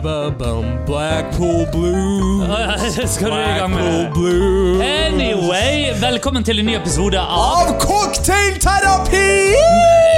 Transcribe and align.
Ba-ba-bum, 0.00 0.64
Blackpool 0.86 1.66
Blue. 1.72 2.46
Skal 3.06 3.30
du 3.30 3.36
i 3.36 3.58
gang 3.58 3.70
med 3.74 3.84
det? 3.84 4.10
Blue. 4.14 4.80
Anyway, 4.80 5.90
velkommen 6.00 6.40
til 6.46 6.62
en 6.62 6.70
ny 6.70 6.76
episode 6.78 7.20
av 7.20 7.66
Av 7.68 7.74
cocktailterapi! 7.82 9.26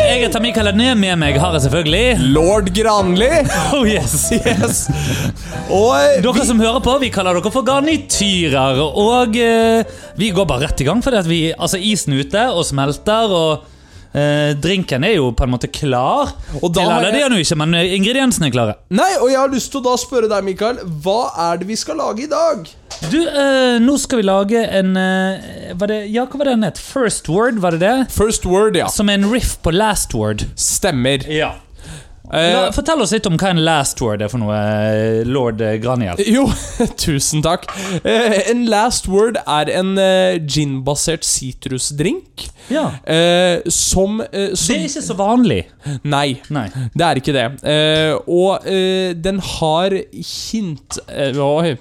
Jeg 0.07 0.21
heter 0.23 0.45
Mikael 0.45 0.71
Edne, 0.71 0.93
med 0.95 1.19
meg 1.19 1.41
har 1.43 1.57
jeg 1.59 1.65
selvfølgelig 1.65 2.31
Lord 2.31 2.71
Granli. 2.77 3.33
Oh 3.75 3.83
yes 3.83 4.31
Yes. 4.37 4.85
Og 5.67 5.97
eh, 5.99 6.23
Dere 6.23 6.47
som 6.47 6.63
hører 6.63 6.79
på, 6.85 6.95
vi 7.03 7.11
kaller 7.11 7.41
dere 7.41 7.51
for 7.51 7.67
garnityrer. 7.67 8.79
Og 8.87 9.35
eh, 9.35 9.99
vi 10.15 10.31
går 10.31 10.47
bare 10.47 10.69
rett 10.69 10.85
i 10.85 10.87
gang, 10.87 11.03
for 11.03 11.19
altså 11.19 11.83
isen 11.83 12.15
er 12.15 12.23
ute 12.23 12.47
og 12.55 12.63
smelter. 12.71 13.35
Og 13.35 13.72
eh, 14.15 14.53
drinken 14.61 15.05
er 15.05 15.15
jo 15.17 15.31
på 15.33 15.45
en 15.47 15.51
måte 15.55 15.71
klar. 15.73 16.33
Og 16.63 16.73
da 16.75 16.83
har 16.85 17.03
jeg- 17.03 17.13
det 17.13 17.23
er 17.23 17.29
den 17.29 17.39
jo 17.39 17.45
ikke, 17.45 17.57
men 17.57 17.75
eh, 17.75 17.95
ingrediensene 17.97 18.47
er 18.47 18.51
klare. 18.55 18.75
Nei, 18.91 19.11
og 19.21 19.29
jeg 19.31 19.39
har 19.39 19.49
lyst 19.49 19.71
til 19.73 19.81
å 19.81 19.85
da 19.85 19.97
spørre 19.97 20.29
deg, 20.29 20.45
Mikael. 20.45 20.77
Hva 21.03 21.31
er 21.53 21.57
det 21.59 21.67
vi 21.67 21.77
skal 21.77 21.97
lage 21.97 22.25
i 22.25 22.27
dag? 22.27 22.69
Du, 23.11 23.19
eh, 23.27 23.79
nå 23.81 23.99
skal 23.99 24.19
vi 24.19 24.23
lage 24.29 24.63
en 24.71 24.97
eh, 24.97 25.75
var 25.75 25.87
det, 25.89 26.11
Ja, 26.13 26.27
hva 26.27 26.39
var 26.39 26.45
det 26.45 26.53
den 26.59 26.63
het? 26.69 26.79
First 26.79 27.29
Word, 27.29 27.59
var 27.59 27.71
det 27.73 27.81
det? 27.81 28.11
First 28.13 28.45
word, 28.47 28.77
ja. 28.77 28.87
Som 28.89 29.09
er 29.09 29.15
en 29.15 29.31
riff 29.33 29.57
på 29.63 29.73
last 29.73 30.15
word. 30.15 30.45
Stemmer. 30.57 31.25
Ja 31.29 31.55
Eh, 32.33 32.71
Fortell 32.73 33.03
oss 33.05 33.13
litt 33.13 33.27
om 33.29 33.37
hva 33.41 33.51
en 33.53 33.61
last 33.65 34.01
word 34.01 34.23
er 34.25 34.31
for 34.33 34.41
noe, 34.41 34.57
eh, 34.57 35.23
lord 35.29 35.61
Granhjell. 35.61 35.83
Graniel. 35.83 36.23
jo, 36.37 36.47
tusen 37.01 37.43
takk. 37.45 37.67
Eh, 38.03 38.39
en 38.51 38.65
last 38.73 39.09
word 39.11 39.39
er 39.43 39.71
en 39.77 39.95
eh, 40.01 40.39
gin-basert 40.41 41.27
sitrusdrink. 41.29 42.47
Ja. 42.73 42.87
Eh, 43.05 43.61
som, 43.69 44.21
eh, 44.21 44.53
Det 44.55 44.77
er 44.79 44.87
ikke 44.89 45.05
så 45.05 45.17
vanlig. 45.19 45.61
Nei. 46.09 46.41
Nei. 46.55 46.69
Det 46.95 47.07
er 47.09 47.21
ikke 47.21 47.37
det. 47.37 47.47
Eh, 47.69 48.15
og 48.27 48.67
eh, 48.69 49.13
den 49.19 49.43
har 49.59 49.99
hint 50.23 51.01
Uh, 51.13 51.75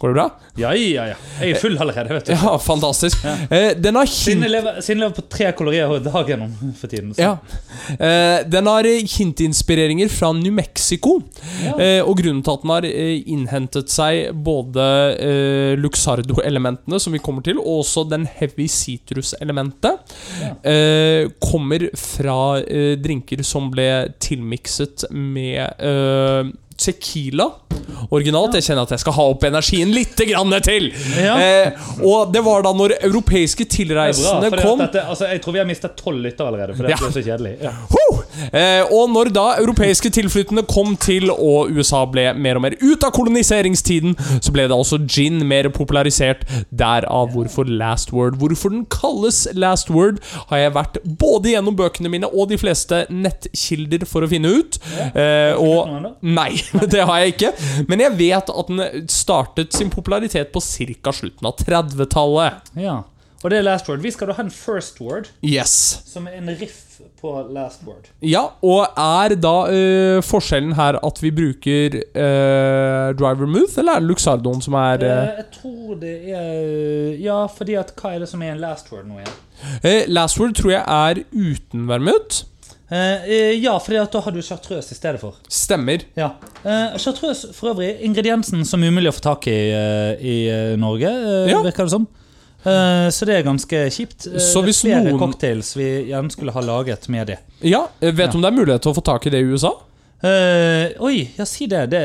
går 0.00 0.08
det 0.12 0.14
bra? 0.18 0.26
Ja, 0.60 0.70
ja, 0.76 1.06
ja. 1.12 1.16
Jeg 1.40 1.50
er 1.56 1.60
full 1.60 1.76
allerede, 1.80 2.08
vet 2.16 2.26
du. 2.26 2.32
Ja, 2.32 2.56
fantastisk. 2.58 3.24
Eh, 3.50 3.74
den 3.78 3.94
har 3.98 4.06
Siden 4.06 4.42
hint... 4.42 4.46
jeg 4.48 4.54
lever, 4.56 4.80
siden 4.80 5.00
jeg 5.00 5.04
lever 5.04 5.16
på 5.20 5.24
tre 5.36 5.52
kalorier 5.58 5.96
i 5.96 6.02
dagen 6.04 6.42
om 6.46 6.72
for 6.78 6.88
tiden. 6.92 7.12
så- 7.14 7.20
Ja. 7.22 7.36
Eh, 7.98 8.44
den 8.48 8.66
har 8.66 8.84
hintinspireringer 8.86 10.08
fra 10.12 10.32
New 10.32 10.52
Mexico. 10.52 11.20
Ja. 11.64 11.74
Eh, 11.78 12.02
og 12.08 12.16
grunnen 12.18 12.42
til 12.44 12.52
at 12.56 12.62
den 12.62 12.70
har 12.74 12.84
eh, 12.88 13.22
innhentet 13.26 13.90
seg 13.92 14.32
både 14.46 14.86
eh, 15.20 15.76
Luxardo-elementene, 15.80 17.00
som 17.00 17.12
vi 17.12 17.18
kommer 17.22 17.42
til, 17.46 17.58
og 17.58 17.82
også 17.84 18.06
den 18.10 18.26
heavy 18.38 18.66
citrus-elementet, 18.68 19.98
Ja. 20.40 20.52
eh, 20.64 21.28
kommer 21.40 21.88
fra 21.96 22.60
drinker 22.96 23.42
som 23.46 23.70
ble 23.70 24.08
tilmikset 24.22 25.04
med 25.10 25.74
eh, 25.80 26.50
Tequila. 26.78 27.50
Originalt. 28.10 28.54
Jeg 28.58 28.66
kjenner 28.66 28.86
at 28.86 28.92
jeg 28.94 29.02
skal 29.02 29.14
ha 29.16 29.24
opp 29.32 29.44
energien 29.46 29.92
litt 29.94 30.18
grann 30.28 30.52
til. 30.64 30.88
Ja. 31.16 31.36
Eh, 31.38 31.86
og 32.04 32.32
det 32.34 32.42
var 32.44 32.64
da 32.66 32.72
når 32.76 32.96
europeiske 33.06 33.64
Det 33.64 33.70
bra, 33.70 33.76
tilreisende 33.76 34.50
at 34.50 34.62
kom 34.62 34.78
dette, 34.82 35.02
altså, 35.06 35.28
Jeg 35.30 35.42
tror 35.42 35.52
vi 35.56 35.58
har 35.62 35.66
mistet 35.68 35.96
tolv 35.96 36.20
lyttere 36.22 36.46
allerede, 36.50 36.76
for 36.76 36.84
Ja. 36.88 36.96
dette 36.96 37.06
er 37.08 37.14
så 37.16 37.24
kjedelig. 37.24 37.54
Ja. 37.62 37.72
Eh, 38.52 38.84
og 38.92 39.08
når 39.10 39.30
da 39.32 39.44
europeiske 39.62 40.10
tilflyttende 40.12 40.66
kom 40.68 40.96
til, 40.96 41.30
og 41.30 41.70
USA 41.72 42.04
ble 42.04 42.26
mer 42.34 42.56
og 42.56 42.62
mer 42.66 42.76
ut 42.82 43.04
av 43.04 43.12
koloniseringstiden, 43.16 44.14
så 44.42 44.52
ble 44.52 44.66
det 44.68 44.76
også 44.76 45.00
gin 45.08 45.40
mer 45.48 45.68
popularisert. 45.74 46.44
Derav 46.70 47.32
hvorfor 47.32 47.64
Last 47.66 48.12
Word. 48.12 48.36
Hvorfor 48.40 48.70
den 48.74 48.84
kalles 48.92 49.46
Last 49.54 49.90
Word, 49.90 50.20
har 50.50 50.58
jeg 50.58 50.74
vært 50.76 50.98
både 51.18 51.54
gjennom 51.54 51.76
bøkene 51.78 52.10
mine 52.12 52.28
og 52.32 52.50
de 52.52 52.58
fleste 52.60 53.06
nettkilder 53.10 54.06
for 54.06 54.26
å 54.26 54.28
finne 54.30 54.52
ut. 54.58 54.78
Eh, 55.14 55.54
og? 55.56 56.12
Nei, 56.22 56.52
det 56.92 57.02
har 57.08 57.18
jeg 57.22 57.34
ikke. 57.36 57.52
Men 57.88 58.00
jeg 58.06 58.16
vet 58.18 58.50
at 58.52 58.70
den 58.72 59.08
startet 59.12 59.76
sin 59.76 59.90
popularitet 59.92 60.52
på 60.54 60.60
ca. 60.64 61.12
slutten 61.12 61.46
av 61.50 61.60
30-tallet. 61.62 62.72
Ja. 62.80 63.02
Og 63.44 63.50
det 63.52 63.58
er 63.60 63.66
last 63.66 63.86
word. 63.88 64.00
Vi 64.02 64.10
skal 64.10 64.30
da 64.30 64.34
ha 64.38 64.42
en 64.42 64.50
first 64.50 64.96
word, 65.00 65.28
Yes. 65.44 66.02
som 66.08 66.26
er 66.26 66.38
en 66.40 66.48
riff 66.58 66.82
på 67.20 67.30
last 67.52 67.82
word. 67.86 68.08
Ja, 68.24 68.40
og 68.64 68.86
er 68.96 69.34
da 69.38 69.52
uh, 69.68 70.22
forskjellen 70.24 70.72
her 70.78 70.96
at 71.04 71.20
vi 71.22 71.30
bruker 71.36 71.98
uh, 72.16 73.12
Driver 73.16 73.46
move, 73.46 73.68
eller 73.76 73.98
er 73.98 74.02
det 74.02 74.08
Luxardoen 74.10 74.62
som 74.64 74.74
er 74.80 75.04
Eh, 75.04 75.30
jeg 75.36 75.46
tror 75.60 75.94
det 76.00 76.14
er 76.32 77.14
Ja, 77.22 77.42
fordi 77.46 77.76
at 77.78 77.92
hva 78.00 78.14
er 78.16 78.24
det 78.24 78.28
som 78.32 78.42
er 78.42 78.54
en 78.56 78.62
last 78.64 78.90
word 78.92 79.06
nå 79.06 79.20
igjen? 79.20 79.36
Last 80.12 80.40
Word 80.40 80.56
tror 80.58 80.72
jeg 80.72 80.82
er 80.84 81.22
uten 81.32 81.86
vermouth. 81.88 82.44
Eh, 82.88 83.24
eh, 83.26 83.52
ja, 83.58 83.72
fordi 83.82 83.98
da 84.12 84.20
har 84.22 84.32
du 84.32 84.38
chartreuse 84.42 84.92
i 84.94 84.98
stedet 84.98 85.18
for. 85.20 85.34
Stemmer. 85.50 86.04
Ja. 86.14 86.28
Eh, 86.62 86.94
chartreuse 87.02 87.50
for 87.56 87.72
øvrig, 87.72 87.96
ingrediensen 88.06 88.62
som 88.64 88.82
er 88.84 88.92
umulig 88.94 89.10
å 89.10 89.16
få 89.16 89.24
tak 89.24 89.48
i 89.50 89.56
eh, 89.74 90.22
i 90.22 90.36
eh, 90.52 90.76
Norge, 90.78 91.10
eh, 91.10 91.50
Ja. 91.50 91.62
virker 91.66 91.84
det 91.88 91.96
som. 91.96 92.06
Så 92.66 93.22
det 93.28 93.34
er 93.36 93.44
ganske 93.46 93.78
kjipt. 93.94 94.24
Så 94.42 94.58
det 94.66 94.72
er 94.72 94.78
flere 94.80 95.02
noen- 95.04 95.20
cocktails 95.20 95.68
vi 95.76 95.84
gjerne 96.08 96.32
skulle 96.34 96.50
ha 96.50 96.60
laget 96.60 97.08
med 97.08 97.28
det. 97.28 97.36
Ja, 97.62 97.84
Vet 98.00 98.32
du 98.32 98.38
om 98.38 98.42
det 98.42 98.50
er 98.50 98.56
mulighet 98.56 98.82
til 98.82 98.90
å 98.90 98.96
få 98.96 99.04
tak 99.06 99.26
i 99.26 99.30
det 99.30 99.38
i 99.38 99.46
USA? 99.46 99.70
Oi, 100.98 101.30
ja, 101.38 101.44
si 101.46 101.68
det. 101.70 101.84
Det 101.90 102.02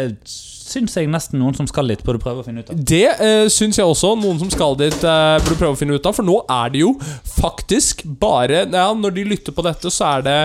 syns 0.71 0.93
jeg 0.95 1.09
nesten 1.11 1.39
noen 1.41 1.55
som 1.57 1.65
skal 1.65 1.89
dit, 1.91 2.01
burde 2.05 2.21
prøve 2.21 2.43
å 2.43 2.45
finne 2.45 2.61
ut 2.63 2.69
av. 2.69 2.77
Det 2.77 3.07
uh, 3.19 3.47
syns 3.51 3.79
jeg 3.79 3.87
også 3.87 4.13
noen 4.21 4.37
som 4.39 4.51
skal 4.53 4.77
dit, 4.79 4.97
uh, 5.03 5.39
burde 5.41 5.57
prøve 5.59 5.73
å 5.75 5.79
finne 5.79 5.97
ut 5.97 6.05
av. 6.05 6.13
For 6.19 6.27
nå 6.27 6.37
er 6.45 6.69
det 6.75 6.83
jo 6.83 6.93
faktisk 7.25 8.05
bare 8.21 8.67
Ja, 8.69 8.91
når 8.93 9.15
de 9.17 9.25
lytter 9.33 9.55
på 9.55 9.65
dette, 9.65 9.91
så 9.91 10.19
er 10.19 10.27
det 10.27 10.37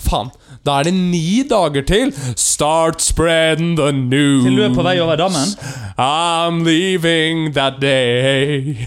Faen. 0.00 0.30
Da 0.66 0.78
er 0.80 0.88
det 0.90 0.94
ni 0.94 1.42
dager 1.48 1.84
til. 1.88 2.10
Start 2.36 3.00
spreading 3.04 3.76
the 3.78 3.90
news. 3.96 4.44
Til 4.44 4.56
du 4.58 4.64
er 4.66 4.74
på 4.76 4.84
vei 4.84 4.96
over 5.00 5.16
dammen? 5.20 5.54
I'm 5.98 6.62
leaving 6.66 7.52
that 7.56 7.80
day. 7.80 8.86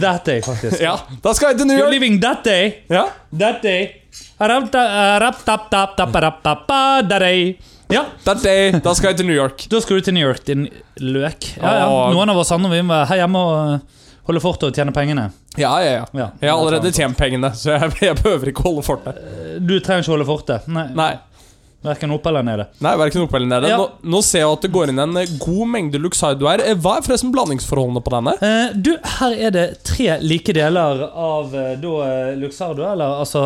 That 0.00 0.24
day, 0.28 0.40
faktisk. 0.44 0.80
Ja, 0.84 0.96
da 1.24 1.32
skal 1.36 1.52
jeg 1.52 1.62
til 1.62 1.66
New 1.70 1.76
York. 1.78 1.86
You're 1.86 1.92
leaving 1.94 2.20
that 2.22 2.44
day. 2.44 2.72
Ja, 2.92 3.04
That 3.38 3.62
day. 3.62 3.88
Ja, 7.92 8.04
that 8.24 8.42
day. 8.44 8.72
Da 8.84 8.94
skal 8.96 9.12
jeg 9.12 9.16
til 9.20 9.26
New 9.28 9.36
York. 9.36 9.66
da 9.70 9.80
skal 9.80 9.96
du 10.00 10.00
til 10.06 10.14
New 10.16 10.24
York, 10.28 10.46
din 10.46 10.66
løk. 11.00 11.48
Ja, 11.60 11.74
ja. 11.82 11.88
Noen 12.12 12.30
av 12.32 12.38
oss 12.40 12.52
andre 12.54 12.70
vi 12.72 12.80
var 12.88 13.04
her 13.10 13.20
hjemme 13.22 13.38
og 13.38 13.80
holde 14.28 14.40
fortet 14.44 14.68
og 14.70 14.76
tjene 14.78 14.92
pengene. 14.94 15.26
Ja, 15.58 15.72
ja, 15.82 15.90
ja. 15.98 16.06
Ja. 16.14 16.28
Jeg 16.40 16.50
har 16.52 16.58
allerede 16.62 16.92
tjent 16.94 17.18
pengene, 17.18 17.50
så 17.58 17.74
jeg, 17.74 17.92
jeg 18.08 18.16
behøver 18.22 18.52
ikke 18.52 18.62
holde 18.68 18.86
fortet. 18.86 19.18
Du 19.60 19.76
trenger 19.80 20.04
ikke 20.06 20.16
holde 20.16 20.28
fortet. 20.32 20.68
Nei, 20.72 20.88
Nei, 20.94 21.12
Verken 21.82 22.12
oppe 22.14 22.28
eller 22.30 22.44
nede. 22.46 22.64
nei 22.78 22.92
verken 22.94 23.24
oppe 23.24 23.34
eller 23.40 23.48
nede. 23.50 23.70
Ja. 23.72 23.76
Nå, 23.80 23.88
nå 24.06 24.20
ser 24.22 24.44
jeg 24.44 24.52
at 24.54 24.62
det 24.62 24.68
går 24.70 24.92
inn 24.92 25.00
en 25.02 25.16
eh, 25.18 25.32
god 25.42 25.66
mengde 25.66 25.98
Luxardo 25.98 26.46
her. 26.46 26.62
Eh, 26.62 26.76
Hva 26.78 26.92
er 27.00 27.02
forresten 27.02 27.32
blandingsforholdene 27.34 27.98
på 28.06 28.12
denne? 28.14 28.36
Eh, 28.38 28.76
du, 28.78 28.92
her 29.16 29.34
er 29.48 29.50
det 29.56 29.64
tre 29.88 30.12
like 30.22 30.54
deler 30.54 31.02
av 31.10 31.50
eh, 31.58 31.72
da, 31.82 31.96
eh, 32.06 32.36
Luxardo, 32.38 32.86
eller 32.86 33.16
altså 33.24 33.42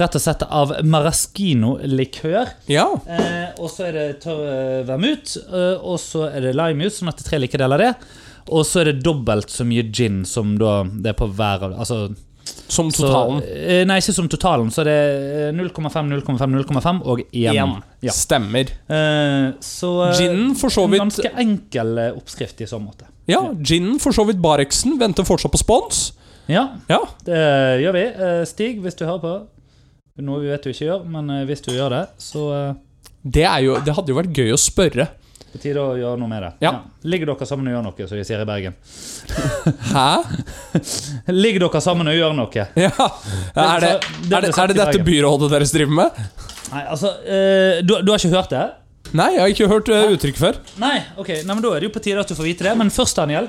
rett 0.00 0.18
og 0.18 0.24
slett 0.24 0.42
av 0.50 0.74
maraschino-likør. 0.82 2.50
Ja, 2.66 2.88
Eh, 3.06 3.54
og 3.62 3.70
så 3.70 3.86
er 3.88 3.92
det 3.96 4.06
tørr 4.22 4.42
eh, 4.50 4.82
vermut, 4.88 5.36
eh, 5.46 5.78
og 5.78 5.98
så 6.02 6.26
er 6.28 6.44
det 6.44 6.56
limejus, 6.58 6.98
sånn 7.00 7.08
at 7.10 7.18
det 7.18 7.26
er 7.26 7.30
tre 7.30 7.40
like 7.42 7.58
deler 7.62 7.78
av 7.78 7.84
det. 7.86 7.94
Og 8.48 8.64
så 8.66 8.82
er 8.82 8.92
det 8.92 9.02
dobbelt 9.04 9.52
så 9.52 9.66
mye 9.68 9.84
gin 9.92 10.22
som 10.28 10.56
da 10.60 10.80
det 10.88 11.12
er 11.12 11.18
på 11.18 11.28
hver 11.30 11.68
av 11.68 11.76
Altså 11.78 12.06
som 12.68 12.90
totalen. 12.92 13.40
Så, 13.42 13.48
eh, 13.48 13.82
nei, 13.88 13.98
ikke 14.00 14.14
som 14.14 14.28
totalen. 14.28 14.70
Så 14.72 14.84
det 14.86 14.94
er 14.94 15.52
0,5, 15.56 16.08
0,5, 16.12 16.54
0,5 16.56 17.00
og 17.04 17.22
1. 17.32 17.54
Én. 17.54 17.74
Ja. 18.04 18.14
Stemmer. 18.14 18.70
Eh, 18.88 19.52
så 19.64 19.92
eh, 20.08 20.20
Ginen 20.20 20.54
for 20.58 20.72
så 20.72 20.84
en 20.84 20.94
vidt 20.94 21.02
ganske 21.02 21.32
enkel 21.44 21.98
eh, 21.98 22.16
oppskrift 22.16 22.60
i 22.64 22.68
så 22.68 22.80
måte. 22.82 23.08
Ja, 23.28 23.42
ginen 23.60 23.98
for 24.00 24.16
så 24.16 24.24
vidt 24.28 24.40
Bareksen 24.40 24.96
venter 25.00 25.26
fortsatt 25.28 25.52
på 25.52 25.60
spons. 25.60 26.12
Ja, 26.48 26.68
Ja, 26.88 27.02
det 27.26 27.40
gjør 27.82 27.96
vi. 27.96 28.04
Stig, 28.48 28.78
hvis 28.80 28.96
du 28.96 29.04
hører 29.04 29.20
på. 29.20 29.34
Noe 30.24 30.40
vi 30.42 30.48
vet 30.50 30.64
du 30.64 30.70
ikke 30.72 30.86
gjør, 30.86 31.02
men 31.06 31.28
hvis 31.46 31.60
du 31.62 31.74
gjør 31.76 31.92
det, 31.92 32.04
så 32.18 32.46
det, 33.22 33.44
jo, 33.62 33.76
det 33.84 33.94
hadde 33.94 34.10
jo 34.10 34.16
vært 34.16 34.32
gøy 34.34 34.54
å 34.54 34.58
spørre. 34.58 35.10
På 35.52 35.60
tide 35.62 35.82
å 35.82 35.94
gjøre 35.98 36.20
noe 36.20 36.30
med 36.30 36.42
det. 36.44 36.50
Ja. 36.64 36.72
Ligger 37.08 37.32
dere 37.32 37.48
sammen 37.48 37.70
og 37.70 37.76
gjør 37.76 37.86
noe, 37.86 38.08
som 38.10 38.18
de 38.20 38.24
sier 38.28 38.42
i 38.42 38.48
Bergen. 38.48 38.76
Hæ? 39.94 40.10
Ligger 41.42 41.64
dere 41.66 41.82
sammen 41.84 42.10
og 42.10 42.18
gjør 42.18 42.36
noe? 42.36 42.66
Ja. 42.78 43.08
Er 43.54 43.84
det, 43.84 43.94
er 44.28 44.44
det, 44.44 44.52
er 44.52 44.72
det 44.72 44.78
dette 44.80 45.06
byrådet 45.06 45.50
dere 45.54 45.70
driver 45.72 45.96
med? 46.02 46.20
Nei, 46.68 46.84
altså 46.84 47.14
eh, 47.24 47.80
du, 47.80 47.96
du 48.04 48.12
har 48.12 48.20
ikke 48.20 48.34
hørt 48.36 48.52
det? 48.52 48.66
Nei, 49.16 49.30
jeg 49.32 49.40
har 49.40 49.52
ikke 49.54 49.68
hørt 49.70 49.88
uh, 49.88 50.10
uttrykk 50.12 50.36
før. 50.36 50.58
Nei, 50.82 50.98
ok, 51.16 51.30
nei, 51.40 51.54
men 51.54 51.62
Da 51.64 51.70
er 51.72 51.80
det 51.80 51.88
jo 51.88 51.94
på 51.94 52.02
tide 52.04 52.20
at 52.20 52.28
du 52.28 52.36
får 52.36 52.44
vite 52.50 52.66
det. 52.66 52.74
Men 52.76 52.92
først, 52.92 53.16
Daniel 53.16 53.48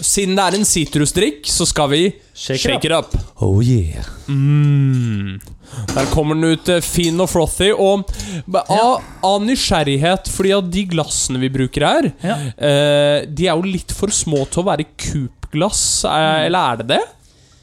Siden 0.00 0.36
det 0.38 0.44
er 0.46 0.56
en 0.58 0.64
sitrusdrikk, 0.68 1.44
så 1.50 1.66
skal 1.68 1.90
vi 1.92 2.02
Shake 2.40 2.78
it 2.78 2.84
it 2.88 2.92
up. 2.96 3.12
Oh 3.44 3.60
yeah. 3.62 4.04
Mm. 4.28 5.40
Der 5.94 6.06
kommer 6.10 6.34
den 6.34 6.44
ut 6.56 6.68
eh, 6.72 6.80
fin 6.84 7.20
og 7.20 7.28
frothy. 7.30 7.70
Og 7.76 8.08
av, 8.72 9.02
av 9.26 9.38
nysgjerrighet, 9.44 10.30
fordi 10.32 10.54
at 10.56 10.70
de 10.72 10.84
glassene 10.94 11.40
vi 11.42 11.50
bruker 11.52 11.84
her, 11.86 12.10
Ja. 12.24 12.36
eh, 12.56 13.26
de 13.28 13.46
er 13.48 13.54
jo 13.54 13.62
litt 13.68 13.92
for 13.92 14.08
små 14.14 14.46
til 14.50 14.62
å 14.64 14.68
være 14.70 14.88
Coop-glass. 14.96 15.82
Eh, 16.08 16.46
eller 16.48 16.72
er 16.72 16.80
det 16.82 16.88
det? 16.94 17.02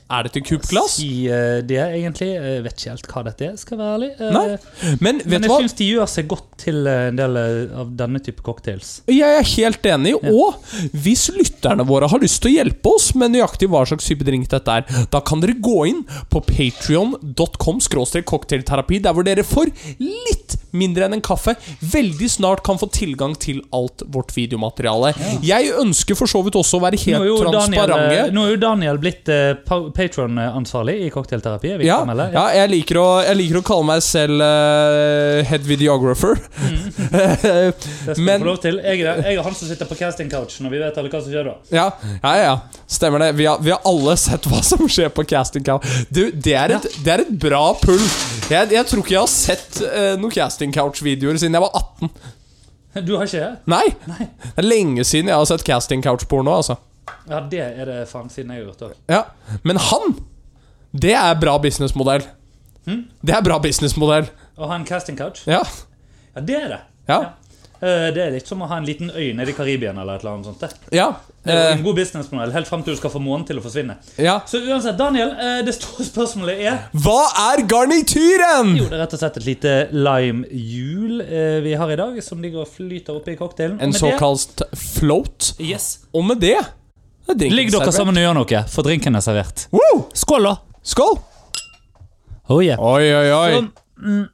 Er 0.07 0.24
dette 0.27 0.39
Coop-glass? 0.45 0.98
Si 1.01 1.27
eh, 1.27 1.59
det, 1.68 1.80
egentlig. 1.83 2.30
Jeg 2.38 2.63
vet 2.63 2.77
ikke 2.80 2.94
helt 2.94 3.09
hva 3.12 3.24
dette 3.27 3.48
er, 3.50 3.56
skal 3.59 3.80
være 3.81 3.95
ærlig. 3.98 4.09
Eh, 4.15 4.36
Nei, 4.36 4.94
Men 5.04 5.19
vet 5.19 5.33
men 5.33 5.48
jeg 5.48 5.63
syns 5.65 5.75
de 5.81 5.88
gjør 5.89 6.12
seg 6.12 6.30
godt 6.31 6.45
til 6.63 6.88
eh, 6.88 7.07
en 7.09 7.19
del 7.19 7.39
eh, 7.42 7.74
av 7.83 7.92
denne 8.00 8.21
type 8.24 8.44
cocktails. 8.45 8.94
Jeg 9.12 9.39
er 9.42 9.50
helt 9.56 9.89
enig, 9.92 10.15
Ja. 10.18 10.31
og 10.31 10.95
hvis 11.04 11.27
lytterne 11.36 11.83
våre 11.88 12.07
har 12.09 12.24
lyst 12.24 12.39
til 12.44 12.54
å 12.54 12.56
hjelpe 12.56 12.94
oss 12.95 13.09
med 13.19 13.36
nøyaktig 13.36 13.68
hva 13.71 13.83
slags 13.89 14.07
type 14.07 14.24
drink 14.27 14.48
dette 14.51 14.77
er, 14.80 14.88
da 15.12 15.21
kan 15.25 15.44
dere 15.44 15.57
gå 15.59 15.77
inn 15.92 16.06
på 16.31 16.42
patrion.com 16.48 17.83
cocktailterapi, 18.27 19.01
der 19.03 19.13
hvor 19.15 19.27
dere 19.27 19.44
får 19.45 19.74
litt 20.00 20.56
mindre 20.77 21.07
enn 21.07 21.18
en 21.18 21.24
kaffe 21.24 21.56
veldig 21.81 22.30
snart 22.31 22.63
kan 22.65 22.80
få 22.80 22.89
tilgang 22.94 23.36
til 23.39 23.62
alt 23.75 24.03
vårt 24.13 24.33
videomateriale. 24.36 25.13
Jeg 25.45 25.71
ønsker 25.81 26.18
for 26.19 26.30
så 26.30 26.42
vidt 26.45 26.57
også 26.60 26.80
å 26.80 26.83
være 26.86 27.00
helt 27.06 27.24
eh, 27.24 27.44
transparente. 27.44 28.27
nå 28.36 28.45
er 28.45 28.53
jo 28.56 28.60
Daniel 28.62 29.00
blitt 29.01 29.31
uh, 29.31 29.56
Patron-ansvarlig 29.97 30.95
i 31.07 31.09
cocktailterapi. 31.09 31.71
er 31.73 31.83
Ja, 31.88 31.97
ja 32.33 32.44
jeg, 32.59 32.69
liker 32.75 32.99
å, 33.01 33.05
jeg 33.25 33.38
liker 33.39 33.59
å 33.59 33.63
kalle 33.65 33.88
meg 33.89 34.03
selv 34.05 34.44
uh, 34.44 35.41
head 35.49 35.65
videographer. 35.65 36.38
Det 37.07 38.13
skal 38.13 38.23
Men- 38.23 38.44
du 38.44 38.45
få 38.45 38.51
lov 38.51 38.61
til. 38.61 38.79
Jeg 38.83 39.01
jeg 39.01 39.35
er 39.35 39.44
han 39.44 39.57
som 39.57 39.69
sitter 39.69 39.89
på 39.89 39.97
casting 39.97 40.29
couch 40.29 40.59
når 40.61 40.73
vi 40.75 40.81
vet 40.83 40.97
alle 41.01 41.11
hva 41.11 41.21
som 41.23 41.33
skjer 41.33 41.49
da. 41.49 41.55
Ja, 41.73 41.88
ja, 42.21 42.33
ja. 42.44 42.55
Stemmer 42.88 43.25
det. 43.25 43.31
Vi 43.39 43.49
har, 43.49 43.59
vi 43.63 43.73
har 43.73 43.81
alle 43.89 44.15
sett 44.21 44.45
hva 44.49 44.61
som 44.65 44.85
skjer 44.85 45.09
på 45.13 45.25
casting 45.27 45.65
couch. 45.65 45.85
Du, 46.09 46.27
det 46.31 46.55
et, 46.55 46.89
det 47.03 47.13
er 47.13 47.25
et 47.25 47.35
bra 47.41 47.71
pull. 47.81 48.01
Jeg, 48.51 48.71
jeg 48.73 48.85
tror 48.89 49.03
ikke 49.03 49.15
jeg 49.17 49.23
har 49.23 49.33
sett 49.33 49.81
uh, 49.83 50.13
noen 50.21 50.33
casting 50.33 50.75
couch-videoer 50.75 51.39
siden 51.41 51.57
jeg 51.57 51.65
var 51.65 51.73
18. 51.81 52.13
Du 53.05 53.15
har 53.17 53.27
ikke 53.29 53.41
det? 53.41 53.55
Nei! 53.69 53.85
Det 54.07 54.57
er 54.57 54.65
lenge 54.65 55.05
siden 55.05 55.29
jeg 55.29 55.38
har 55.38 55.50
sett 55.50 55.65
casting 55.67 56.01
couch-porno, 56.05 56.55
altså. 56.61 56.77
Ja, 57.30 57.39
det 57.51 57.59
er 57.65 57.86
det 57.89 57.98
faen 58.09 58.30
siden 58.33 58.51
jeg 58.56 58.63
har 58.63 58.69
gjort 58.71 58.86
òg. 58.89 58.98
Ja. 59.12 59.24
Men 59.63 59.77
han! 59.89 60.15
Det 60.98 61.13
er 61.19 61.36
bra 61.39 61.57
businessmodell. 61.62 62.24
Hm? 62.88 63.01
Det 63.21 63.36
er 63.36 63.42
bra 63.44 63.57
businessmodell. 63.59 64.30
Å 64.57 64.69
ha 64.71 64.77
en 64.80 64.86
casting 64.88 65.18
couch? 65.19 65.44
Ja. 65.48 65.62
Ja, 66.33 66.42
det 66.42 66.56
er 66.56 66.69
det. 66.75 66.80
Ja. 67.09 67.19
ja. 67.21 67.33
Det 67.77 68.18
er 68.24 68.31
litt 68.33 68.48
som 68.50 68.63
å 68.65 68.68
ha 68.71 68.80
en 68.80 68.86
liten 68.88 69.12
øy 69.13 69.36
nede 69.38 69.51
i 69.51 69.54
Karibien 69.54 69.98
eller 70.01 70.18
et 70.18 70.24
eller 70.24 70.39
annet 70.39 70.48
sånt. 70.50 70.80
Ja. 70.95 71.12
Det 71.45 71.54
er 71.54 71.59
Eh, 71.68 71.74
en 71.77 71.83
god 71.86 71.95
businessmodell 72.00 72.51
helt 72.51 72.68
frem 72.68 72.81
til 72.83 72.95
du 72.95 72.98
skal 73.00 73.12
få 73.13 73.19
månen 73.21 73.45
til 73.48 73.60
å 73.60 73.62
forsvinne. 73.63 73.94
ja. 74.18 74.39
Så 74.50 74.57
uansett, 74.65 74.98
Daniel, 74.98 75.30
eh, 75.38 75.60
det 75.63 75.75
store 75.77 76.03
spørsmålet 76.07 76.63
er 76.71 76.80
Hva 76.98 77.19
er 77.51 77.62
garnityren? 77.69 78.74
Jo, 78.80 78.88
det 78.89 78.98
er 78.98 79.03
rett 79.03 79.13
og 79.13 79.21
slett 79.21 79.38
et 79.38 79.45
lite 79.45 79.75
lime-hjul 79.94 81.21
eh, 81.21 81.60
vi 81.63 81.75
har 81.77 81.92
i 81.94 82.00
dag, 82.00 82.18
som 82.24 82.42
ligger 82.44 82.65
og 82.65 82.71
flyter 82.74 83.15
oppi 83.21 83.38
cocktailen. 83.39 83.77
En 83.80 83.94
såkalt 83.94 84.65
float. 84.75 85.53
yes. 85.62 86.00
Og 86.13 86.25
med 86.25 86.42
det 86.44 86.57
Ligg 87.35 87.71
dere 87.74 87.91
sammen 87.91 88.18
og 88.18 88.24
gjør 88.24 88.38
noe, 88.39 88.62
for 88.71 88.88
drinken 88.88 89.15
er 89.19 89.24
servert. 89.25 89.68
Woo! 89.75 90.06
Skål, 90.15 90.47
da! 90.47 90.56
Skål! 90.88 91.18
Oh 92.47 92.62
yeah. 92.63 92.79
Oi, 92.79 93.03
oi, 93.12 93.31
oi. 93.35 93.51
Så, 93.51 94.03
mm, 94.06 94.25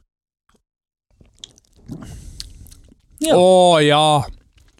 Ja. 3.24 3.36
Å 3.38 3.80
ja. 3.80 4.24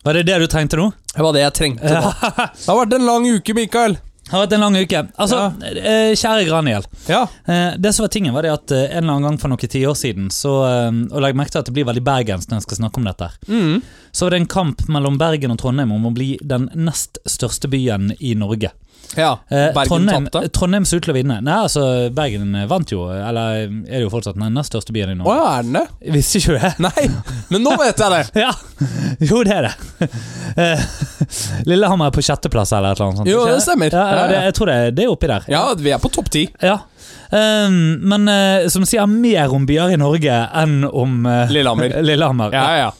var 0.04 0.16
det 0.18 0.22
det 0.28 0.38
du 0.42 0.46
trengte 0.52 0.76
nå? 0.76 0.90
Det 1.14 1.22
var 1.22 1.32
det 1.32 1.40
jeg 1.44 1.54
trengte. 1.56 1.88
da. 1.88 2.10
Det 2.54 2.66
har 2.68 2.76
vært 2.76 2.96
en 2.98 3.06
lang 3.06 3.26
uke, 3.30 3.54
Mikael. 3.56 3.96
Det 4.24 4.32
har 4.32 4.44
vært 4.46 4.54
en 4.56 4.62
lang 4.64 4.76
uke. 4.80 5.00
Altså, 5.20 5.40
ja. 5.60 5.96
kjære 6.16 6.46
Graniel. 6.48 6.86
Ja. 7.10 7.26
Eh, 7.44 7.74
det 7.76 7.92
som 7.92 8.06
var 8.06 8.12
tingen 8.14 8.32
var 8.32 8.46
det 8.46 8.54
at 8.54 8.72
eh, 8.72 8.86
En 8.86 9.02
eller 9.04 9.18
annen 9.18 9.26
gang 9.28 9.36
for 9.42 9.52
noen 9.52 9.72
tiår 9.74 9.96
siden 9.98 10.30
Så, 10.32 10.52
eh, 10.64 10.88
Og 11.12 11.20
legg 11.20 11.36
merke 11.36 11.52
til 11.52 11.60
at 11.60 11.68
det 11.68 11.74
blir 11.76 11.84
veldig 11.84 12.04
bergensk 12.06 12.48
når 12.48 12.62
jeg 12.62 12.66
skal 12.68 12.80
snakke 12.80 13.02
om 13.02 13.08
dette. 13.10 13.28
Mm. 13.52 13.82
Så 14.14 14.24
var 14.24 14.32
det 14.32 14.40
en 14.40 14.48
kamp 14.54 14.86
mellom 14.88 15.18
Bergen 15.20 15.52
og 15.52 15.60
Trondheim 15.60 15.92
om 15.92 16.08
å 16.08 16.14
bli 16.14 16.34
den 16.40 16.70
nest 16.72 17.20
største 17.28 17.68
byen 17.68 18.14
i 18.16 18.32
Norge. 18.38 18.72
Ja. 19.16 19.30
Eh, 19.48 19.68
Bergen 19.76 20.08
eh, 20.08 20.14
tapte. 20.26 20.48
Trondheim 20.56 20.86
ser 20.88 21.00
ut 21.00 21.06
til 21.06 21.12
å 21.12 21.16
vinne. 21.16 21.36
Nei, 21.44 21.56
altså 21.66 21.84
Bergen 22.14 22.54
vant 22.70 22.92
jo, 22.92 23.04
eller 23.12 23.64
er 23.64 23.68
det 23.98 24.02
jo 24.04 24.10
fortsatt 24.12 24.38
den 24.38 24.56
nest 24.56 24.72
største 24.72 24.94
byen 24.96 25.12
i 25.12 25.16
Å 25.16 25.20
Norge. 25.22 25.36
ja, 25.38 25.50
er 25.58 25.68
den 25.68 25.78
det? 25.78 26.12
Visste 26.16 26.40
ikke 26.40 26.56
det? 26.58 26.72
Nei, 26.84 27.04
men 27.52 27.66
nå 27.66 27.76
vet 27.80 28.02
jeg 28.04 28.14
det. 28.16 28.22
Ja, 28.44 28.50
jo 29.24 29.42
det 29.46 29.54
er 29.60 29.68
det. 29.68 30.08
Eh, 30.56 30.88
Lillehammer 31.68 32.10
er 32.10 32.16
på 32.16 32.24
sjetteplass 32.24 32.72
eller 32.74 32.92
et 32.94 32.98
eller 32.98 33.10
annet 33.12 33.22
sånt. 33.22 33.30
Jo, 33.30 33.44
det 33.50 33.60
stemmer. 33.64 33.94
Ja, 33.94 34.04
ja, 34.08 34.18
Ja, 34.18 34.26
det, 34.32 34.42
jeg 34.48 34.58
tror 34.58 34.70
det, 34.72 34.80
det 34.98 35.06
er 35.06 35.14
oppi 35.14 35.30
der. 35.30 35.46
Ja, 35.50 35.62
vi 35.78 35.94
er 35.94 36.02
på 36.02 36.10
topp 36.14 36.32
ti. 36.34 36.48
Ja. 36.62 36.80
Um, 37.34 37.78
men 38.06 38.28
uh, 38.30 38.66
som 38.70 38.84
sier 38.86 39.08
mer 39.10 39.50
om 39.54 39.64
byer 39.66 39.94
i 39.94 39.98
Norge 39.98 40.34
enn 40.60 40.84
om 40.86 41.24
uh, 41.26 41.46
Lillehammer. 41.50 41.96
Lillehammer. 42.10 42.54
Ja, 42.54 42.66
ja. 42.84 42.92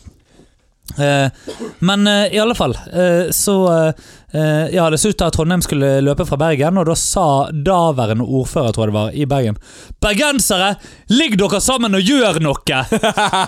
Eh, 0.98 1.30
men 1.78 2.06
uh, 2.06 2.26
i 2.34 2.38
alle 2.38 2.54
fall, 2.54 2.74
eh, 2.92 3.30
så 3.32 3.54
eh, 3.72 3.86
eh, 3.88 3.94
Ja, 4.34 4.88
det 4.90 4.98
så 4.98 5.12
ut 5.12 5.19
til 5.20 5.26
at 5.28 5.32
Trondheim 5.36 5.62
skulle 5.62 6.00
løpe 6.02 6.25
fra 6.26 6.36
Bergen, 6.40 6.78
og 6.81 6.88
da 6.88 6.94
sa 6.98 7.26
daværende 7.54 8.25
ordfører, 8.26 8.72
tror 8.75 8.88
jeg 8.88 8.92
det 8.92 8.96
var, 8.98 9.12
i 9.14 9.26
Bergen 9.31 9.58
Bergensere, 10.02 10.72
ligg 11.14 11.36
dere 11.38 11.60
sammen 11.62 11.94
og 11.94 12.02
gjør 12.02 12.40
noe! 12.42 12.81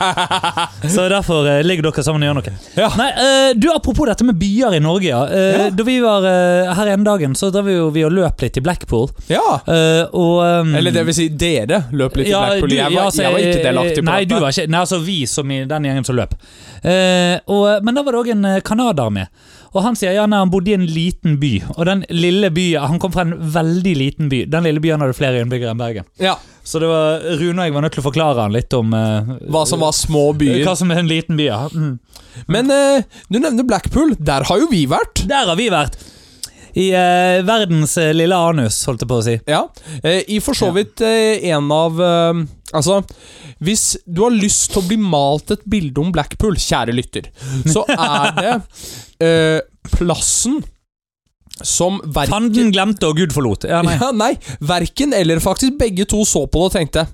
så 0.94 1.08
derfor 1.10 1.48
eh, 1.50 1.62
ligg 1.66 1.82
dere 1.84 2.04
sammen 2.06 2.22
og 2.22 2.28
gjør 2.30 2.38
noe. 2.38 2.54
Ja. 2.78 2.88
Nei, 2.98 3.08
eh, 3.12 3.50
du 3.58 3.68
Apropos 3.76 4.06
dette 4.08 4.24
med 4.24 4.38
byer 4.40 4.76
i 4.78 4.80
Norge. 4.84 5.10
Ja. 5.10 5.24
Eh, 5.26 5.44
Ja. 5.56 5.66
Da 5.76 5.84
vi 5.86 5.98
var 6.02 6.24
eh, 6.28 6.70
her 6.76 6.88
en 6.94 7.04
dagen, 7.06 7.34
så 7.38 7.50
drev 7.54 7.66
vi 7.68 7.74
jo 7.76 7.88
vi 7.94 8.04
og 8.06 8.12
løp 8.14 8.40
litt 8.44 8.56
i 8.56 8.62
Blackpool. 8.64 9.08
ja. 9.30 9.42
Eh, 9.66 10.04
og, 10.16 10.38
um, 10.62 10.74
Eller 10.76 10.94
det 10.94 11.04
vil 11.08 11.14
si, 11.16 11.28
dere 11.28 11.82
løp 11.92 12.16
litt 12.20 12.28
i 12.30 12.34
Blackpool. 12.34 12.68
du- 12.70 12.76
Jeg 12.76 12.92
var, 12.94 13.04
altså, 13.10 13.22
jeg 13.22 13.32
var 13.32 13.40
ikke 13.40 13.64
delaktig 13.66 14.02
på 14.02 14.08
Nei, 14.10 14.20
dette. 14.24 14.34
du 14.34 14.40
var 14.44 14.50
ikke 14.54 14.68
Nei, 14.70 14.80
altså 14.80 14.98
vi 15.04 15.18
som 15.26 15.50
i 15.50 15.64
den 15.64 15.84
gjengen 15.88 16.06
som 16.06 16.16
løp. 16.16 16.34
Eh, 16.82 17.38
og, 17.46 17.82
men 17.84 17.94
da 17.94 18.02
var 18.06 18.12
det 18.16 18.20
òg 18.24 18.30
en 18.36 18.60
canadier 18.62 19.10
med. 19.10 19.26
Og 19.74 19.82
han 19.84 19.96
sier 19.98 20.14
ja, 20.16 20.26
nei, 20.30 20.38
han 20.42 20.52
bodde 20.52 20.70
i 20.72 20.76
en 20.76 20.86
liten 20.86 21.38
by. 21.42 21.52
Og 21.76 21.82
den 21.88 22.04
lille 22.12 22.50
byen 22.54 22.86
Han 22.92 23.00
kom 23.02 23.12
fra 23.14 23.24
en 23.26 23.34
veldig 23.54 23.94
liten 23.98 24.30
by. 24.32 24.44
Den 24.52 24.66
lille 24.68 24.82
byen 24.84 25.02
hadde 25.02 25.16
flere 25.16 25.42
innbyggere 25.42 25.74
enn 25.74 25.80
Bergen. 25.80 26.06
Ja, 26.22 26.36
Så 26.66 26.80
det 26.82 26.88
var 26.90 27.22
Rune 27.40 27.62
og 27.62 27.68
jeg 27.68 27.74
var 27.76 27.84
nødt 27.86 27.94
til 27.96 28.02
å 28.02 28.08
forklare 28.08 28.46
han 28.46 28.54
litt 28.56 28.72
om 28.76 28.94
eh, 28.96 29.32
Hva 29.52 29.64
som 29.68 29.82
var 29.84 29.94
små 29.96 30.28
byer. 30.38 30.64
Hva 30.66 30.76
som 30.78 30.90
er 30.90 31.02
en 31.02 31.10
liten 31.10 31.38
by, 31.38 31.48
ja. 31.50 31.62
Mm. 31.72 31.96
Men 32.52 32.70
eh, 32.74 33.06
du 33.30 33.38
nevner 33.38 33.66
Blackpool. 33.66 34.16
Der 34.18 34.46
har 34.48 34.62
jo 34.62 34.68
vi 34.72 34.84
vært. 34.90 35.24
Der 35.30 35.46
har 35.50 35.58
vi 35.58 35.70
vært. 35.72 35.98
I 36.76 36.90
eh, 36.92 37.38
verdens 37.48 37.94
eh, 38.02 38.10
lille 38.12 38.36
anus, 38.36 38.82
holdt 38.88 39.04
jeg 39.04 39.08
på 39.08 39.16
å 39.20 39.24
si. 39.24 39.36
Ja, 39.48 39.62
eh, 40.02 40.20
I 40.28 40.40
for 40.44 40.58
så 40.58 40.68
vidt 40.76 41.00
eh, 41.06 41.46
en 41.54 41.70
av 41.72 42.00
eh, 42.04 42.44
Altså, 42.76 42.98
hvis 43.62 43.84
du 44.04 44.24
har 44.24 44.34
lyst 44.34 44.72
til 44.74 44.82
å 44.82 44.86
bli 44.88 44.96
malt 45.00 45.52
et 45.54 45.62
bilde 45.70 46.02
om 46.02 46.10
Blackpool, 46.12 46.58
kjære 46.60 46.92
lytter, 46.96 47.28
så 47.70 47.84
er 47.94 48.32
det 48.40 48.54
eh, 49.24 49.60
plassen 49.94 50.58
som 51.64 52.00
verken 52.04 52.34
Fanden 52.34 52.72
glemte 52.74 53.08
og 53.08 53.16
Gud 53.22 53.32
forlot. 53.32 53.64
Ja, 53.70 53.80
nei. 53.86 53.94
Ja, 54.02 54.10
nei, 54.12 54.34
verken 54.60 55.14
eller 55.16 55.40
faktisk 55.40 55.78
begge 55.80 56.04
to 56.10 56.20
så 56.28 56.42
på 56.50 56.66
det 56.66 56.68
og 56.68 56.74
tenkte 56.76 57.06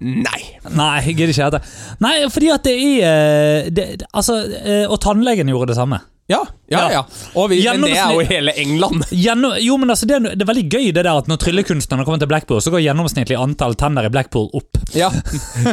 Nei. 0.00 0.38
Nei, 0.72 0.92
jeg 1.04 1.16
gidder 1.18 1.34
ikke. 1.50 1.58
Nei, 2.00 2.14
fordi 2.32 2.48
at 2.54 2.64
det 2.64 2.72
er 2.78 3.02
eh, 3.10 3.66
det, 3.68 3.84
det- 4.00 4.06
Altså, 4.16 4.38
eh, 4.62 4.86
og 4.88 4.96
tannlegen 5.04 5.50
gjorde 5.52 5.74
det 5.74 5.76
samme. 5.76 5.98
Ja, 6.30 6.38
ja, 6.70 6.80
Ja. 6.94 7.00
Og 7.34 7.48
vi, 7.50 7.58
men 7.66 7.82
det 7.82 7.96
er 7.98 8.12
jo 8.14 8.22
hele 8.28 8.52
England. 8.62 9.02
Gjennom, 9.24 9.56
jo, 9.58 9.76
men 9.82 9.90
altså, 9.90 10.06
det, 10.06 10.20
er, 10.20 10.36
det 10.38 10.44
er 10.44 10.50
veldig 10.52 10.66
gøy 10.70 10.86
det 10.94 11.02
der 11.02 11.10
at 11.18 11.30
når 11.30 11.40
tryllekunstnerne 11.42 12.06
kommer 12.06 12.22
til 12.22 12.30
Blackpool, 12.30 12.60
så 12.62 12.70
går 12.70 12.84
gjennomsnittlig 12.84 13.38
antall 13.40 13.74
tenner 13.80 14.06
i 14.06 14.12
Blackpool 14.14 14.46
opp. 14.54 14.78
Ja, 14.94 15.10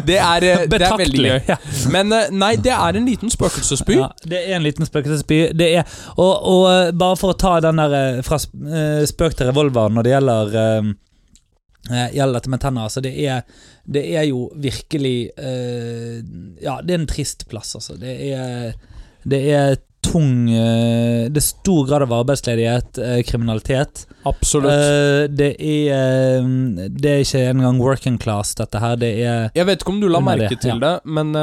Det 0.07 0.17
er, 0.17 0.47
eh, 0.49 0.65
det 0.69 0.81
er 0.81 0.97
veldig 0.97 1.23
gøy. 1.27 1.39
Ja. 1.51 1.59
Men 1.93 2.13
eh, 2.17 2.31
nei, 2.33 2.55
det 2.61 2.73
er 2.73 2.97
en 2.97 3.05
liten 3.09 3.29
spøkelsesby. 3.33 3.99
Ja, 3.99 4.09
det 4.25 4.41
er 4.47 4.57
en 4.57 4.65
liten 4.65 4.89
spøkelsesby. 4.89 5.41
Det 5.57 5.69
er, 5.83 5.97
og, 6.17 6.33
og 6.49 6.63
eh, 6.73 6.91
bare 6.97 7.17
for 7.21 7.35
å 7.35 7.37
ta 7.37 7.57
den 7.67 7.77
der 7.83 8.23
fra 8.25 8.41
sp- 8.41 9.05
spøk 9.13 9.37
til 9.37 9.51
revolver 9.51 9.93
når 9.93 10.07
det 10.09 10.15
gjelder 10.17 10.57
gjelder 11.87 12.33
dette 12.35 12.49
med 12.51 12.59
tenner, 12.59 12.83
altså 12.89 12.99
det 12.99 13.13
er, 13.23 13.43
det 13.87 14.01
er 14.19 14.25
jo 14.27 14.49
virkelig 14.59 15.29
uh, 15.39 16.17
Ja, 16.59 16.73
det 16.83 16.91
er 16.95 16.99
en 16.99 17.07
trist 17.07 17.45
plass, 17.47 17.69
altså. 17.79 17.95
Det 18.01 18.15
er, 18.33 18.73
det 19.23 19.39
er 19.55 19.77
tung 20.07 20.49
eh, 20.49 21.27
Det 21.29 21.41
er 21.41 21.45
stor 21.45 21.87
grad 21.87 22.05
av 22.05 22.13
arbeidsledighet, 22.21 22.99
eh, 23.03 23.19
kriminalitet. 23.27 24.05
Absolutt. 24.27 24.71
Eh, 24.71 25.27
det 25.31 25.51
er 25.59 26.41
Det 26.89 27.11
er 27.11 27.23
ikke 27.23 27.43
engang 27.51 27.81
working 27.81 28.17
class, 28.21 28.55
dette 28.55 28.79
her. 28.81 28.95
Det 28.95 29.11
er 29.21 29.51
Jeg 29.55 29.65
vet 29.65 29.83
ikke 29.83 29.95
om 29.95 30.01
du 30.01 30.07
la 30.11 30.21
merke 30.23 30.49
det, 30.55 30.61
til 30.65 30.79
det, 30.79 30.93
men 31.05 31.33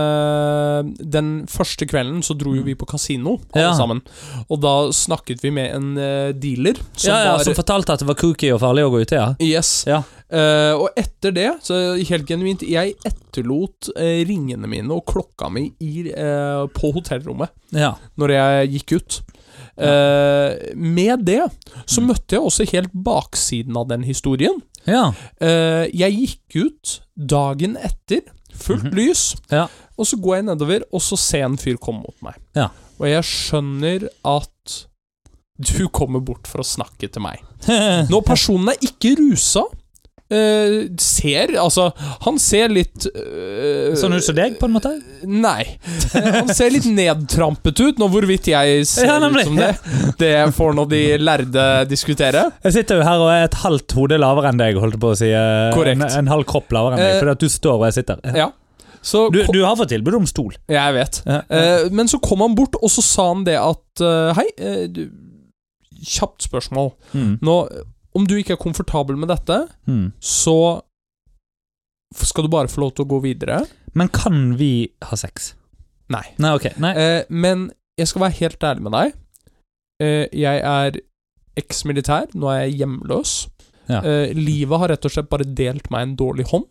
den 1.15 1.31
første 1.51 1.87
kvelden 1.87 2.23
så 2.25 2.37
dro 2.39 2.55
jo 2.55 2.63
vi 2.65 2.75
på 2.75 2.87
kasino, 2.89 3.39
alle 3.55 3.65
Ja. 3.65 3.75
sammen. 3.75 4.03
Og 4.49 4.61
da 4.61 4.91
snakket 4.93 5.43
vi 5.43 5.51
med 5.51 5.75
en 5.75 5.95
dealer 6.41 6.77
som 6.97 7.11
ja, 7.11 7.25
ja, 7.25 7.37
var 7.37 7.45
Som 7.45 7.55
fortalte 7.55 7.93
at 7.93 8.01
det 8.01 8.09
var 8.09 8.15
kooky 8.15 8.53
og 8.53 8.61
farlig 8.61 8.85
å 8.85 8.91
gå 8.91 9.05
ute, 9.05 9.17
ja. 9.17 9.35
Yes. 9.41 9.85
Ja. 9.87 10.03
Uh, 10.35 10.73
og 10.81 10.97
etter 10.99 11.35
det, 11.37 11.51
så 11.63 11.77
helt 12.09 12.27
genuint, 12.27 12.63
jeg 12.67 12.95
etterlot 13.07 13.91
uh, 13.93 14.23
ringene 14.27 14.67
mine 14.67 14.91
og 14.91 15.05
klokka 15.07 15.51
mi 15.53 15.69
i, 15.85 16.09
uh, 16.11 16.65
på 16.75 16.91
hotellrommet 16.97 17.53
ja. 17.77 17.93
når 18.19 18.33
jeg 18.33 18.54
gikk 18.71 18.93
ut. 18.99 19.21
Uh, 19.75 20.55
med 20.79 21.25
det 21.27 21.41
så 21.87 21.99
Mm. 22.01 22.07
møtte 22.13 22.37
jeg 22.37 22.43
også 22.47 22.67
helt 22.71 22.93
baksiden 22.95 23.77
av 23.77 23.89
den 23.89 24.05
historien. 24.07 24.63
ja. 24.87 25.09
Uh, 25.43 25.89
jeg 25.91 26.13
gikk 26.15 26.65
ut 26.67 27.01
dagen 27.19 27.77
etter, 27.77 28.21
fullt 28.55 28.85
Mhm. 28.85 28.95
lys, 28.95 29.37
Ja. 29.51 29.67
og 29.99 30.07
så 30.07 30.17
går 30.21 30.37
jeg 30.37 30.45
nedover, 30.45 30.81
og 30.93 31.01
så 31.01 31.17
ser 31.19 31.39
jeg 31.39 31.51
en 31.51 31.57
fyr 31.57 31.77
komme 31.77 32.03
mot 32.07 32.23
meg. 32.23 32.35
Ja. 32.55 32.69
Og 33.01 33.09
jeg 33.09 33.23
skjønner 33.25 34.09
at 34.25 34.87
du 35.61 35.89
kommer 35.89 36.21
bort 36.21 36.47
for 36.47 36.59
å 36.59 36.65
snakke 36.65 37.11
til 37.11 37.23
meg. 37.23 37.41
Når 38.11 38.23
personen 38.25 38.69
er 38.69 38.79
ikke 38.81 39.17
rusa, 39.19 39.65
eh, 40.33 40.75
ser 41.01 41.53
Altså, 41.61 41.89
han 42.25 42.39
ser 42.41 42.73
litt 42.73 43.07
uh, 43.11 43.93
Sånn 43.99 44.15
ut 44.17 44.25
som 44.25 44.37
deg, 44.37 44.57
på 44.61 44.69
en 44.69 44.75
måte? 44.77 44.93
Nei. 45.29 45.77
Eh, 46.15 46.29
Han 46.41 46.51
ser 46.55 46.73
litt 46.75 46.87
nedtrampet 46.89 47.81
ut, 47.83 48.01
nå 48.01 48.09
hvorvidt 48.13 48.49
jeg 48.53 48.85
ser 48.91 49.11
Ja, 49.11 49.19
ut 49.21 49.39
som 49.45 49.59
det. 49.59 49.71
Det 50.21 50.33
får 50.57 50.77
nå 50.79 50.87
de 50.91 51.03
lærde 51.21 51.67
diskutere. 51.91 52.49
Jeg 52.65 52.77
sitter 52.79 53.01
jo 53.01 53.07
her 53.07 53.23
og 53.25 53.33
er 53.33 53.49
et 53.49 53.59
halvt 53.65 53.97
hode 53.99 54.19
lavere 54.21 54.53
enn 54.53 54.61
deg, 54.61 54.81
holdt 54.81 55.01
på 55.01 55.13
å 55.13 55.19
si. 55.19 55.31
En, 55.35 56.05
en 56.05 56.33
halv 56.33 56.47
kropp 56.49 56.73
lavere 56.75 56.99
enn 56.99 57.05
deg, 57.05 57.19
fordi 57.23 57.35
at 57.37 57.45
du 57.45 57.53
står 57.53 57.81
og 57.81 57.89
jeg 57.91 57.99
sitter. 58.01 58.23
Ja. 58.37 58.51
Så 59.05 59.27
Du, 59.29 59.43
du 59.53 59.61
har 59.67 59.77
fått 59.77 59.93
tilbud 59.93 60.17
om 60.17 60.29
stol. 60.29 60.55
Jeg 60.71 60.97
vet. 60.97 61.21
Ja. 61.29 61.43
Uh, 61.51 61.91
men 61.93 62.09
så 62.09 62.21
kom 62.25 62.41
han 62.45 62.57
bort, 62.57 62.79
og 62.81 62.93
så 62.93 63.05
sa 63.05 63.29
han 63.35 63.45
det 63.47 63.59
at 63.61 64.05
Hei, 64.39 64.49
du, 64.91 65.05
kjapt 66.05 66.45
spørsmål. 66.47 66.93
Mm. 67.15 67.35
Nå, 67.45 67.57
om 68.15 68.27
du 68.27 68.37
ikke 68.39 68.55
er 68.55 68.61
komfortabel 68.63 69.17
med 69.19 69.29
dette, 69.33 69.57
Mm. 69.87 70.13
så 70.23 70.83
skal 72.15 72.45
du 72.47 72.49
bare 72.53 72.69
få 72.71 72.81
lov 72.85 72.93
til 72.95 73.05
å 73.05 73.09
gå 73.11 73.21
videre. 73.25 73.65
Men 73.95 74.09
kan 74.09 74.57
vi 74.59 74.89
ha 75.03 75.17
sex? 75.19 75.55
Nei. 76.13 76.23
Nei, 76.39 76.53
ok. 76.55 76.69
Nei. 76.79 76.93
Eh, 76.95 77.25
men 77.29 77.71
jeg 77.99 78.09
skal 78.11 78.23
være 78.27 78.39
helt 78.39 78.61
ærlig 78.69 78.83
med 78.87 78.93
deg. 78.93 79.15
Eh, 80.01 80.27
jeg 80.33 80.61
er 80.63 80.99
eksmilitær. 81.59 82.29
Nå 82.35 82.51
er 82.53 82.65
jeg 82.69 82.79
hjemløs. 82.83 83.35
Ja. 83.89 84.01
Eh, 84.01 84.33
livet 84.35 84.79
har 84.79 84.89
rett 84.95 85.05
og 85.05 85.11
slett 85.15 85.29
bare 85.31 85.45
delt 85.45 85.91
meg 85.91 86.03
en 86.09 86.17
dårlig 86.17 86.47
hånd. 86.51 86.67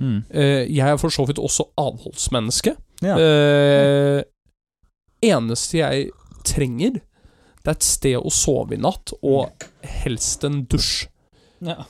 Mm. 0.00 0.24
Eh, 0.30 0.64
jeg 0.68 0.84
er 0.88 0.96
for 1.00 1.08
så 1.12 1.26
vidt 1.28 1.38
også 1.40 1.68
avholdsmenneske. 1.80 2.76
Ja. 3.04 3.16
Eh, 3.20 4.22
eneste 5.24 5.78
jeg 5.80 6.10
trenger, 6.46 7.00
det 7.66 7.72
er 7.72 7.78
et 7.80 7.86
sted 7.86 8.14
å 8.20 8.30
sove 8.30 8.76
i 8.76 8.78
natt, 8.78 9.10
og 9.26 9.64
helst 10.04 10.44
en 10.46 10.60
dusj. 10.70 11.08
Ja. 11.66 11.80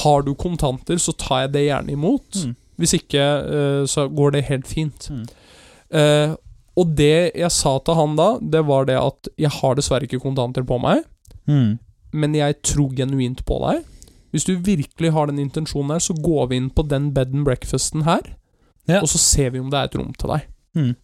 Har 0.00 0.22
du 0.24 0.32
kontanter, 0.34 0.96
så 0.98 1.12
tar 1.12 1.42
jeg 1.44 1.52
det 1.52 1.64
gjerne 1.66 1.92
imot. 1.92 2.38
Mm. 2.40 2.54
Hvis 2.80 2.94
ikke, 2.96 3.20
eh, 3.58 3.82
så 3.88 4.06
går 4.08 4.32
det 4.38 4.46
helt 4.48 4.66
fint. 4.70 5.08
Mm. 5.12 5.26
Eh, 6.00 6.32
og 6.76 6.94
det 6.96 7.32
jeg 7.36 7.52
sa 7.52 7.76
til 7.84 7.94
han 7.96 8.16
da, 8.18 8.30
det 8.40 8.64
var 8.68 8.88
det 8.88 8.96
at 9.00 9.28
jeg 9.40 9.52
har 9.60 9.76
dessverre 9.78 10.08
ikke 10.08 10.22
kontanter 10.24 10.64
på 10.66 10.80
meg, 10.82 11.04
Mm. 11.46 11.78
men 12.12 12.34
jeg 12.34 12.56
tror 12.66 12.90
genuint 12.96 13.44
på 13.46 13.60
deg. 13.62 13.84
Hvis 14.32 14.44
du 14.48 14.56
virkelig 14.58 15.12
har 15.12 15.26
den 15.30 15.38
intensjonen 15.38 15.92
her, 15.94 16.00
så 16.02 16.12
går 16.18 16.48
vi 16.50 16.56
inn 16.56 16.70
på 16.70 16.82
den 16.88 17.12
bed 17.14 17.32
and 17.36 17.44
breakfasten 17.46 18.02
her, 18.04 18.20
Ja. 18.88 19.00
og 19.00 19.08
så 19.08 19.18
ser 19.18 19.50
vi 19.50 19.60
om 19.60 19.70
det 19.70 19.78
er 19.78 19.84
et 19.84 19.94
rom 19.94 20.12
til 20.18 20.28
deg. 20.32 20.42
Mm. 20.74 20.96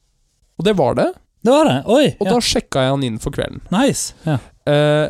Og 0.58 0.64
det 0.64 0.76
var 0.76 0.94
det, 0.94 1.12
Det 1.42 1.50
var 1.50 1.64
det. 1.68 1.78
Oi! 1.86 2.06
og 2.20 2.26
Ja. 2.26 2.32
da 2.32 2.38
sjekka 2.40 2.84
jeg 2.86 2.90
han 2.90 3.02
inn 3.02 3.18
for 3.18 3.30
kvelden. 3.34 3.60
Nice. 3.74 4.14
Ja. 4.26 4.38
Eh, 4.66 5.08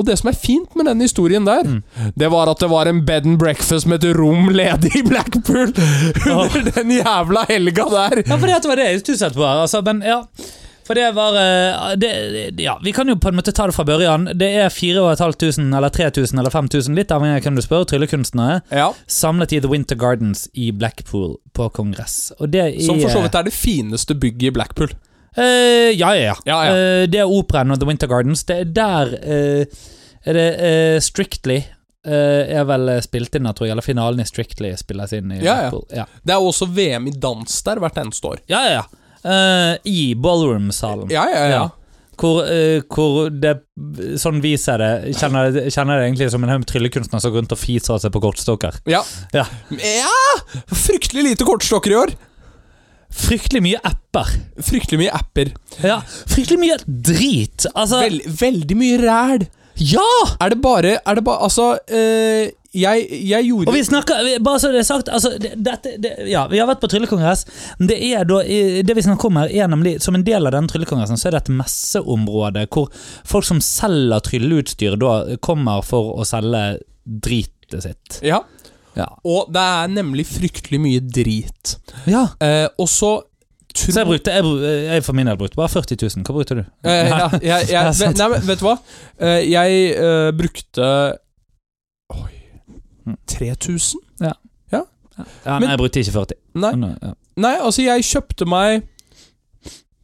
og 0.00 0.06
det 0.06 0.14
som 0.18 0.28
er 0.30 0.36
fint 0.36 0.74
med 0.76 0.86
den 0.86 1.00
historien 1.04 1.44
der, 1.44 1.62
Mm. 1.64 1.82
det 2.16 2.30
var 2.32 2.48
at 2.48 2.58
det 2.58 2.70
var 2.70 2.86
en 2.88 3.02
bed 3.04 3.26
and 3.26 3.38
breakfast 3.38 3.86
med 3.86 4.02
et 4.04 4.16
rom 4.16 4.48
ledig 4.48 4.94
i 4.96 5.02
Blackpool 5.02 5.72
under 6.32 6.70
den 6.74 6.90
jævla 6.90 7.44
helga 7.48 7.84
der. 7.90 8.22
Ja, 8.26 8.36
for 8.36 8.46
det 8.46 8.64
var 8.64 8.76
det 8.76 8.86
jeg 8.92 9.00
stusset 9.04 9.34
på. 9.36 9.44
Altså, 9.44 9.82
men 9.84 10.00
ja 10.02 10.22
For 10.90 10.94
det 10.94 11.14
var 11.14 11.36
eh, 11.38 11.96
det, 11.96 12.58
Ja, 12.58 12.78
vi 12.82 12.90
kan 12.92 13.06
jo 13.08 13.14
på 13.14 13.28
en 13.28 13.36
måte 13.36 13.52
ta 13.54 13.66
det 13.68 13.74
fra 13.76 13.84
børjan. 13.84 14.24
Det 14.34 14.48
er 14.64 14.68
4500 14.72 15.76
eller 15.76 15.88
3000 15.90 16.38
eller 16.40 16.50
5000, 16.50 16.96
litt 16.96 17.12
avhengig 17.14 17.36
av 17.36 17.42
hvem 17.46 17.56
du 17.60 17.62
spør, 17.62 17.84
tryllekunstnere, 17.86 18.62
Ja, 18.72 18.88
samlet 19.06 19.52
i 19.52 19.60
The 19.60 19.68
Winter 19.70 19.94
Gardens 19.96 20.48
i 20.54 20.70
Blackpool 20.72 21.36
på 21.54 21.68
kongress. 21.72 22.32
Og 22.40 22.50
det 22.50 22.64
i, 22.80 22.86
Som 22.86 22.98
for 23.00 23.08
så 23.12 23.22
vidt 23.22 23.34
er 23.38 23.42
det 23.46 23.52
fineste 23.54 24.14
bygget 24.18 24.48
i 24.50 24.50
Blackpool. 24.50 24.88
Eh, 25.36 25.90
ja, 25.94 26.14
ja, 26.16 26.22
ja. 26.22 26.36
Ja, 26.44 26.60
ja. 26.66 26.72
Uh, 26.72 27.04
det 27.10 27.20
er 27.22 27.30
operaen 27.30 27.70
og 27.70 27.80
The 27.80 27.88
Winter 27.88 28.10
Gardens. 28.10 28.44
Det 28.48 28.56
er 28.64 28.72
der 28.74 29.12
uh, 29.22 29.82
Er 30.26 30.36
det 30.36 31.02
Strictly 31.04 31.62
er 32.00 32.64
vel 32.64 32.88
spilt 33.04 33.34
inn, 33.36 33.44
tror 33.52 33.66
jeg. 33.66 33.74
Eller 33.74 33.84
finalen 33.84 34.22
i 34.22 34.24
Strictly 34.24 34.70
spilles 34.80 35.12
inn 35.12 35.34
i 35.36 35.42
Ja, 35.44 35.66
ja. 35.92 36.06
Det 36.24 36.32
er 36.32 36.40
også 36.40 36.64
VM 36.72 37.10
i 37.10 37.12
dans 37.12 37.58
der 37.66 37.80
hvert 37.80 37.98
eneste 38.00 38.30
år. 38.30 38.40
ja. 38.48 38.62
ja, 38.64 38.78
ja. 38.80 38.86
I 39.84 40.14
ballroom-salen. 40.16 41.10
Ja, 41.12 41.26
ja, 41.28 41.42
ja. 41.52 41.66
Hvor, 42.20 42.40
hvor 42.88 43.28
det 43.32 43.52
Sånn 44.20 44.40
vi 44.40 44.54
ser 44.60 44.80
det, 44.80 45.12
kjenner, 45.20 45.52
kjenner 45.68 46.00
det 46.00 46.06
egentlig 46.08 46.30
som 46.32 46.44
en 46.44 46.54
haug 46.54 46.62
med 46.64 46.70
tryllekunstnere 46.72 47.20
som 47.20 47.34
går 47.34 47.42
rundt 47.42 47.52
og 47.52 47.60
fiser 47.60 47.98
av 47.98 48.00
seg 48.00 48.16
på 48.16 48.24
kortstokker. 48.24 48.80
Ja. 48.88 49.04
Ja. 49.36 49.44
Ja! 49.76 50.16
Fryktelig 50.72 51.26
lite 51.34 51.48
kortstokker 51.48 51.92
i 51.92 52.00
år. 52.00 52.16
Fryktelig 53.10 53.62
mye 53.64 53.80
apper. 53.82 54.28
Fryktelig 54.62 55.00
mye 55.02 55.14
apper. 55.14 55.50
Ja, 55.82 56.00
Fryktelig 56.30 56.60
mye 56.62 56.78
drit. 56.86 57.66
Altså 57.74 58.04
Vel, 58.04 58.20
veldig 58.40 58.78
mye 58.78 59.00
ræl. 59.02 59.48
Ja! 59.80 60.06
Er 60.40 60.52
det 60.52 60.60
bare 60.60 60.98
Er 60.98 61.14
det 61.16 61.24
bare 61.24 61.40
Altså, 61.46 61.78
øh, 61.88 62.50
jeg, 62.74 63.06
jeg 63.10 63.44
gjorde 63.44 63.70
Og 63.70 63.74
vi 63.74 63.82
snakker, 63.84 64.14
bare 64.44 64.60
så 64.60 64.68
det 64.68 64.78
er 64.78 64.86
sagt 64.86 65.08
altså, 65.08 65.30
det, 65.40 65.54
dette, 65.56 65.94
det, 65.98 66.12
ja, 66.30 66.44
Vi 66.50 66.58
har 66.60 66.68
vært 66.68 66.82
på 66.82 66.90
tryllekongress. 66.92 67.46
Det, 67.78 67.96
er 68.12 68.28
da, 68.28 68.42
det 68.86 68.96
vi 68.96 69.02
snakker 69.02 69.30
om 69.30 69.40
her, 69.40 69.50
er 69.50 69.70
nemlig 69.72 69.96
som 70.04 70.14
en 70.14 70.26
del 70.26 70.46
av 70.46 70.54
denne 70.54 70.70
tryllekongressen, 70.70 71.18
så 71.18 71.28
er 71.30 71.34
det 71.34 71.40
et 71.44 71.52
messeområde 71.58 72.66
hvor 72.70 72.92
folk 73.26 73.48
som 73.48 73.62
selger 73.64 74.22
trylleutstyr, 74.28 74.94
da 75.00 75.16
kommer 75.42 75.82
for 75.86 76.14
å 76.20 76.26
selge 76.28 76.62
dritet 77.04 77.80
sitt. 77.82 78.20
Ja. 78.26 78.44
Ja. 79.00 79.08
Og 79.24 79.48
det 79.54 79.64
er 79.64 79.90
nemlig 79.96 80.26
fryktelig 80.28 80.80
mye 80.84 81.00
drit. 81.00 81.76
ja. 82.06 82.26
Eh, 82.44 82.68
og 82.78 82.88
så 82.88 83.10
Så 83.74 83.92
jeg 83.94 84.06
brukte 84.08 84.32
jeg, 84.34 84.44
jeg 84.90 85.04
for 85.06 85.14
min 85.14 85.26
del 85.30 85.36
brukte 85.38 85.54
bare 85.56 85.70
40 85.70 85.96
000. 86.02 86.24
Hva 86.26 86.34
brukte 86.34 86.56
du? 86.58 86.62
Eh, 86.84 87.06
ja, 87.06 87.28
jeg, 87.38 87.68
jeg, 87.70 87.70
Ja, 87.70 87.82
nei, 88.18 88.28
men 88.32 88.46
vet 88.48 88.58
du 88.62 88.64
hva? 88.66 88.76
Eh, 89.22 89.40
jeg 89.46 89.84
eh, 89.94 90.30
brukte 90.36 90.88
Oi 92.16 92.36
Mm. 93.06 93.16
3000? 93.26 94.00
Ja, 94.20 94.32
Men- 95.48 95.62
nei, 95.62 95.70
jeg 95.72 95.78
brukte 95.80 96.00
ikke 96.00 96.12
40. 96.14 96.36
Nei. 96.54 96.70
Men, 96.76 96.96
ja. 97.02 97.12
Nei, 97.36 97.54
altså, 97.60 97.82
jeg 97.82 98.04
kjøpte 98.06 98.46
meg 98.48 98.82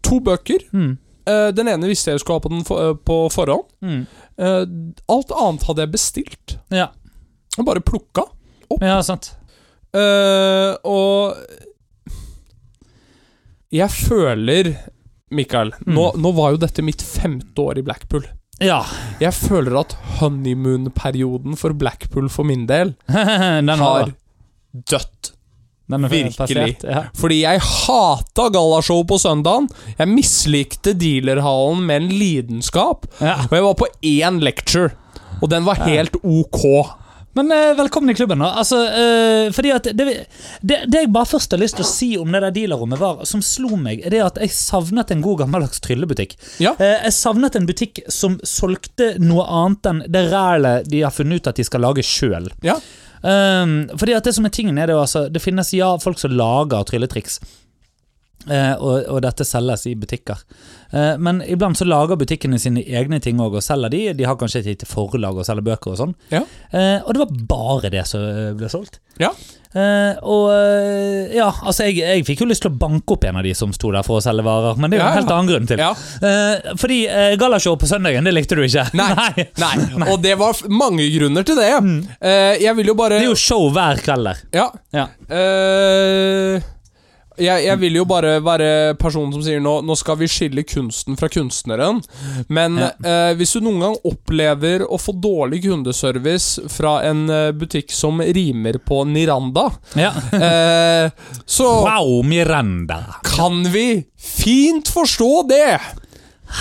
to 0.04 0.18
bøker. 0.20 0.64
Mm. 0.72 0.98
Eh, 1.26 1.50
den 1.56 1.68
ene 1.72 1.88
visste 1.90 2.10
jeg 2.12 2.20
skulle 2.22 2.36
ha 2.40 2.44
på, 2.44 2.50
den 2.52 2.64
for, 2.64 2.90
eh, 2.90 2.94
på 3.06 3.16
forhånd. 3.32 3.64
Mm. 3.82 4.02
Eh, 4.38 4.64
alt 5.12 5.32
annet 5.36 5.64
hadde 5.68 5.84
jeg 5.86 5.92
bestilt. 5.94 6.56
Ja. 6.74 6.88
Og 7.58 7.64
bare 7.68 7.80
plukka. 7.80 8.26
Ja, 8.80 9.00
sant. 9.02 9.32
Uh, 9.96 10.74
og 10.84 11.36
Jeg 13.72 13.90
føler 13.90 14.72
Mikael, 15.34 15.72
nå, 15.86 16.12
Mm. 16.14 16.20
nå 16.22 16.30
var 16.36 16.52
jo 16.54 16.60
dette 16.62 16.82
mitt 16.86 17.02
femte 17.02 17.58
år 17.58 17.78
i 17.80 17.82
Blackpool. 17.82 18.26
Ja. 18.62 18.84
Jeg 19.20 19.32
føler 19.34 19.74
at 19.80 19.96
honeymoon-perioden 20.20 21.56
for 21.58 21.74
Blackpool 21.76 22.28
for 22.32 22.44
min 22.46 22.66
del 22.66 22.94
har 23.08 24.12
dødt. 24.72 25.32
virkelig. 25.88 26.36
passert, 26.78 26.84
Ja. 26.84 27.02
Fordi 27.14 27.40
jeg 27.42 27.60
hata 27.60 28.48
gallashow 28.50 29.04
på 29.06 29.18
søndagen. 29.22 29.68
Jeg 29.98 30.08
mislikte 30.08 30.94
dealerhallen 30.98 31.84
med 31.86 32.02
en 32.02 32.08
lidenskap. 32.08 33.06
Ja. 33.20 33.36
Og 33.50 33.52
jeg 33.52 33.62
var 33.66 33.74
på 33.74 33.86
én 34.02 34.40
lecture, 34.42 34.90
og 35.42 35.50
den 35.50 35.64
var 35.64 35.74
helt 35.86 36.16
ok. 36.22 36.64
Men 37.36 37.52
eh, 37.52 37.74
velkommen 37.76 38.10
i 38.10 38.14
klubben. 38.14 38.38
da 38.38 38.50
Altså, 38.56 38.78
eh, 38.88 39.52
fordi 39.52 39.72
at 39.74 39.88
det, 39.92 40.06
det, 40.60 40.78
det 40.88 41.02
jeg 41.02 41.12
bare 41.12 41.28
først 41.28 41.52
har 41.52 41.60
lyst 41.60 41.76
til 41.76 41.84
å 41.84 41.88
si 41.88 42.08
om 42.16 42.32
det 42.32 42.40
der 42.46 42.54
dealerrommet, 42.56 43.00
var, 43.00 43.24
som 43.28 43.42
slo 43.44 43.76
meg, 43.76 44.00
er 44.00 44.14
det 44.14 44.22
at 44.24 44.40
jeg 44.40 44.54
savnet 44.56 45.12
en 45.12 45.24
god 45.24 45.42
gammeldags 45.42 45.82
tryllebutikk. 45.84 46.32
Ja. 46.64 46.72
Eh, 46.80 46.96
jeg 47.04 47.16
savnet 47.18 47.58
en 47.58 47.68
butikk 47.68 48.00
som 48.12 48.38
solgte 48.40 49.12
noe 49.20 49.44
annet 49.44 49.90
enn 49.90 50.00
det 50.08 50.24
rælet 50.32 50.88
de 50.88 51.04
har 51.04 51.12
funnet 51.12 51.42
ut 51.42 51.52
at 51.52 51.60
de 51.60 51.66
skal 51.68 51.84
lage 51.84 52.06
sjøl. 52.06 52.48
Um, 53.26 53.78
fordi 53.98 54.14
at 54.14 54.26
det 54.28 54.36
som 54.36 54.46
er 54.46 54.52
tingen 54.54 54.76
er 54.78 54.88
det, 54.88 54.96
altså, 54.96 55.26
det 55.32 55.42
finnes 55.42 55.72
ja 55.74 55.90
folk 56.00 56.20
som 56.20 56.32
lager 56.36 56.88
trylletriks. 56.88 57.40
Eh, 58.46 58.74
og, 58.78 59.08
og 59.10 59.22
dette 59.24 59.42
selges 59.46 59.86
i 59.90 59.96
butikker. 59.98 60.42
Eh, 60.94 61.16
men 61.18 61.40
iblant 61.50 61.78
så 61.78 61.86
lager 61.88 62.18
butikkene 62.20 62.60
sine 62.62 62.84
egne 62.86 63.18
ting 63.22 63.40
òg, 63.42 63.58
og 63.58 63.64
selger 63.64 63.90
de. 63.90 64.02
De 64.18 64.28
har 64.28 64.38
kanskje 64.38 64.62
et 64.62 64.70
lite 64.70 64.86
forlag 64.88 65.40
og 65.40 65.46
selger 65.48 65.66
bøker 65.66 65.94
og 65.96 66.00
sånn. 66.02 66.14
Ja. 66.30 66.44
Eh, 66.70 67.00
og 67.02 67.14
det 67.16 67.24
var 67.24 67.46
bare 67.56 67.90
det 67.96 68.04
som 68.06 68.22
eh, 68.22 68.52
ble 68.58 68.70
solgt. 68.70 69.00
Ja. 69.18 69.32
Eh, 69.76 70.14
og 70.24 70.46
eh, 70.54 71.34
ja, 71.36 71.48
altså 71.50 71.88
jeg, 71.88 71.98
jeg 72.00 72.24
fikk 72.28 72.44
jo 72.44 72.48
lyst 72.48 72.62
til 72.64 72.70
å 72.70 72.78
banke 72.80 73.16
opp 73.16 73.26
en 73.28 73.40
av 73.40 73.44
de 73.44 73.52
som 73.56 73.74
sto 73.76 73.90
der 73.92 74.06
for 74.06 74.20
å 74.20 74.24
selge 74.24 74.46
varer, 74.46 74.78
men 74.80 74.92
det 74.92 74.96
er 74.96 75.02
jo 75.02 75.04
Ja, 75.04 75.10
en 75.10 75.20
helt 75.20 75.34
annen 75.34 75.50
grunn 75.50 75.68
til. 75.68 75.82
Ja. 75.82 75.90
Eh, 76.30 76.70
fordi 76.80 77.00
uh, 77.10 77.34
gallashow 77.40 77.76
på 77.80 77.90
søndagen, 77.90 78.24
det 78.24 78.32
likte 78.36 78.56
du 78.56 78.62
ikke? 78.64 78.86
Nei. 78.96 79.10
Nei. 79.64 79.74
Nei. 79.90 80.08
Og 80.12 80.22
det 80.24 80.36
var 80.40 80.62
mange 80.72 81.10
grunner 81.16 81.44
til 81.46 81.58
det. 81.60 81.68
Eh, 82.20 82.54
jeg 82.62 82.78
vil 82.78 82.94
jo 82.94 82.96
bare 82.98 83.18
Det 83.18 83.26
er 83.26 83.32
jo 83.32 83.42
show 83.42 83.68
hver 83.74 84.00
kveld 84.06 84.30
der. 84.30 84.46
Ja. 84.56 84.70
Jeg, 87.38 87.64
jeg 87.66 87.78
vil 87.82 87.98
jo 87.98 88.04
bare 88.08 88.36
være 88.40 88.94
personen 89.00 89.32
som 89.34 89.42
sier 89.44 89.60
nå 89.60 89.74
Nå 89.84 89.96
skal 89.98 90.16
vi 90.20 90.28
skille 90.30 90.62
kunsten 90.64 91.18
fra 91.20 91.28
kunstneren. 91.32 91.98
Men 92.48 92.78
Ja. 92.80 92.90
eh, 93.04 93.34
hvis 93.36 93.52
du 93.56 93.60
noen 93.66 93.80
gang 93.84 93.96
opplever 94.08 94.84
å 94.88 94.96
få 95.00 95.12
dårlig 95.20 95.62
kundeservice 95.66 96.60
fra 96.72 97.02
en 97.08 97.28
eh, 97.30 97.50
butikk 97.52 97.90
som 97.92 98.20
rimer 98.20 98.78
på 98.78 99.02
Niranda, 99.10 99.68
Ja. 99.94 100.12
eh, 100.32 101.10
så 101.46 101.68
Wow, 101.84 102.22
Miranda. 102.24 103.02
kan 103.22 103.62
vi 103.72 104.04
fint 104.18 104.88
forstå 104.88 105.30
det. 105.48 105.78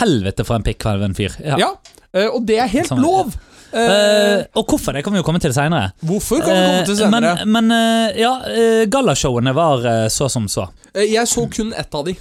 Helvete 0.02 0.44
for 0.46 0.56
en 0.60 0.64
pikk 0.66 0.86
av 0.92 1.02
en 1.06 1.14
fyr. 1.16 1.36
Ja. 1.44 1.58
Ja. 1.62 1.70
eh, 2.14 2.28
og 2.28 2.46
det 2.48 2.60
er 2.60 2.68
helt 2.68 2.90
Sånn 2.92 3.02
lov. 3.04 3.36
Eh, 3.76 4.46
og 4.56 4.70
hvorfor, 4.72 4.96
det 4.96 5.04
kan 5.04 5.14
vi 5.16 5.20
jo 5.20 5.26
komme 5.28 5.42
til 5.44 5.54
senere. 5.56 5.92
Hvorfor 6.06 6.40
kan 6.44 6.56
vi 6.56 6.62
komme 6.70 6.86
til 6.88 7.00
senere? 7.02 7.34
Men, 7.44 7.68
men 7.68 7.76
uh, 7.76 8.20
ja, 8.20 8.32
eh, 8.52 8.86
gallashowene 8.92 9.56
var 9.56 9.84
eh, 9.90 10.06
så 10.14 10.30
som 10.32 10.48
så. 10.52 10.70
Eh, 10.94 11.10
jeg 11.12 11.28
så 11.28 11.44
kun 11.52 11.74
ett 11.76 11.96
av 11.96 12.08
de. 12.08 12.16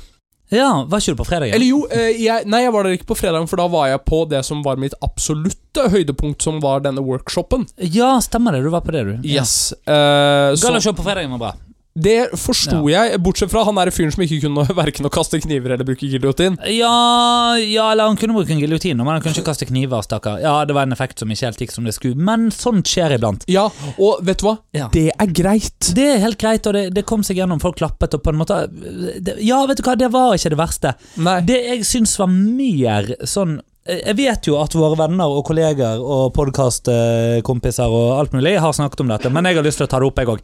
Ja, 0.52 0.84
Var 0.88 1.00
ikke 1.00 1.14
du 1.14 1.18
på 1.18 1.24
fredag? 1.26 1.54
Eller 1.56 1.66
jo, 1.66 1.80
eh, 1.90 2.12
jeg, 2.20 2.44
nei, 2.50 2.60
jeg 2.66 2.72
var 2.74 2.84
der 2.86 2.94
ikke 2.98 3.08
på 3.08 3.16
fredagen, 3.18 3.48
for 3.50 3.58
da 3.58 3.64
var 3.72 3.88
jeg 3.90 4.02
på 4.06 4.20
det 4.30 4.42
som 4.46 4.60
var 4.62 4.78
mitt 4.78 4.94
absolutte 5.02 5.88
høydepunkt, 5.90 6.44
som 6.44 6.60
var 6.62 6.84
denne 6.84 7.02
workshopen. 7.02 7.64
Ja, 7.80 8.12
stemmer 8.22 8.54
det. 8.54 8.62
Du 8.66 8.70
var 8.74 8.84
på 8.84 8.94
det, 8.94 9.04
du. 9.08 9.14
Yes. 9.26 9.72
Ja. 9.88 10.52
Uh, 10.52 10.60
Gallashow 10.60 10.94
på 10.94 11.06
fredagen 11.06 11.32
var 11.34 11.42
bra. 11.46 11.52
Det 11.94 12.32
forsto 12.42 12.80
jeg, 12.90 13.18
bortsett 13.22 13.52
fra 13.52 13.62
han 13.68 13.76
der 13.78 13.90
fyren 13.94 14.10
som 14.10 14.24
ikke 14.24 14.40
kunne 14.42 14.64
verken 14.82 15.06
å 15.06 15.10
kaste 15.14 15.38
kniver 15.38 15.76
eller 15.76 15.86
bruke 15.86 16.08
giljotin. 16.10 16.56
Ja, 16.74 17.54
ja, 17.60 17.84
eller 17.92 18.08
han 18.10 18.18
kunne 18.18 18.34
bruke 18.34 18.50
en 18.50 18.62
giljotin, 18.62 18.98
men 18.98 19.12
han 19.12 19.22
kunne 19.22 19.36
ikke 19.36 19.46
kaste 19.52 19.68
kniver, 19.68 20.02
stakkar. 20.02 20.40
Ja, 20.42 20.56
det 20.66 20.74
var 20.74 20.88
en 20.88 20.96
effekt 20.96 21.22
som 21.22 21.30
ikke 21.30 21.46
helt 21.46 21.62
gikk 21.62 21.74
som 21.74 21.86
det 21.86 21.94
skulle, 21.94 22.18
men 22.18 22.48
sånt 22.54 22.90
skjer 22.90 23.14
iblant. 23.14 23.46
Ja, 23.50 23.68
og 23.94 24.24
vet 24.26 24.42
du 24.42 24.48
hva? 24.48 24.56
Ja. 24.74 24.88
Det 24.94 25.06
er 25.14 25.34
greit. 25.38 25.92
Det 25.94 26.08
er 26.16 26.24
helt 26.24 26.40
greit, 26.42 26.66
og 26.66 26.74
det, 26.74 26.88
det 26.96 27.06
kom 27.06 27.22
seg 27.26 27.38
gjennom. 27.38 27.62
Folk 27.62 27.78
klappet, 27.78 28.18
og 28.18 28.24
på 28.24 28.34
en 28.34 28.40
måte 28.42 28.64
det, 28.74 29.38
Ja, 29.46 29.62
vet 29.70 29.78
du 29.78 29.86
hva, 29.86 29.94
det 29.98 30.10
var 30.14 30.34
ikke 30.34 30.54
det 30.56 30.58
verste. 30.58 30.96
Nei. 31.22 31.38
Det 31.46 31.60
jeg 31.62 31.86
syns 31.86 32.18
var 32.18 32.32
mer 32.34 33.14
sånn 33.22 33.60
jeg 33.84 34.16
vet 34.16 34.46
jo 34.48 34.54
at 34.56 34.72
våre 34.72 34.96
venner 34.96 35.28
og 35.28 35.42
kolleger 35.44 36.00
og 36.00 36.30
podkastkompiser 36.32 37.92
og 37.92 38.14
alt 38.16 38.32
mulig 38.32 38.54
har 38.56 38.72
snakket 38.72 39.02
om 39.04 39.10
dette, 39.12 39.28
men 39.28 39.44
jeg 39.44 39.58
har 39.58 39.66
lyst 39.66 39.76
til 39.82 39.84
å 39.84 39.90
ta 39.92 39.98
det 40.00 40.08
opp, 40.08 40.22
jeg 40.22 40.30
òg. 40.32 40.40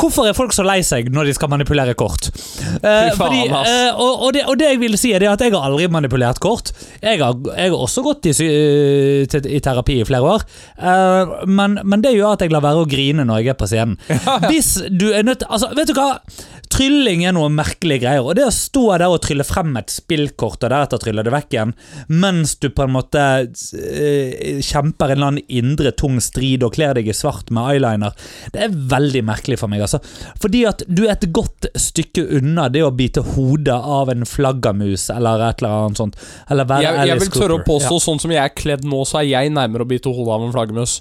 Hvorfor 0.00 0.28
er 0.28 0.36
folk 0.36 0.54
så 0.56 0.64
lei 0.64 0.78
seg 0.86 1.10
når 1.12 1.28
de 1.28 1.34
skal 1.36 1.52
manipulere 1.52 1.92
kort? 2.00 2.30
Eh, 2.80 3.10
fordi, 3.18 3.42
eh, 3.44 3.90
og, 3.92 4.24
og, 4.24 4.32
det, 4.32 4.46
og 4.48 4.56
det 4.56 4.70
jeg 4.72 4.80
vil 4.80 4.96
si, 5.00 5.12
er 5.12 5.26
at 5.28 5.44
jeg 5.44 5.52
har 5.52 5.68
aldri 5.68 5.90
manipulert 5.92 6.40
kort. 6.40 6.72
Jeg 7.02 7.20
har, 7.20 7.36
jeg 7.58 7.74
har 7.74 7.76
også 7.76 8.06
gått 8.06 8.30
i, 8.30 8.34
eh, 8.46 9.36
i 9.52 9.60
terapi 9.68 10.00
i 10.00 10.08
flere 10.08 10.32
år, 10.38 10.48
eh, 10.80 11.36
men, 11.44 11.76
men 11.84 12.04
det 12.04 12.14
gjør 12.16 12.38
at 12.38 12.46
jeg 12.46 12.56
lar 12.56 12.64
være 12.64 12.86
å 12.86 12.88
grine 12.88 13.28
når 13.28 13.44
jeg 13.44 13.52
er 13.52 13.60
på 13.60 13.68
scenen. 13.68 14.00
Hvis 14.48 14.78
du 14.88 15.10
er 15.12 15.28
nødt 15.28 15.44
Altså, 15.48 15.68
vet 15.76 15.92
du 15.92 15.96
hva? 15.96 16.14
Trylling 16.78 17.24
er 17.26 17.34
noe 17.34 17.50
merkelige 17.50 18.04
greier. 18.04 18.22
Og 18.22 18.36
det 18.38 18.44
å 18.46 18.54
stå 18.54 18.84
der 19.00 19.10
og 19.10 19.18
trylle 19.24 19.46
frem 19.46 19.74
et 19.80 19.90
spillkort, 19.90 20.62
og 20.62 20.70
deretter 20.70 21.00
trylle 21.02 21.24
det 21.26 21.32
vekk 21.34 21.56
igjen, 21.56 21.72
mens 22.22 22.54
du 22.62 22.68
på 22.70 22.84
en 22.84 22.94
måte 22.94 23.24
eh, 23.48 24.60
kjemper 24.62 25.10
en 25.10 25.16
eller 25.16 25.32
annen 25.32 25.58
indre 25.60 25.92
tung 25.98 26.20
strid 26.22 26.62
og 26.66 26.76
kler 26.76 26.94
deg 26.98 27.10
i 27.10 27.16
svart 27.16 27.50
med 27.54 27.72
eyeliner, 27.72 28.14
det 28.54 28.62
er 28.68 28.78
veldig 28.94 29.24
merkelig 29.26 29.58
for 29.58 29.72
meg. 29.72 29.82
altså. 29.88 29.98
Fordi 30.38 30.62
at 30.70 30.86
du 30.86 31.04
er 31.08 31.16
et 31.16 31.28
godt 31.34 31.70
stykke 31.74 32.28
unna 32.38 32.68
det 32.70 32.84
å 32.86 32.94
bite 32.94 33.26
hodet 33.34 33.74
av 33.78 34.14
en 34.14 34.22
flaggermus 34.28 35.08
eller 35.14 35.48
et 35.48 35.64
eller 35.64 35.88
annet 35.88 36.04
sånt. 36.04 36.22
Eller 36.46 36.68
være 36.68 36.86
Jeg, 36.86 37.10
jeg 37.10 37.24
vil 37.24 37.34
tørre 37.34 37.58
å 37.58 37.66
påstå, 37.66 37.90
påstå, 37.90 38.00
sånn 38.06 38.22
som 38.22 38.34
jeg 38.36 38.44
er 38.44 38.54
kledd 38.54 38.86
nå, 38.86 39.02
så 39.08 39.22
er 39.22 39.30
jeg 39.32 39.54
nærmere 39.56 39.82
å 39.82 39.90
bite 39.90 40.14
hodet 40.14 40.38
av 40.38 40.46
en 40.46 40.54
flaggermus. 40.54 41.00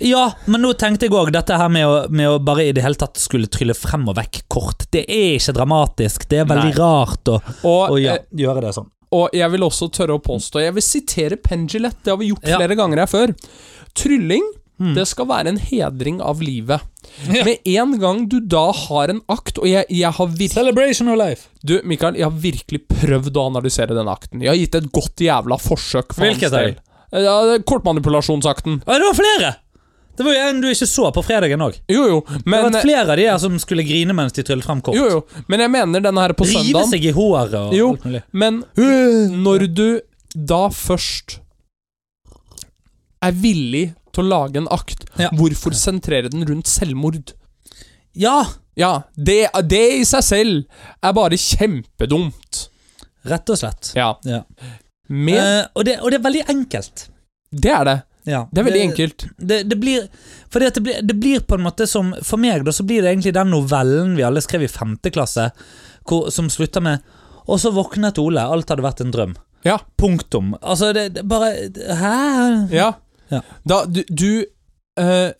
Ja, 0.00 0.32
men 0.46 0.62
nå 0.64 0.72
tenkte 0.80 1.06
jeg 1.06 1.12
òg 1.12 1.30
dette 1.34 1.56
her 1.60 1.68
med 1.68 1.84
å, 1.86 1.96
med 2.08 2.28
å 2.28 2.38
bare 2.42 2.64
i 2.68 2.72
det 2.72 2.82
hele 2.84 2.96
tatt 2.96 3.18
skulle 3.20 3.50
trylle 3.52 3.74
frem 3.76 4.06
og 4.08 4.16
vekk 4.16 4.42
kort. 4.48 4.86
Det 4.90 5.02
er 5.06 5.34
ikke 5.36 5.52
dramatisk. 5.58 6.24
Det 6.30 6.38
er 6.40 6.48
veldig 6.48 6.70
Nei. 6.72 6.78
rart 6.78 7.28
å, 7.28 7.36
Og, 7.62 7.82
å 7.96 7.98
ja, 8.00 8.14
eh, 8.16 8.24
gjøre 8.40 8.62
det 8.64 8.72
sånn. 8.78 8.88
og 9.12 9.28
jeg 9.34 9.50
vil 9.50 9.60
også 9.66 9.90
tørre 9.90 10.14
å 10.16 10.22
påstå 10.22 10.60
Jeg 10.62 10.72
vil 10.76 10.82
sitere 10.86 11.36
Pendulett, 11.36 11.96
det 12.04 12.10
har 12.12 12.16
vi 12.16 12.30
gjort 12.30 12.46
Ja. 12.48 12.56
flere 12.58 12.76
ganger 12.78 12.98
her 13.04 13.06
før. 13.06 13.34
Trylling, 13.94 14.46
Mm. 14.80 14.94
det 14.94 15.06
skal 15.08 15.26
være 15.26 15.48
en 15.48 15.58
hedring 15.58 16.22
av 16.24 16.40
livet. 16.40 16.80
Ja. 17.28 17.44
Med 17.44 17.58
en 17.68 17.98
gang 18.00 18.22
du 18.26 18.40
da 18.40 18.72
har 18.72 19.10
en 19.10 19.20
akt, 19.28 19.58
og 19.58 19.66
jeg, 19.68 19.84
jeg 19.90 20.10
har 20.10 20.26
virkelig 20.26 20.54
Celebration 20.54 21.08
of 21.12 21.18
life. 21.18 21.48
Du, 21.62 21.82
Mikael, 21.84 22.14
jeg 22.16 22.24
har 22.24 22.30
virkelig 22.32 22.86
prøvd 22.88 23.36
å 23.36 23.44
analysere 23.50 23.92
den 23.94 24.08
akten. 24.08 24.40
Jeg 24.40 24.48
har 24.48 24.56
gitt 24.56 24.74
et 24.80 24.90
godt 24.90 25.16
jævla 25.20 25.58
forsøk. 25.60 26.14
for 26.14 26.24
Hvilket 26.24 26.52
er 26.56 26.76
Ja, 27.12 27.44
det 27.44 27.58
er 27.60 27.62
Kortmanipulasjonsakten. 27.68 28.80
Å, 28.86 28.96
det 28.96 29.04
var 29.04 29.18
flere! 29.20 29.56
Det 30.20 30.26
var 30.26 30.34
jo 30.36 30.40
en 30.50 30.58
du 30.60 30.66
ikke 30.68 30.86
så 30.90 31.06
på 31.16 31.22
fredagen 31.24 31.62
òg. 31.64 31.78
Jo, 31.88 32.02
jo, 32.10 32.18
Det 32.28 32.52
har 32.52 32.66
var 32.68 32.82
flere 32.84 33.06
av 33.14 33.16
de 33.16 33.24
her 33.24 33.38
som 33.40 33.54
skulle 33.62 33.86
grine 33.88 34.12
mens 34.16 34.34
de 34.36 34.44
tryllet 34.44 34.66
fram 34.66 34.82
kort. 34.84 34.98
Jo, 34.98 35.06
jo, 35.14 35.20
men 35.48 35.62
jeg 35.64 35.72
mener 35.72 36.04
denne 36.04 36.20
her 36.26 36.34
på 36.36 36.44
Rive 36.44 36.60
søndagen. 36.60 36.90
seg 36.92 37.06
i 37.08 37.12
håret 37.16 37.54
og 37.56 37.72
Jo. 37.78 37.86
alt 37.94 38.04
mulig. 38.04 38.22
Men 38.32 38.60
når 39.46 39.64
du 39.72 39.86
da 40.36 40.66
først 40.68 41.38
er 43.24 43.32
villig 43.36 43.86
til 44.12 44.24
å 44.24 44.28
lage 44.28 44.56
en 44.60 44.68
akt, 44.72 45.04
Ja. 45.18 45.28
hvorfor 45.32 45.72
sentrere 45.76 46.30
den 46.30 46.44
rundt 46.44 46.66
selvmord? 46.66 47.32
Ja, 48.14 48.44
Ja, 48.76 49.02
det, 49.16 49.48
det 49.68 49.80
i 50.00 50.04
seg 50.08 50.22
selv 50.24 50.64
er 51.02 51.12
bare 51.12 51.36
kjempedumt. 51.36 52.68
rett 53.26 53.50
og 53.50 53.58
slett. 53.58 53.90
Ja. 53.94 54.14
Ja. 54.24 54.42
Med 55.08 55.36
Eh, 55.36 55.66
og, 55.74 55.84
det, 55.84 55.98
og 56.00 56.10
det 56.10 56.20
er 56.20 56.22
veldig 56.24 56.44
enkelt. 56.48 57.08
Det 57.52 57.70
er 57.70 57.84
det. 57.84 58.02
Ja. 58.30 58.44
Det 58.52 58.62
er 58.62 58.66
veldig 58.68 58.82
enkelt. 58.88 59.24
Det, 59.38 59.58
det 59.68 59.76
blir 59.82 60.06
Fordi 60.52 60.70
det 60.76 60.82
blir, 60.86 61.02
det 61.02 61.16
blir 61.18 61.40
på 61.46 61.56
en 61.58 61.64
måte 61.66 61.86
som 61.90 62.12
For 62.26 62.38
meg 62.40 62.64
da 62.66 62.72
så 62.76 62.84
blir 62.86 63.02
det 63.02 63.10
egentlig 63.12 63.34
den 63.36 63.50
novellen 63.52 64.16
vi 64.18 64.22
alle 64.26 64.42
skrev 64.44 64.64
i 64.66 64.70
femte 64.70 65.10
klasse, 65.14 65.50
hvor, 66.08 66.30
som 66.34 66.48
slutter 66.52 66.84
med 66.84 67.02
Og 67.46 67.58
så 67.60 67.72
våknet 67.74 68.18
Ole. 68.22 68.42
Alt 68.46 68.70
hadde 68.70 68.84
vært 68.86 69.00
en 69.04 69.10
drøm. 69.14 69.36
Ja. 69.66 69.78
Punktum. 70.00 70.54
Altså, 70.62 70.92
det, 70.96 71.08
det 71.18 71.26
bare 71.28 71.52
Hæ? 72.00 72.16
Ja. 72.72 72.92
Ja. 73.30 73.42
Da 73.68 73.84
du 73.86 74.02
Du, 74.08 74.44
eh, 75.00 75.30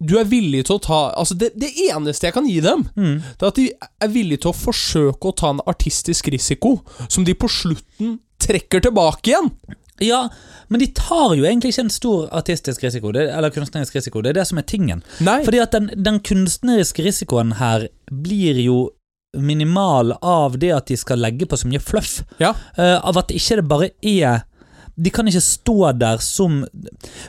du 0.00 0.14
er 0.16 0.24
villig 0.24 0.62
til 0.68 0.78
å 0.78 0.80
ta 0.80 0.98
Altså, 1.20 1.34
det, 1.36 1.50
det 1.60 1.70
eneste 1.90 2.28
jeg 2.28 2.32
kan 2.36 2.46
gi 2.48 2.58
dem, 2.64 2.86
Mm. 2.96 3.18
det 3.20 3.42
er 3.44 3.50
at 3.52 3.58
de 3.60 3.66
er 4.00 4.08
villige 4.14 4.40
til 4.46 4.50
å 4.52 4.56
forsøke 4.56 5.28
å 5.28 5.34
ta 5.36 5.50
en 5.52 5.60
artistisk 5.68 6.30
risiko, 6.32 6.78
som 7.08 7.24
de 7.24 7.34
på 7.36 7.48
slutten 7.52 8.18
trekker 8.40 8.80
tilbake 8.86 9.28
igjen. 9.34 9.50
Ja, 10.00 10.28
men 10.68 10.80
de 10.80 10.86
tar 10.96 11.34
jo 11.36 11.44
egentlig 11.44 11.74
ikke 11.74 11.86
en 11.86 11.92
stor 11.92 12.28
artistisk 12.36 12.84
risiko, 12.86 13.12
det, 13.12 13.26
eller 13.34 13.52
kunstnerisk 13.54 13.98
risiko. 13.98 14.22
Det 14.22 14.32
er 14.32 14.40
det 14.40 14.46
som 14.48 14.60
er 14.60 14.66
tingen. 14.68 15.02
Nei. 15.20 15.40
Fordi 15.46 15.60
at 15.62 15.74
den, 15.76 15.90
den 15.96 16.20
kunstneriske 16.24 17.04
risikoen 17.04 17.56
her 17.60 17.88
blir 18.10 18.60
jo 18.62 18.78
minimal 19.36 20.12
av 20.26 20.56
det 20.58 20.72
at 20.74 20.88
de 20.90 20.96
skal 20.98 21.20
legge 21.22 21.46
på 21.46 21.58
så 21.58 21.68
mye 21.70 21.82
fluff. 21.82 22.20
Ja. 22.42 22.54
Uh, 22.78 22.98
av 22.98 23.20
at 23.20 23.34
ikke 23.34 23.60
det 23.60 23.66
bare 23.70 23.90
er 24.02 24.46
De 24.96 25.10
kan 25.14 25.28
ikke 25.30 25.40
stå 25.40 25.92
der 25.98 26.18
som 26.24 26.64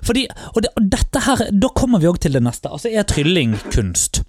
Fordi, 0.03 0.25
og, 0.55 0.61
det, 0.63 0.71
og 0.77 0.87
dette 0.91 1.21
her 1.25 1.43
Da 1.51 1.69
kommer 1.75 2.01
vi 2.01 2.07
òg 2.09 2.17
til 2.23 2.33
det 2.35 2.41
neste. 2.43 2.69
Altså, 2.71 2.89
er 2.89 3.05
trylling 3.07 3.53
kunst? 3.73 4.21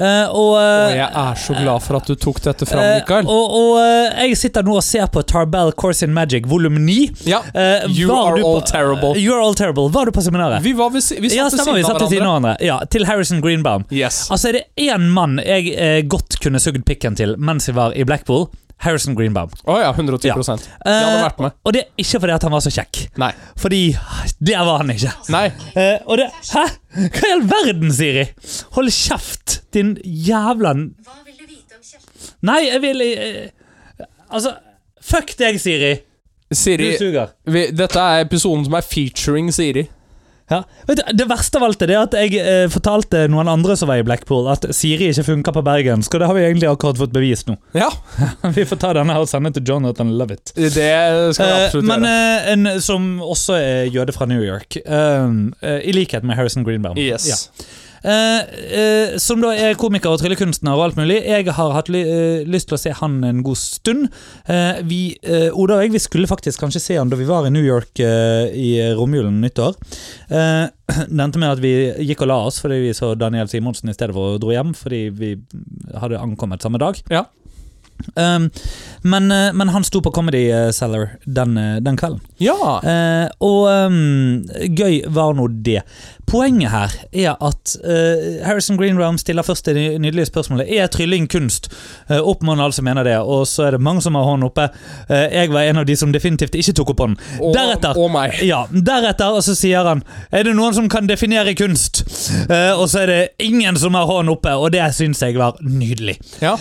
Uh, 0.00 0.26
og, 0.30 0.36
Og 0.38 0.56
eh, 0.62 0.96
jeg 0.98 1.08
er 1.08 1.34
så 1.42 1.56
glad 1.58 1.82
for 1.84 1.98
at 1.98 2.08
du 2.08 2.14
tok 2.18 2.40
dette 2.44 2.66
fram, 2.68 2.82
Mikael. 2.82 3.24
Mikael. 3.24 3.30
og, 3.32 3.56
og 3.58 3.70
uh, 3.78 4.22
jeg 4.24 4.38
sitter 4.40 4.66
nå 4.66 4.76
og 4.78 4.84
ser 4.86 5.06
på 5.12 5.22
Tarbell 5.28 5.72
Course 5.78 6.06
in 6.06 6.14
Magic 6.16 6.46
volum 6.48 6.78
9. 6.84 6.98
Ja. 7.28 7.42
Eh, 7.54 7.86
You 7.98 8.12
are 8.14 8.38
all 8.38 8.60
på- 8.60 8.66
terrible. 8.70 9.12
You 9.18 9.34
are 9.34 9.42
all 9.44 9.54
terrible. 9.58 9.88
Var 9.94 10.06
du 10.10 10.14
på 10.14 10.22
seminaret? 10.24 10.62
Vi 10.64 10.72
var 10.78 10.90
vi, 10.94 11.00
vi 11.00 11.30
satt 11.32 11.36
ja, 11.38 11.48
stemmer. 11.50 11.78
Ved 11.78 11.84
siden 12.08 12.26
av 12.26 12.38
hverandre. 12.38 12.56
Ja, 12.64 12.78
til 12.90 13.06
Harrison 13.08 13.42
Greenbaum. 13.44 13.84
Yes. 13.90 14.24
Altså, 14.30 14.48
er 14.52 14.60
det 14.60 14.64
én 14.88 15.08
mann 15.14 15.38
jeg 15.44 15.74
eh, 15.74 16.00
godt 16.08 16.38
kunne 16.42 16.60
sugd 16.62 16.84
pikken 16.88 17.16
til 17.18 17.34
mens 17.38 17.68
jeg 17.68 17.76
var 17.78 17.94
i 17.98 18.04
Blackpool, 18.08 18.48
Harrison 18.84 19.14
Greenbaum. 19.18 19.50
Å 19.66 19.76
ja, 19.82 19.90
110 19.92 20.28
Ja. 20.28 20.34
De 20.38 20.92
hadde 20.92 21.22
vært 21.24 21.40
med. 21.42 21.50
Eh, 21.52 21.62
Og 21.66 21.72
det 21.74 21.80
er 21.82 21.88
ikke 22.04 22.20
fordi 22.22 22.34
at 22.36 22.42
han 22.46 22.52
var 22.54 22.60
så 22.62 22.70
kjekk. 22.70 23.00
Nei. 23.18 23.30
Fordi 23.58 23.80
det 24.40 24.54
var 24.68 24.78
han 24.84 24.92
ikke. 24.94 25.12
Nei. 25.34 25.46
Uh, 25.74 25.96
og 26.06 26.20
det 26.20 26.28
Hæ? 26.52 26.64
Hva 27.08 27.28
i 27.28 27.32
all 27.34 27.42
verden, 27.50 27.92
Siri? 27.92 28.24
Hold 28.76 28.90
kjeft, 28.94 29.58
din 29.74 29.96
jævla 30.04 30.72
Hva 30.78 31.18
vil 31.26 31.36
du 31.38 31.44
vite 31.46 31.74
om 31.76 31.82
Kjersti? 31.82 32.32
Nei, 32.48 32.60
jeg 32.68 32.82
vil 32.86 33.02
uh, 33.08 34.06
Altså, 34.30 34.54
fuck 35.02 35.34
deg, 35.40 35.58
Siri. 35.60 35.92
Siri, 36.52 36.92
Du 36.94 36.98
suger. 37.02 37.34
vi, 37.44 37.66
dette 37.76 38.00
er 38.00 38.22
episoden 38.24 38.64
som 38.64 38.74
er 38.78 38.86
featuring 38.86 39.50
Siri. 39.52 39.88
Ja. 40.50 40.62
Du, 40.88 40.94
det 41.12 41.26
verste 41.28 41.58
av 41.60 41.66
alt 41.66 41.82
er 41.84 41.90
det 41.92 41.96
at 42.00 42.14
jeg 42.16 42.38
eh, 42.40 42.68
fortalte 42.72 43.26
noen 43.28 43.48
andre 43.52 43.76
som 43.76 43.90
var 43.90 44.00
i 44.00 44.04
Blackpool, 44.06 44.46
at 44.48 44.64
Siri 44.74 45.10
ikke 45.12 45.26
funka 45.26 45.52
på 45.52 45.62
bergensk, 45.66 46.14
og 46.16 46.22
det 46.22 46.28
har 46.30 46.38
vi 46.38 46.44
egentlig 46.46 46.70
akkurat 46.70 46.96
fått 47.00 47.12
bevist 47.12 47.50
nå. 47.50 47.56
Ja, 47.76 47.90
vi 48.56 48.64
får 48.68 48.80
ta 48.80 48.92
denne 48.96 49.12
her 49.16 49.24
og 49.26 49.28
sende 49.28 49.52
til 49.56 49.66
Jonathan 49.68 50.14
Lovett. 50.18 50.54
det 50.56 50.70
skal 50.72 51.44
vi 51.44 51.52
Eh, 51.52 51.66
absolutt 51.66 51.88
men 51.90 52.06
gjøre. 52.08 52.38
eh, 52.38 52.52
en 52.54 52.80
som 52.80 53.10
også 53.24 53.58
er 53.60 53.90
jøde 53.92 54.14
fra 54.16 54.26
New 54.30 54.40
York, 54.44 54.78
eh, 54.84 55.28
eh, 55.62 55.78
i 55.84 55.92
likhet 55.92 56.24
med 56.24 56.36
Harrison 56.40 56.64
Greenbaum. 56.64 56.96
Yes. 56.98 57.28
Ja. 57.28 57.36
Eh, 58.02 58.40
eh, 58.78 59.16
som 59.18 59.42
da 59.42 59.52
er 59.56 59.78
komiker 59.78 60.12
og 60.12 60.20
tryllekunstner 60.22 60.76
og 60.76 60.88
alt 60.88 60.98
mulig. 61.00 61.18
Jeg 61.26 61.48
har 61.56 61.74
hatt 61.74 61.90
ly 61.92 62.02
eh, 62.02 62.48
lyst 62.48 62.70
til 62.70 62.78
å 62.78 62.80
se 62.80 62.94
han 63.00 63.20
en 63.26 63.42
god 63.46 63.60
stund. 63.60 64.08
Eh, 64.46 64.82
vi, 64.88 65.02
eh, 65.22 65.48
Oda 65.52 65.78
og 65.78 65.86
jeg 65.86 65.96
vi 65.96 66.02
skulle 66.02 66.30
faktisk 66.30 66.62
kanskje 66.62 66.84
se 66.84 66.98
han 66.98 67.10
da 67.10 67.18
vi 67.18 67.28
var 67.28 67.46
i 67.46 67.54
New 67.54 67.64
York 67.64 67.98
i 67.98 68.70
romjulen 68.98 69.40
nyttår. 69.42 69.78
Eh, 70.30 70.66
det 71.08 71.24
endte 71.24 71.40
med 71.40 71.56
at 71.56 71.64
vi 71.64 71.72
gikk 72.08 72.22
og 72.26 72.32
la 72.32 72.38
oss 72.48 72.62
fordi 72.62 72.82
vi 72.86 72.94
så 72.96 73.14
Daniel 73.18 73.50
Simonsen 73.50 73.90
i 73.90 73.96
stedet 73.96 74.16
for 74.16 74.36
å 74.36 74.38
dro 74.40 74.54
hjem, 74.54 74.72
fordi 74.76 75.08
vi 75.14 75.34
hadde 75.98 76.20
ankommet 76.22 76.64
samme 76.64 76.80
dag. 76.80 77.00
Ja. 77.12 77.26
Um, 78.14 78.44
men, 79.02 79.26
men 79.58 79.70
han 79.74 79.82
sto 79.82 79.98
på 79.98 80.12
Comedy 80.14 80.44
Cellar 80.70 81.16
den, 81.26 81.58
den 81.82 81.98
kvelden. 81.98 82.22
Ja. 82.38 82.78
Uh, 82.78 83.26
og 83.42 83.90
um, 83.90 84.44
gøy 84.70 85.02
var 85.10 85.34
nå 85.34 85.48
det. 85.66 85.82
Poenget 86.28 86.68
her 86.68 86.92
er 87.12 87.36
at 87.40 87.74
uh, 87.80 88.44
Harrison 88.44 88.76
Greenram 88.76 89.16
stiller 89.18 89.42
først 89.42 89.64
det 89.64 90.00
nydelige 90.00 90.28
spørsmålet 90.28 90.68
Er 90.76 90.86
trylling 90.92 91.28
kunst. 91.30 91.70
Uh, 92.10 92.20
oppmann 92.20 92.60
som 92.72 92.84
mener 92.84 93.06
det, 93.06 93.16
og 93.18 93.46
så 93.48 93.68
er 93.68 93.76
det 93.76 93.80
mange 93.80 94.02
som 94.04 94.14
har 94.18 94.26
hånden 94.26 94.48
oppe. 94.50 94.66
Uh, 95.08 95.24
jeg 95.32 95.52
var 95.52 95.64
en 95.64 95.80
av 95.80 95.86
de 95.88 95.96
som 95.96 96.12
definitivt 96.12 96.54
ikke 96.58 96.74
tok 96.76 96.92
opp 96.92 97.00
hånden. 97.04 97.16
Oh, 97.40 97.52
Deretter 97.54 97.96
og 97.96 98.18
ja, 98.44 98.64
deretter 98.72 99.38
og 99.38 99.44
så 99.46 99.54
sier 99.56 99.86
han 99.86 100.02
Er 100.34 100.44
det 100.44 100.54
noen 100.56 100.74
som 100.76 100.88
kan 100.92 101.08
definere 101.08 101.54
kunst? 101.56 102.02
Uh, 102.50 102.76
og 102.76 102.88
så 102.92 103.06
er 103.06 103.12
det 103.12 103.20
ingen 103.48 103.78
som 103.80 103.96
har 103.96 104.04
hånden 104.08 104.34
oppe, 104.34 104.52
og 104.52 104.72
det 104.74 104.84
syns 104.96 105.22
jeg 105.24 105.38
var 105.38 105.56
nydelig. 105.64 106.18
Ja. 106.42 106.56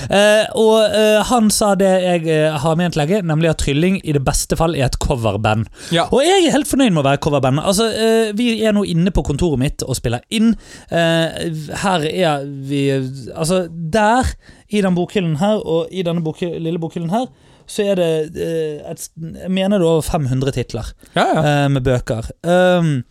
Og 0.58 0.96
han 1.28 1.50
sa 1.52 1.74
det 1.80 1.90
jeg 2.04 2.52
har 2.62 2.76
ment 2.80 2.96
lenge, 3.00 3.20
nemlig 3.26 3.50
at 3.52 3.60
Trylling 3.62 4.00
i 4.04 4.14
det 4.16 4.22
beste 4.26 4.56
fall 4.60 4.76
er 4.78 4.88
et 4.88 4.98
coverband. 5.02 5.68
Ja. 5.92 6.08
Og 6.14 6.24
jeg 6.24 6.46
er 6.46 6.56
helt 6.56 6.70
fornøyd 6.70 6.94
med 6.94 7.02
å 7.02 7.08
være 7.08 7.22
coverband. 7.24 7.62
Altså, 7.64 7.90
vi 8.38 8.50
er 8.66 8.76
nå 8.76 8.86
inne 8.88 9.12
på 9.14 9.26
kontoret 9.28 9.57
mitt 9.60 9.84
og 9.86 9.98
spiller 10.00 10.24
inn. 10.34 10.54
Eh, 10.92 11.52
her 11.84 12.08
er 12.10 12.46
vi 12.70 12.82
Altså, 13.36 13.68
der, 13.70 14.30
i 14.70 14.82
den 14.86 14.96
bokhyllen 14.98 15.38
her, 15.42 15.60
og 15.64 15.88
i 15.92 16.04
denne 16.08 16.24
bok, 16.26 16.42
lille 16.42 16.80
bokhyllen 16.80 17.10
her, 17.14 17.28
så 17.68 17.84
er 17.92 17.96
det 18.00 18.12
eh, 18.40 18.92
et, 18.92 19.10
Jeg 19.44 19.52
mener 19.52 19.78
det 19.82 19.84
er 19.88 19.92
over 19.98 20.06
500 20.08 20.54
titler 20.56 20.94
Ja, 21.18 21.26
ja. 21.36 21.42
eh, 21.66 21.70
med 21.72 21.84
bøker. 21.84 22.30
Um, 22.48 23.04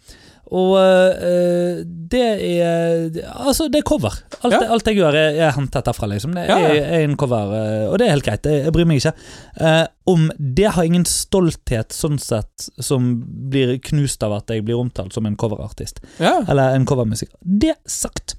og 0.47 0.73
uh, 0.79 1.81
det 2.11 2.21
er 2.63 3.09
Altså, 3.35 3.67
det 3.73 3.81
er 3.81 3.87
cover. 3.89 4.15
Alt, 4.45 4.53
Ja. 4.55 4.61
alt 4.71 4.87
jeg 4.87 4.97
gjør, 5.01 5.17
er, 5.19 5.39
er 5.49 5.51
hentet 5.57 5.85
derfra, 5.89 6.07
liksom. 6.07 6.35
Det 6.37 6.45
Ja, 6.49 6.59
ja. 6.63 6.85
er 6.85 7.03
en 7.05 7.17
cover, 7.19 7.51
eh, 7.57 7.87
og 7.91 7.99
det 7.99 8.07
er 8.07 8.13
helt 8.15 8.25
greit. 8.29 8.47
Jeg, 8.47 8.63
jeg 8.65 8.73
bryr 8.77 8.87
meg 8.87 9.01
ikke. 9.03 9.13
Uh, 9.61 9.87
om 10.07 10.29
det 10.39 10.69
har 10.77 10.87
ingen 10.87 11.05
stolthet, 11.09 11.91
sånn 11.97 12.19
sett, 12.23 12.69
som 12.79 13.09
blir 13.51 13.79
knust 13.91 14.23
av 14.23 14.37
at 14.39 14.55
jeg 14.55 14.63
blir 14.69 14.79
omtalt 14.79 15.13
som 15.17 15.27
en 15.27 15.35
coverartist. 15.37 15.99
Eller 16.21 16.77
en 16.77 16.87
covermusiker. 16.87 17.35
Det 17.43 17.75
sagt. 17.91 18.37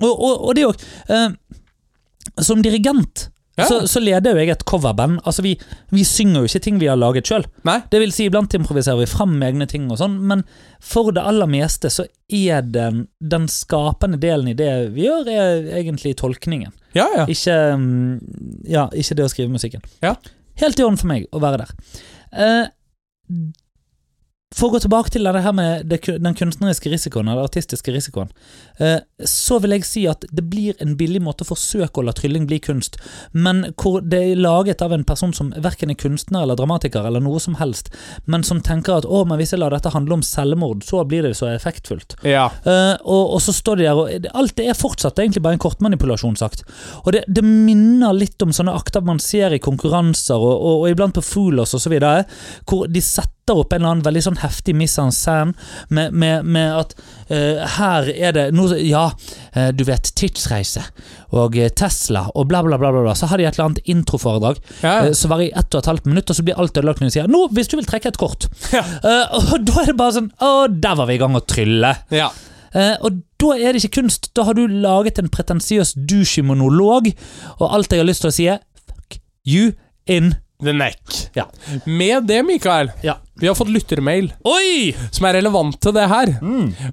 Og, 0.00 0.14
og, 0.16 0.48
og 0.48 0.54
det 0.56 0.64
òg. 0.70 0.80
som 2.40 2.62
dirigent 2.64 3.28
Ja. 3.58 3.66
så, 3.66 3.80
så 3.90 4.00
leder 4.00 4.32
jo 4.32 4.40
jeg 4.40 4.52
et 4.54 4.64
coverband. 4.68 5.18
Altså 5.26 5.42
vi, 5.44 5.54
vi 5.92 6.04
synger 6.06 6.40
jo 6.40 6.48
ikke 6.48 6.62
ting 6.64 6.78
vi 6.80 6.88
har 6.88 6.98
laget 7.00 7.28
sjøl. 7.28 7.44
Si, 8.14 8.26
iblant 8.26 8.54
improviserer 8.56 9.02
vi 9.02 9.08
fram 9.10 9.34
egne 9.44 9.66
ting, 9.68 9.88
og 9.92 10.00
sånn, 10.00 10.16
men 10.30 10.44
for 10.80 11.12
det 11.16 11.24
aller 11.26 11.50
meste 11.50 11.90
så 11.92 12.06
er 12.32 12.64
den, 12.64 13.04
den 13.20 13.48
skapende 13.52 14.20
delen 14.22 14.52
i 14.52 14.56
det 14.56 14.70
vi 14.94 15.08
gjør, 15.08 15.28
er 15.28 15.70
egentlig 15.82 16.16
tolkningen. 16.20 16.72
Ja, 16.96 17.06
ja. 17.16 17.26
Ikke, 17.30 17.56
mm, 17.78 18.62
ja, 18.70 18.88
ikke 18.96 19.18
det 19.18 19.26
å 19.26 19.32
skrive 19.32 19.52
musikken. 19.52 19.84
Ja. 20.02 20.16
Helt 20.60 20.80
i 20.80 20.86
orden 20.86 21.00
for 21.00 21.10
meg 21.10 21.28
å 21.34 21.42
være 21.42 21.64
der. 21.64 21.74
Eh, 22.30 22.64
for 24.50 24.66
å 24.66 24.74
gå 24.74 24.80
tilbake 24.82 25.12
til 25.14 25.22
det 25.22 25.40
her 25.44 25.54
med 25.54 25.86
den 25.86 26.34
kunstneriske 26.34 26.90
risikoen, 26.90 27.28
eller 27.30 27.46
artistiske 27.46 27.92
risikoen, 27.94 28.32
eh, 28.82 28.98
så 29.22 29.60
vil 29.62 29.76
jeg 29.76 29.86
si 29.86 30.02
at 30.10 30.24
det 30.26 30.42
blir 30.50 30.74
en 30.82 30.96
billig 30.98 31.20
måte 31.22 31.46
å 31.46 31.50
forsøke 31.52 32.02
å 32.02 32.04
la 32.08 32.14
trylling 32.18 32.48
bli 32.50 32.58
kunst, 32.58 32.98
men 33.30 33.62
hvor 33.78 34.00
det 34.02 34.18
er 34.32 34.42
laget 34.42 34.82
av 34.82 34.96
en 34.96 35.06
person 35.06 35.30
som 35.36 35.52
verken 35.54 35.94
er 35.94 36.00
kunstner 36.00 36.42
eller 36.42 36.58
dramatiker 36.58 37.06
eller 37.06 37.22
noe 37.22 37.38
som 37.38 37.60
helst, 37.62 37.92
men 38.26 38.42
som 38.42 38.58
tenker 38.58 38.98
at 38.98 39.06
å, 39.06 39.22
men 39.22 39.38
hvis 39.38 39.54
jeg 39.54 39.62
lar 39.62 39.70
dette 39.76 39.94
handle 39.94 40.18
om 40.18 40.26
selvmord, 40.26 40.82
så 40.82 41.04
blir 41.06 41.28
det 41.28 41.36
så 41.38 41.52
effektfullt. 41.54 42.18
ja. 42.26 42.48
Eh, 42.66 42.96
og, 43.06 43.36
og 43.36 43.40
så 43.44 43.54
står 43.54 43.78
de 43.78 43.86
der, 43.86 44.02
og 44.02 44.30
alt 44.34 44.58
det 44.58 44.66
er 44.66 44.78
fortsatt 44.78 45.22
egentlig 45.22 45.44
bare 45.46 45.60
en 45.60 45.62
kortmanipulasjon, 45.62 46.34
sagt. 46.40 46.66
Og 47.04 47.14
det, 47.14 47.22
det 47.30 47.46
minner 47.46 48.18
litt 48.18 48.42
om 48.42 48.50
sånne 48.54 48.74
akter 48.74 49.06
man 49.06 49.22
ser 49.22 49.54
i 49.54 49.62
konkurranser, 49.62 50.42
og, 50.42 50.56
og, 50.58 50.82
og 50.82 50.90
iblant 50.90 51.14
på 51.14 51.22
Foolers 51.22 51.78
videre, 51.86 52.26
hvor 52.66 52.90
de 52.90 53.02
setter 53.04 53.39
opp 53.56 53.72
en 53.72 53.82
eller 53.82 53.94
annen 53.94 54.06
veldig 54.06 54.22
sånn 54.28 54.40
heftig 54.42 54.74
mise 54.78 55.02
en 55.02 55.14
scène 55.14 55.54
med, 55.88 56.12
med, 56.12 56.46
med 56.46 56.74
at 56.82 56.94
uh, 57.30 57.62
her 57.78 58.10
er 58.12 58.36
det 58.36 58.46
noe 58.56 58.78
Ja, 58.80 59.08
uh, 59.56 59.70
du 59.76 59.84
vet, 59.88 60.12
tidsreise 60.18 60.84
og 61.36 61.56
eh, 61.58 61.70
Tesla 61.70 62.24
og 62.34 62.48
bla, 62.50 62.62
bla, 62.66 62.78
bla, 62.80 62.90
bla. 62.90 63.14
Så 63.14 63.28
har 63.30 63.38
de 63.38 63.46
et 63.46 63.54
eller 63.54 63.70
annet 63.70 63.90
introforedrag 63.90 64.60
ja. 64.82 64.94
uh, 65.06 65.12
som 65.16 65.32
varer 65.32 65.48
i 65.48 65.54
ett 65.54 65.74
og 65.74 65.82
et 65.82 65.90
halvt 65.92 66.10
minutt, 66.10 66.30
og 66.30 66.38
så 66.38 66.44
blir 66.46 66.58
alt 66.58 66.76
ødelagt 66.76 67.02
når 67.02 67.10
de 67.10 67.16
sier 67.16 67.30
'nå, 67.30 67.46
hvis 67.54 67.70
du 67.70 67.76
vil 67.78 67.88
trekke 67.88 68.12
et 68.12 68.20
kort'. 68.20 68.48
Ja. 68.74 68.84
Uh, 69.02 69.50
og 69.52 69.66
da 69.66 69.82
er 69.82 69.92
det 69.92 69.98
bare 69.98 70.16
sånn 70.18 70.30
'Å, 70.38 70.68
der 70.70 70.96
var 70.98 71.10
vi 71.10 71.18
i 71.18 71.22
gang 71.22 71.36
å 71.38 71.44
trylle'. 71.44 71.96
ja. 72.14 72.30
Uh, 72.70 72.94
og 73.02 73.22
da 73.42 73.56
er 73.58 73.74
det 73.74 73.80
ikke 73.82 73.98
kunst. 73.98 74.28
Da 74.36 74.44
har 74.46 74.54
du 74.54 74.66
laget 74.70 75.18
en 75.18 75.30
pretensiøs 75.32 75.96
douche-monolog, 76.06 77.10
og 77.58 77.66
alt 77.66 77.90
jeg 77.90 78.02
har 78.02 78.06
lyst 78.06 78.22
til 78.22 78.30
å 78.30 78.36
si, 78.36 78.46
er 78.46 78.60
fuck 78.86 79.18
you 79.42 79.72
in 80.06 80.36
The 80.62 80.72
neck. 80.76 81.00
Ja. 81.34 81.46
Med 81.86 82.26
det, 82.28 82.42
Mikael, 82.44 82.90
Ja. 83.02 83.14
vi 83.40 83.46
har 83.48 83.54
fått 83.56 83.70
lyttermail 83.72 84.32
Oi! 84.44 84.94
som 85.10 85.24
er 85.26 85.34
relevant 85.38 85.78
til 85.80 85.92
det 85.96 86.06
her. 86.10 86.32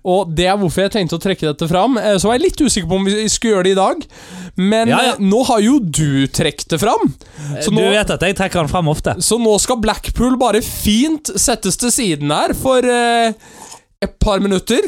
Og 0.05 0.29
det 0.35 0.45
er 0.47 0.55
hvorfor 0.57 0.85
jeg 0.85 0.91
tenkte 0.93 1.17
å 1.17 1.21
trekke 1.21 1.47
dette 1.49 1.67
fram. 1.67 1.97
Eh, 1.97 2.15
Så 2.17 2.27
var 2.29 2.37
jeg 2.37 2.45
litt 2.47 2.61
usikker 2.61 2.87
på 2.87 2.95
om 2.95 3.05
vi 3.05 3.27
skulle 3.29 3.55
gjøre 3.57 3.63
det 3.67 3.71
i 3.75 3.79
dag, 3.81 4.05
men 4.57 4.87
Ja, 4.87 4.99
eh, 5.11 5.15
nå 5.19 5.43
har 5.45 5.59
jo 5.61 5.79
du 5.79 6.27
trukket 6.27 6.67
det 6.69 6.79
fram. 6.79 7.13
Så 7.61 7.69
du 7.69 7.75
nå, 7.75 7.89
vet 7.91 8.09
at 8.09 8.21
jeg 8.21 8.35
trekker 8.35 8.61
den 8.63 8.67
fram 8.71 8.87
ofte. 8.87 9.15
så 9.19 9.37
nå 9.39 9.59
skal 9.59 9.77
Blackpool 9.83 10.37
bare 10.37 10.61
fint 10.61 11.25
settes 11.35 11.75
til 11.77 11.89
siden 11.91 12.31
her 12.31 12.53
for 12.53 12.79
eh, 12.79 13.33
et 14.01 14.19
par 14.19 14.39
minutter. 14.39 14.79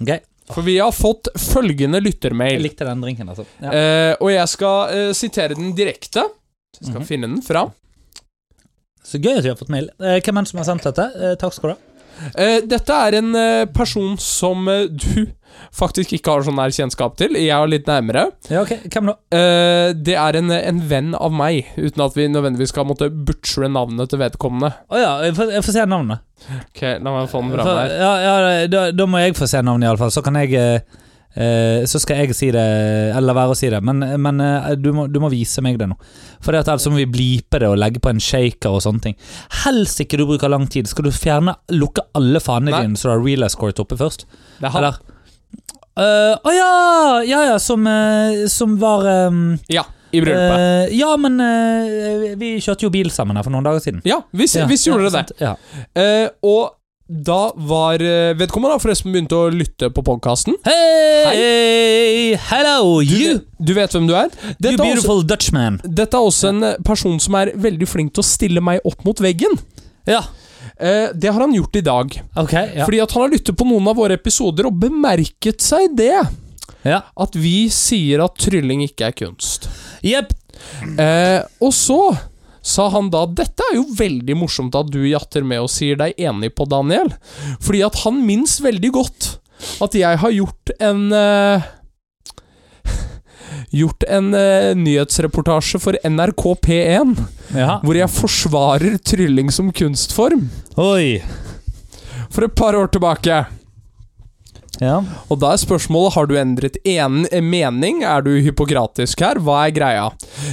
Okay. 0.00 0.20
For 0.52 0.62
vi 0.62 0.78
har 0.78 0.92
fått 0.92 1.28
følgende 1.38 2.02
Jeg 2.02 2.60
likte 2.60 2.84
den 2.84 3.00
drinken, 3.00 3.28
altså. 3.28 3.46
Eh, 3.62 4.14
og 4.20 4.30
jeg 4.30 4.48
skal 4.48 4.88
eh, 4.90 5.12
sitere 5.12 5.54
den 5.56 5.72
direkte. 5.74 6.22
Så 6.72 6.80
jeg 6.82 6.88
skal 6.90 7.00
Mhm. 7.00 7.06
finne 7.06 7.28
den 7.28 7.42
fra. 7.42 7.70
Så 9.12 9.20
gøy 9.20 9.36
at 9.38 9.44
vi 9.44 9.52
har 9.52 9.58
fått 9.60 9.72
mail. 9.72 9.90
Eh, 10.00 10.18
hvem 10.24 10.38
er 10.40 10.46
det 10.46 10.52
som 10.54 10.62
har 10.62 10.68
sendt 10.70 10.88
dette? 10.88 11.08
Eh, 11.20 11.34
takk 11.40 11.56
skal 11.56 11.72
du 11.72 11.76
ha. 11.76 11.80
Eh, 12.38 12.58
dette 12.70 12.96
er 13.08 13.16
en 13.18 13.32
person 13.74 14.12
som 14.20 14.66
du 14.68 15.26
faktisk 15.74 16.12
ikke 16.16 16.32
har 16.36 16.44
sånn 16.46 16.56
nær 16.56 16.72
kjennskap 16.72 17.16
til. 17.20 17.34
Jeg 17.40 17.50
er 17.52 17.68
litt 17.68 17.88
nærmere. 17.88 18.22
Ja, 18.52 18.62
ok, 18.62 18.86
Hvem 18.92 19.10
da? 19.10 19.14
Det 19.96 20.14
er 20.16 20.38
en, 20.38 20.52
en 20.54 20.80
venn 20.88 21.10
av 21.18 21.34
meg, 21.34 21.68
uten 21.76 22.04
at 22.04 22.16
vi 22.16 22.28
nødvendigvis 22.32 22.72
skal 22.72 22.86
måtte 22.88 23.10
butchere 23.12 23.68
navnet 23.72 24.12
til 24.12 24.20
vedkommende. 24.22 24.70
Å 24.92 25.00
ja, 25.02 25.12
jeg 25.26 25.36
får, 25.40 25.52
jeg 25.58 25.66
får 25.66 25.76
se 25.76 25.86
navnet. 25.92 26.24
Ok, 26.60 26.82
La 27.04 27.12
meg 27.16 27.28
få 27.32 27.42
den 27.44 27.52
fram 27.56 27.72
her. 27.82 27.96
ja, 28.00 28.12
ja, 28.24 28.66
da, 28.72 28.84
da 28.96 29.08
må 29.08 29.20
jeg 29.24 29.36
få 29.38 29.48
se 29.50 29.60
navnet, 29.64 29.90
iallfall. 29.90 30.14
Så 30.14 30.24
kan 30.24 30.38
jeg 30.40 30.56
Så 31.88 32.00
skal 32.02 32.22
jeg 32.22 32.36
si 32.36 32.50
det, 32.52 32.62
eller 33.16 33.36
være 33.36 33.54
å 33.54 33.56
si 33.56 33.70
det. 33.72 33.80
Men, 33.84 34.04
men 34.20 34.40
eh, 34.44 34.72
du, 34.76 34.90
må, 34.96 35.06
du 35.08 35.18
må 35.22 35.30
vise 35.32 35.62
meg 35.64 35.78
det 35.80 35.88
nå. 35.88 35.96
For 36.42 36.52
det 36.52 36.62
altså 36.62 36.74
ellers 36.74 36.88
må 36.92 37.00
vi 37.00 37.08
blipe 37.14 37.60
det 37.62 37.70
og 37.70 37.78
legge 37.80 38.02
på 38.02 38.12
en 38.12 38.20
shaker 38.20 38.76
og 38.76 38.82
sånne 38.84 39.06
ting. 39.06 39.16
Helst 39.62 40.02
ikke 40.04 40.20
du 40.20 40.26
bruker 40.28 40.52
lang 40.52 40.66
tid. 40.70 40.90
Skal 40.90 41.08
du 41.08 41.12
fjerne 41.14 41.56
lukke 41.72 42.04
alle 42.18 42.42
fanene 42.42 42.82
dine 42.84 43.00
så 43.00 43.08
du 43.08 43.14
har 43.14 43.24
real 43.24 43.46
escort 43.48 43.80
oppe 43.82 43.98
først? 44.00 44.26
Det 44.58 44.68
er 44.68 44.78
eller? 44.82 45.00
Eller? 45.00 45.18
uh, 45.96 46.36
oh 46.48 46.54
ja! 46.56 46.70
Ja 47.28 47.42
ja, 47.52 47.58
som, 47.62 47.86
uh, 47.86 48.44
som 48.52 48.76
var 48.80 49.08
um, 49.28 49.42
Ja, 49.72 49.86
i 50.12 50.20
bryllupet. 50.20 50.60
Uh, 50.90 50.94
Ja, 50.98 51.14
men 51.16 51.40
eh, 51.40 52.36
vi 52.36 52.54
kjørte 52.60 52.86
jo 52.86 52.92
bil 52.92 53.10
sammen 53.14 53.38
her 53.38 53.46
for 53.46 53.54
noen 53.54 53.64
dager 53.64 53.80
siden. 53.84 54.02
ja, 54.04 54.20
hvis, 54.36 54.56
Ja, 54.58 54.66
gjorde 54.68 55.08
ja, 55.08 55.22
det. 55.22 55.36
Ja. 55.40 55.56
Eh, 55.96 56.28
og 56.44 56.76
da 57.08 57.52
var 57.56 58.00
eh, 58.00 58.32
vedkommende 58.38 58.78
forresten 58.80 59.12
begynt 59.12 59.32
å 59.36 59.46
lytte 59.52 59.88
på 59.92 60.04
podkasten. 60.06 60.54
Hey, 60.64 62.34
hello, 62.48 63.00
you! 63.02 63.40
du 63.62 63.72
vet 63.76 63.92
hvem 63.94 64.06
du 64.08 64.14
er? 64.16 64.30
You 64.32 64.54
Dette 64.58 64.76
også, 64.76 64.84
beautiful 64.86 65.24
Dutchman. 65.28 65.80
dette 65.84 66.16
er 66.18 66.28
også 66.28 66.50
en 66.52 66.62
eh, 66.70 66.78
person 66.86 67.18
som 67.22 67.36
er 67.40 67.52
veldig 67.62 67.88
flink 67.90 68.14
til 68.16 68.24
å 68.24 68.26
stille 68.26 68.62
meg 68.64 68.80
opp 68.88 69.04
mot 69.08 69.22
veggen. 69.24 69.58
Ja, 70.08 70.22
Eh, 70.82 71.10
det 71.14 71.28
har 71.30 71.38
han 71.42 71.52
gjort 71.54 71.76
i 71.78 71.82
dag. 71.84 72.14
ok. 72.40 72.52
Ja. 72.56 72.84
Fordi 72.86 72.98
at 73.02 73.12
han 73.14 73.22
har 73.22 73.30
lyttet 73.30 73.54
på 73.58 73.66
noen 73.68 73.86
av 73.90 73.94
våre 74.00 74.16
episoder 74.16 74.66
og 74.66 74.78
bemerket 74.82 75.62
seg 75.62 75.92
det. 75.98 76.16
ja. 76.82 77.02
At 77.14 77.36
vi 77.38 77.68
sier 77.70 78.22
at 78.24 78.34
trylling 78.40 78.80
ikke 78.88 79.10
er 79.10 79.14
kunst. 79.14 79.68
Jepp. 80.02 80.32
Eh, 80.98 81.42
og 81.62 81.70
så 81.76 81.98
sa 82.62 82.88
han 82.94 83.10
da 83.10 83.24
Dette 83.26 83.64
er 83.70 83.76
jo 83.80 83.84
veldig 83.98 84.36
morsomt 84.38 84.76
at 84.78 84.90
du 84.94 85.00
jatter 85.08 85.42
med 85.46 85.64
og 85.64 85.70
sier 85.72 85.98
deg 85.98 86.14
enig 86.22 86.52
på, 86.54 86.66
Daniel. 86.70 87.10
Fordi 87.62 87.82
at 87.86 88.00
han 88.04 88.20
minnes 88.26 88.56
veldig 88.62 88.92
godt 88.94 89.30
at 89.82 89.94
jeg 89.94 90.18
har 90.18 90.32
gjort 90.34 90.72
en 90.82 91.02
uh, 91.14 91.62
Gjort 93.78 94.04
en 94.10 94.32
uh, 94.34 94.72
nyhetsreportasje 94.78 95.78
for 95.82 95.96
NRK 96.06 96.44
P1 96.66 97.14
Ja. 97.56 97.78
hvor 97.84 97.96
jeg 97.98 98.10
forsvarer 98.10 98.98
trylling 99.04 99.50
som 99.52 99.70
kunstform. 99.76 100.46
Oi. 100.80 101.18
For 102.32 102.46
et 102.46 102.54
par 102.56 102.76
år 102.78 102.88
tilbake. 102.94 103.42
Ja. 104.80 105.02
Og 105.30 105.38
da 105.38 105.50
er 105.52 105.60
spørsmålet 105.60 106.14
har 106.14 106.26
du 106.26 106.34
endret 106.40 106.78
en 106.88 107.26
mening. 107.50 108.02
Er 108.08 108.22
du 108.24 108.30
hypokratisk 108.42 109.20
her? 109.20 109.36
Hva 109.38 109.66
er 109.68 109.74
greia? 109.76 110.06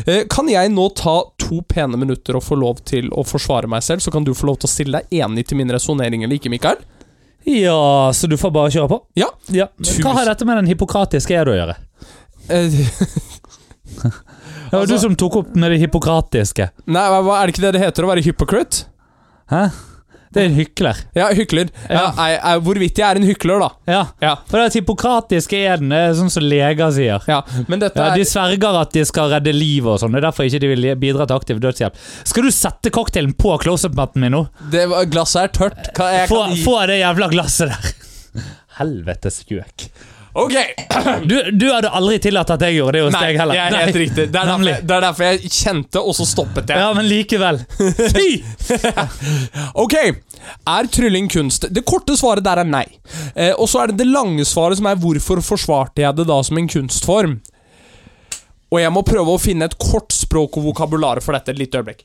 Eh, 0.05 0.25
kan 0.29 0.49
jeg 0.51 0.69
nå 0.73 0.89
ta 0.99 1.21
to 1.39 1.61
pene 1.71 1.97
minutter 1.97 2.35
og 2.37 2.43
få 2.43 2.57
lov 2.59 2.81
til 2.85 3.07
å 3.15 3.23
forsvare 3.25 3.67
meg 3.71 3.81
selv, 3.81 4.03
så 4.03 4.11
kan 4.11 4.23
du 4.27 4.33
få 4.37 4.45
lov 4.51 4.59
til 4.59 4.67
å 4.67 4.73
stille 4.73 4.99
deg 5.01 5.23
enig 5.23 5.47
til 5.47 5.57
min 5.57 5.71
resonnering 5.71 6.23
eller 6.27 6.35
ikke, 6.37 6.51
Mikael? 6.53 6.77
ja, 7.49 8.11
så 8.13 8.27
du 8.29 8.35
får 8.37 8.51
bare 8.53 8.69
kjøre 8.69 8.89
på? 8.91 8.97
Ja. 9.17 9.29
ja. 9.55 9.65
Hva 10.03 10.11
har 10.19 10.27
dette 10.29 10.45
med 10.45 10.59
den 10.59 10.67
hippokratiske 10.69 11.33
ed 11.39 11.47
å 11.49 11.55
gjøre? 11.55 11.77
Eh, 12.51 12.67
Det 14.69 14.75
var 14.77 14.83
Altså- 14.83 14.93
du 14.93 14.99
som 15.01 15.15
tok 15.17 15.35
opp 15.39 15.55
med 15.55 15.71
det 15.71 15.79
hippokratiske. 15.81 16.69
nei, 16.85 17.05
hva- 17.09 17.41
er 17.41 17.47
det 17.47 17.55
ikke 17.55 17.61
det 17.65 17.71
det 17.73 17.81
heter 17.81 18.03
å 18.05 18.09
være 18.11 18.21
hypocrite? 18.23 18.83
Hæ? 19.49 19.71
Det 20.29 20.43
er 20.43 20.45
en 20.51 20.55
hykler. 20.59 20.97
Ja, 21.17 21.27
hykler. 21.33 21.71
Ja. 21.89 22.03
Er, 22.13 22.35
er, 22.37 22.59
hvorvidt 22.61 22.99
jeg 23.01 23.05
er 23.07 23.17
en 23.17 23.23
hykler, 23.25 23.63
da. 23.63 23.69
Ja. 23.89 24.01
Ja. 24.21 24.33
For 24.49 24.61
det 24.61 24.75
hippokratiske 24.77 25.57
eden 25.57 25.89
er 25.95 26.11
sånn 26.17 26.29
som 26.29 26.45
leger 26.45 26.91
sier. 26.93 27.25
ja. 27.25 27.39
Men 27.67 27.81
dette 27.81 27.97
er 28.03 28.13
De 28.19 28.27
sverger 28.29 28.77
at 28.83 28.93
de 28.93 29.05
skal 29.09 29.31
redde 29.33 29.53
livet 29.55 29.89
og 29.95 29.97
sånn. 30.03 30.13
Det 30.13 30.21
er 30.21 30.27
derfor 30.27 30.45
ikke 30.45 30.61
de 30.61 30.69
vil 30.75 30.85
bidra 31.01 31.25
til 31.25 31.39
aktiv 31.41 31.63
dødshjelp. 31.63 31.97
Skal 32.29 32.45
du 32.45 32.51
sette 32.53 32.91
cocktailen 32.93 33.33
på 33.33 33.55
close-up-matten 33.63 34.21
min 34.21 34.35
nå? 34.37 34.43
det, 34.69 34.85
var- 34.91 35.09
Glasset 35.09 35.41
er 35.47 35.55
tørt. 35.57 35.89
Hva, 35.97 36.11
jeg 36.13 36.29
Få, 36.29 36.43
gi 36.53 36.61
få 36.67 36.77
det 36.91 36.99
jævla 37.01 37.31
glasset 37.33 37.73
der. 37.73 37.91
Helvetes 38.79 39.41
gjøk. 39.49 39.89
Ok! 40.33 40.53
Du, 41.25 41.35
du 41.57 41.65
hadde 41.73 41.89
aldri 41.95 42.19
tillatt 42.21 42.49
at 42.53 42.61
jeg 42.61 42.75
gjorde 42.77 42.97
det 42.99 43.03
hos 43.07 43.13
Nei, 43.15 43.21
deg 43.31 43.39
heller. 43.41 43.55
jeg 43.57 43.65
er 43.71 43.77
helt 43.79 43.95
Nei. 43.95 44.01
riktig. 44.03 44.25
Det 44.29 44.39
er, 44.41 44.49
derfor, 44.51 44.81
det 44.89 44.95
er 44.97 45.03
derfor 45.05 45.25
jeg 45.25 45.51
kjente, 45.55 46.01
og 46.05 46.15
så 46.17 46.25
stoppet 46.29 46.69
jeg. 46.73 46.81
Ja, 46.83 46.89
men 46.93 47.07
likevel. 47.09 47.61
Fy! 48.13 48.27
Ok, 49.83 49.95
er 50.69 50.89
trylling 50.93 51.29
kunst? 51.31 51.65
Det 51.73 51.81
korte 51.87 52.15
svaret 52.19 52.43
der 52.45 52.61
er 52.61 52.67
nei. 52.67 52.85
Eh, 53.33 53.53
og 53.55 53.67
så 53.71 53.83
er 53.83 53.91
det 53.93 53.99
det 54.03 54.09
lange 54.11 54.45
svaret 54.47 54.79
som 54.79 54.87
er 54.91 54.99
hvorfor 55.01 55.41
forsvarte 55.45 56.03
jeg 56.03 56.17
det 56.19 56.27
da 56.29 56.37
som 56.45 56.59
en 56.61 56.69
kunstform? 56.71 57.37
Og 58.69 58.77
jeg 58.83 58.91
må 58.93 59.01
prøve 59.07 59.33
å 59.33 59.41
finne 59.41 59.65
et 59.65 59.77
kort 59.81 60.13
språk 60.13 60.59
og 60.61 60.67
vokabular 60.69 61.21
for 61.25 61.33
dette 61.37 61.55
et 61.55 61.61
lite 61.63 61.81
øyeblikk. 61.81 62.03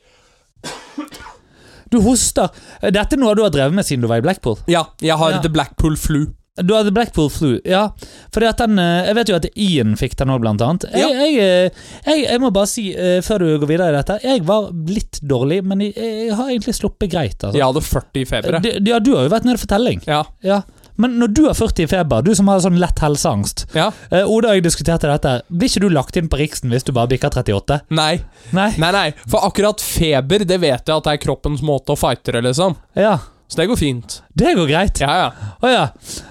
Du 1.93 1.99
hoster. 2.01 2.49
Dette 2.81 3.13
er 3.13 3.21
noe 3.21 3.35
du 3.37 3.43
har 3.45 3.53
drevet 3.53 3.75
med 3.77 3.85
siden 3.85 4.01
du 4.01 4.09
var 4.09 4.17
i 4.23 4.25
Blackpool. 4.25 4.57
Ja, 4.71 4.87
jeg 5.05 5.13
har 5.21 5.35
Ja. 5.37 5.41
The 5.45 5.51
Blackpool 5.53 5.95
Flu. 6.01 6.23
Du 6.55 6.71
hadde 6.73 6.91
Blackpool 6.95 7.27
Flu, 7.29 7.57
ja. 7.67 7.89
Fordi 8.31 8.47
at 8.47 8.57
den, 8.63 8.79
eh, 8.79 9.05
Jeg 9.09 9.15
vet 9.15 9.27
jo 9.27 9.35
at 9.35 9.45
Ian 9.59 9.95
fikk 9.99 10.15
den 10.15 10.29
òg, 10.31 10.39
blant 10.39 10.61
annet. 10.61 10.85
Jeg, 10.93 11.01
Ja. 11.01 11.09
jeg, 11.09 11.35
eh, 11.37 11.69
jeg, 12.05 12.23
jeg 12.29 12.39
må 12.39 12.51
bare 12.55 12.67
si, 12.71 12.93
eh, 12.95 13.19
før 13.21 13.39
du 13.39 13.59
går 13.59 13.67
videre 13.67 13.89
i 13.91 13.97
dette, 14.01 14.19
jeg 14.23 14.41
var 14.45 14.69
litt 14.87 15.19
dårlig, 15.21 15.63
men 15.65 15.79
jeg, 15.81 16.31
har 16.33 16.47
egentlig 16.47 16.75
sluppet 16.77 17.11
greit. 17.11 17.35
Altså. 17.43 17.57
Jeg 17.59 17.65
hadde 17.67 17.81
40 17.83 18.21
i 18.21 18.25
feber. 18.25 18.59
Du- 18.61 18.89
ja, 18.89 18.99
du 18.99 19.15
har 19.15 19.23
jo 19.27 19.29
vært 19.35 19.43
nede 19.45 19.59
for 19.59 19.67
telling. 19.67 20.01
Ja. 20.07 20.23
Ja. 20.43 20.61
Men 20.97 21.19
når 21.19 21.33
du 21.33 21.41
har 21.47 21.53
40 21.53 21.83
i 21.83 21.87
feber, 21.87 22.21
du 22.23 22.33
som 22.33 22.47
har 22.47 22.59
sånn 22.63 22.79
lett 22.79 22.99
helseangst 23.03 23.65
ja. 23.75 23.89
eh, 24.09 24.23
Oda 24.23 24.47
og 24.47 24.55
jeg 24.55 24.63
diskuterte 24.63 25.01
dette. 25.11 25.41
Blir 25.51 25.67
ikke 25.67 25.81
du 25.81 25.89
lagt 25.89 26.15
inn 26.15 26.29
på 26.29 26.37
Riksen 26.39 26.69
hvis 26.71 26.85
du 26.85 26.93
bare 26.93 27.09
bikker 27.11 27.29
38? 27.35 27.81
Nei. 27.91 28.21
Nei? 28.53 28.71
Nei, 28.77 28.91
nei. 28.95 29.11
For 29.27 29.41
akkurat 29.43 29.81
feber, 29.83 30.45
det 30.47 30.61
vet 30.61 30.85
jeg 30.87 30.95
at 30.95 31.03
det 31.03 31.11
er 31.19 31.23
kroppens 31.27 31.59
måte 31.61 31.91
å 31.91 31.99
fighte 31.99 32.31
det, 32.31 32.43
liksom. 32.47 32.77
Ja. 32.95 33.17
Så 33.47 33.59
det 33.59 33.67
går 33.69 33.77
fint. 33.77 34.15
Det 34.33 34.55
går 34.57 34.67
greit. 34.67 34.99
Ja, 35.03 35.15
ja. 35.19 35.51
Å 35.61 35.69
ja. 35.69 35.83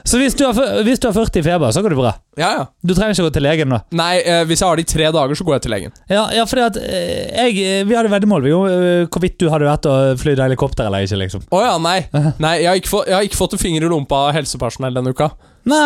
Så 0.02 0.18
hvis 0.18 0.34
du, 0.34 0.42
har, 0.48 0.82
hvis 0.82 0.98
du 0.98 1.06
har 1.06 1.14
40 1.14 1.38
i 1.38 1.44
feber, 1.46 1.70
så 1.70 1.82
går 1.84 1.94
det 1.94 1.98
bra? 2.00 2.10
Ja, 2.34 2.48
ja. 2.58 2.64
Du 2.82 2.90
trenger 2.96 3.14
ikke 3.14 3.28
gå 3.28 3.34
til 3.36 3.46
legen 3.46 3.70
da? 3.70 3.78
Nei, 3.94 4.16
eh, 4.18 4.42
hvis 4.48 4.64
jeg 4.64 4.66
har 4.66 4.80
det 4.80 4.86
i 4.88 4.90
tre 4.90 5.10
dager, 5.14 5.38
så 5.38 5.46
går 5.46 5.56
jeg 5.56 5.64
til 5.66 5.74
legen. 5.76 5.94
Ja, 6.10 6.24
ja 6.34 6.46
fordi 6.50 6.64
at 6.66 6.78
eh, 6.82 7.30
jeg, 7.30 7.62
eh, 7.62 7.86
Vi 7.86 7.94
hadde 7.94 8.10
veddemål 8.10 8.48
om 8.50 8.66
eh, 8.66 9.06
hvorvidt 9.06 9.38
du 9.38 9.46
hadde 9.52 9.70
vært 9.70 9.86
og 9.90 10.18
flydd 10.24 10.42
helikopter 10.42 10.90
eller 10.90 11.06
ikke. 11.06 11.20
liksom 11.22 11.46
Å 11.54 11.62
ja, 11.62 11.74
nei. 11.78 12.00
nei 12.44 12.56
jeg, 12.64 12.70
har 12.72 12.82
ikke 12.82 12.94
fått, 12.96 13.10
jeg 13.12 13.18
har 13.20 13.28
ikke 13.30 13.42
fått 13.44 13.54
en 13.54 13.62
finger 13.62 13.86
i 13.86 13.92
lompa 13.94 14.24
av 14.26 14.34
helsepersonell 14.40 14.98
denne 14.98 15.14
uka. 15.14 15.30
No, 15.64 15.78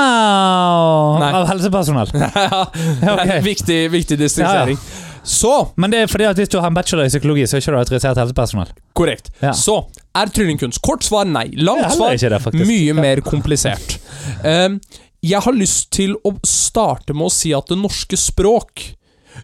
Nei. 1.21 1.29
Av 1.39 1.45
helsepersonell. 1.53 2.11
ja, 2.25 2.65
ok. 3.13 3.37
Viktig, 3.45 3.83
viktig 3.93 4.19
distriksering. 4.19 4.81
Så 5.23 5.53
Men 5.77 5.93
det 5.93 6.05
er 6.05 6.11
fordi 6.11 6.29
at 6.29 6.39
hvis 6.41 6.51
du 6.53 6.59
har 6.61 6.69
en 6.71 6.77
bachelor 6.77 7.09
i 7.09 7.13
psykologi, 7.13 7.47
så 7.47 7.57
er 7.57 7.65
ikke 7.65 7.75
du 7.75 7.81
autorisert 7.81 8.21
helsepersonell. 8.21 8.73
Korrekt. 8.99 9.33
Ja. 9.43 9.53
Så 9.57 9.81
er 10.17 10.33
tryllingkunst. 10.35 10.83
Kort 10.85 11.07
svar 11.07 11.29
nei. 11.29 11.49
Langt 11.57 11.93
svar 11.95 12.15
det, 12.15 12.55
mye 12.59 12.97
mer 12.97 13.23
komplisert. 13.27 13.99
Um, 14.45 14.81
jeg 15.25 15.43
har 15.43 15.57
lyst 15.57 15.91
til 15.97 16.15
å 16.27 16.37
starte 16.47 17.17
med 17.17 17.27
å 17.27 17.33
si 17.35 17.51
at 17.57 17.71
det 17.71 17.79
norske 17.81 18.19
språk 18.19 18.93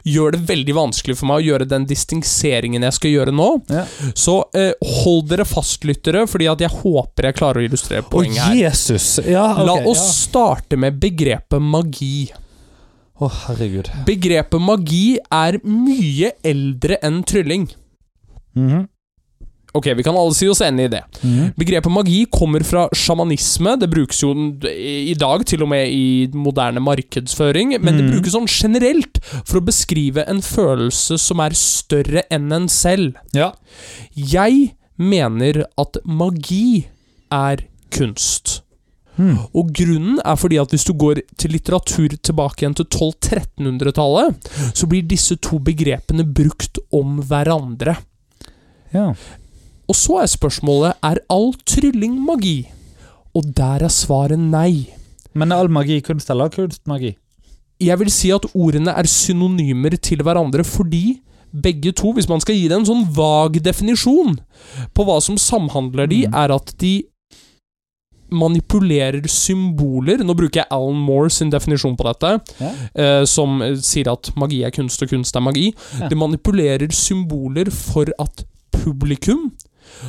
gjør 0.03 0.35
det 0.35 0.41
veldig 0.49 0.75
vanskelig 0.75 1.17
for 1.19 1.31
meg 1.31 1.43
å 1.43 1.47
gjøre 1.49 1.69
den 1.71 1.87
distingseringen 1.89 2.85
jeg 2.87 2.97
skal 2.97 3.13
gjøre 3.15 3.35
nå. 3.35 3.49
Ja. 3.71 3.85
Så 4.19 4.41
eh, 4.57 4.73
hold 5.05 5.29
dere 5.31 5.47
fast, 5.49 5.85
lyttere, 5.87 6.25
fordi 6.31 6.49
at 6.51 6.65
jeg 6.65 6.73
håper 6.83 7.31
jeg 7.31 7.39
klarer 7.39 7.63
å 7.63 7.69
illustrere 7.69 8.07
poenget 8.11 8.43
her. 8.49 8.57
Jesus! 8.65 9.19
Ja, 9.23 9.53
okay, 9.53 9.69
La 9.69 9.77
oss 9.91 10.05
starte 10.25 10.79
med 10.81 10.99
begrepet 11.03 11.63
magi. 11.63 12.33
Å, 13.23 13.29
herregud. 13.47 13.91
Begrepet 14.09 14.61
magi 14.61 15.19
er 15.31 15.61
mye 15.63 16.33
eldre 16.45 16.99
enn 17.05 17.23
trylling. 17.23 17.69
Mhm. 18.57 18.89
Ok, 19.75 19.89
vi 19.99 20.05
kan 20.07 20.15
alle 20.15 20.31
si 20.39 20.47
oss 20.47 20.61
enig 20.63 20.85
i 20.87 20.91
det. 20.93 21.01
Mhm. 21.23 21.55
Begrepet 21.59 21.91
magi 21.91 22.27
kommer 22.31 22.63
fra 22.63 22.89
sjamanisme. 22.95 23.77
Det 23.79 23.89
brukes 23.91 24.21
jo 24.23 24.31
i 24.71 25.15
dag 25.19 25.45
til 25.45 25.63
og 25.65 25.69
med 25.69 25.89
i 25.91 26.29
moderne 26.31 26.79
markedsføring, 26.79 27.81
men 27.83 27.97
det 27.97 28.05
Mhm. 28.05 28.13
brukes 28.13 28.35
sånn 28.35 28.47
generelt 28.47 29.19
for 29.45 29.59
å 29.61 29.65
beskrive 29.65 30.25
en 30.29 30.41
følelse 30.41 31.19
som 31.19 31.41
er 31.41 31.51
større 31.51 32.23
enn 32.31 32.53
en 32.53 32.69
selv. 32.69 33.15
Ja. 33.33 33.53
Jeg 34.15 34.75
mener 34.97 35.65
at 35.77 35.97
magi 36.05 36.87
er 37.33 37.57
kunst. 37.91 38.61
Hmm. 39.17 39.37
Og 39.55 39.69
grunnen 39.77 40.19
er 40.25 40.37
fordi 40.37 40.59
at 40.59 40.71
hvis 40.75 40.85
du 40.89 40.93
går 40.99 41.21
til 41.39 41.53
litteratur 41.55 42.17
tilbake 42.19 42.65
igjen 42.65 42.75
til 42.75 42.87
1200-1300-tallet, 42.89 44.49
så 44.75 44.89
blir 44.91 45.07
disse 45.07 45.37
to 45.43 45.59
begrepene 45.63 46.25
brukt 46.27 46.79
om 46.93 47.21
hverandre. 47.23 47.97
ja. 48.95 49.13
Og 49.85 49.93
så 50.01 50.15
er 50.23 50.31
spørsmålet 50.33 50.95
er 51.05 51.19
all 51.29 51.51
trylling 51.69 52.15
magi? 52.25 52.71
Og 53.37 53.45
der 53.53 53.83
er 53.85 53.93
svaret 53.93 54.41
nei. 54.41 54.87
Men 55.37 55.53
er 55.53 55.61
all 55.61 55.69
magi 55.69 55.99
kunst, 56.01 56.31
eller 56.33 56.49
kunst 56.49 56.87
magi? 56.89 57.11
Jeg 57.85 57.99
vil 58.01 58.09
si 58.11 58.31
at 58.33 58.47
ordene 58.55 58.95
er 58.97 59.05
synonymer 59.05 59.93
til 60.01 60.23
hverandre 60.25 60.65
fordi 60.65 61.21
begge 61.53 61.93
to, 61.93 62.15
hvis 62.17 62.31
man 62.31 62.41
skal 62.41 62.57
gi 62.57 62.65
det 62.71 62.79
en 62.79 62.87
sånn 62.89 63.05
vag 63.13 63.61
definisjon 63.63 64.39
på 64.97 65.05
hva 65.05 65.21
som 65.23 65.37
samhandler 65.37 66.09
de, 66.09 66.23
Mm. 66.29 66.35
er 66.35 66.55
at 66.57 66.73
de 66.81 66.95
manipulerer 68.33 69.27
symboler. 69.31 70.23
Nå 70.25 70.35
bruker 70.37 70.63
jeg 70.63 70.71
Alan 70.75 70.97
Moore 71.05 71.31
sin 71.31 71.51
definisjon 71.53 71.97
på 71.97 72.07
dette, 72.09 72.33
Ja. 72.61 72.71
eh, 72.95 73.25
som 73.25 73.61
eh, 73.63 73.77
sier 73.77 74.11
at 74.13 74.31
magi 74.37 74.63
er 74.65 74.71
kunst 74.71 75.03
og 75.03 75.09
kunst 75.11 75.37
er 75.37 75.41
magi. 75.45 75.73
Ja. 76.01 76.09
De 76.09 76.17
manipulerer 76.17 76.89
symboler 76.93 77.71
for 77.71 78.07
at 78.19 78.45
publikum 78.73 79.53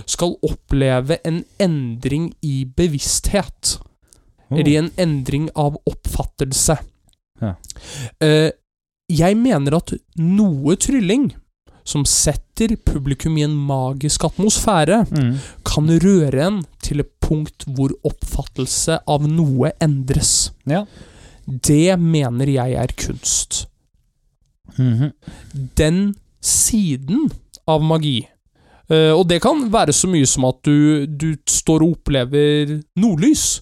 skal 0.07 0.35
oppleve 0.43 1.17
en 1.25 1.43
endring 1.59 2.33
i 2.41 2.63
bevissthet. 2.65 3.79
Oh. 4.49 4.59
Eller 4.59 4.77
en 4.79 4.91
endring 4.97 5.49
av 5.55 5.75
oppfattelse. 5.89 6.77
Ja. 7.41 7.55
Eh, 8.21 8.51
jeg 9.09 9.37
mener 9.37 9.75
at 9.75 9.93
noe 10.17 10.75
trylling 10.75 11.33
som 11.85 12.05
setter 12.55 12.75
publikum 12.77 13.35
i 13.37 13.43
en 13.43 13.55
magisk 13.67 14.23
atmosfære, 14.23 15.05
Mm. 15.11 15.37
kan 15.65 15.87
røre 15.99 16.45
en 16.47 16.63
til 16.81 16.99
et 17.01 17.09
punkt 17.19 17.65
hvor 17.67 17.91
oppfattelse 18.05 18.99
av 19.07 19.21
noe 19.27 19.71
endres. 19.81 20.51
Ja. 20.65 20.85
Det 21.47 21.99
mener 21.99 22.45
jeg 22.47 22.73
er 22.73 22.87
kunst. 22.95 23.67
Mhm. 24.77 25.11
Den 25.75 26.15
siden 26.41 27.31
av 27.67 27.81
magi 27.81 28.27
Uh, 28.87 29.17
Og 29.17 29.27
det 29.27 29.41
kan 29.41 29.71
være 29.71 29.89
så 29.91 30.05
mye 30.07 30.27
som 30.27 30.45
at 30.45 30.61
du, 30.61 31.07
du 31.07 31.35
står 31.47 31.81
og 31.81 31.95
opplever 31.97 32.83
nordlys. 32.95 33.61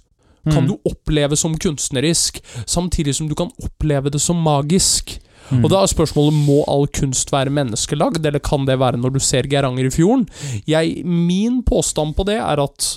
Kan 0.51 0.65
Mm. 0.65 0.67
du 0.67 0.77
oppleve 0.91 1.37
som 1.37 1.55
kunstnerisk, 1.57 2.41
samtidig 2.67 3.15
som 3.15 3.29
du 3.29 3.33
kan 3.33 3.49
oppleve 3.63 4.11
det 4.11 4.19
som 4.19 4.35
magisk. 4.35 5.17
Mm. 5.53 5.63
Og 5.65 5.69
da 5.71 5.81
er 5.83 5.91
spørsmålet 5.91 6.33
må 6.47 6.59
all 6.71 6.87
kunst 6.87 7.31
være 7.33 7.53
menneskelagd, 7.53 8.25
eller 8.25 8.39
kan 8.43 8.65
det 8.65 8.79
være 8.81 8.97
når 9.01 9.13
du 9.15 9.19
ser 9.23 9.47
Geiranger 9.49 9.85
i 9.87 9.93
fjorden? 9.93 10.25
Jeg, 10.69 11.03
min 11.05 11.61
påstand 11.67 12.15
på 12.17 12.25
det 12.27 12.39
er 12.41 12.61
at 12.63 12.89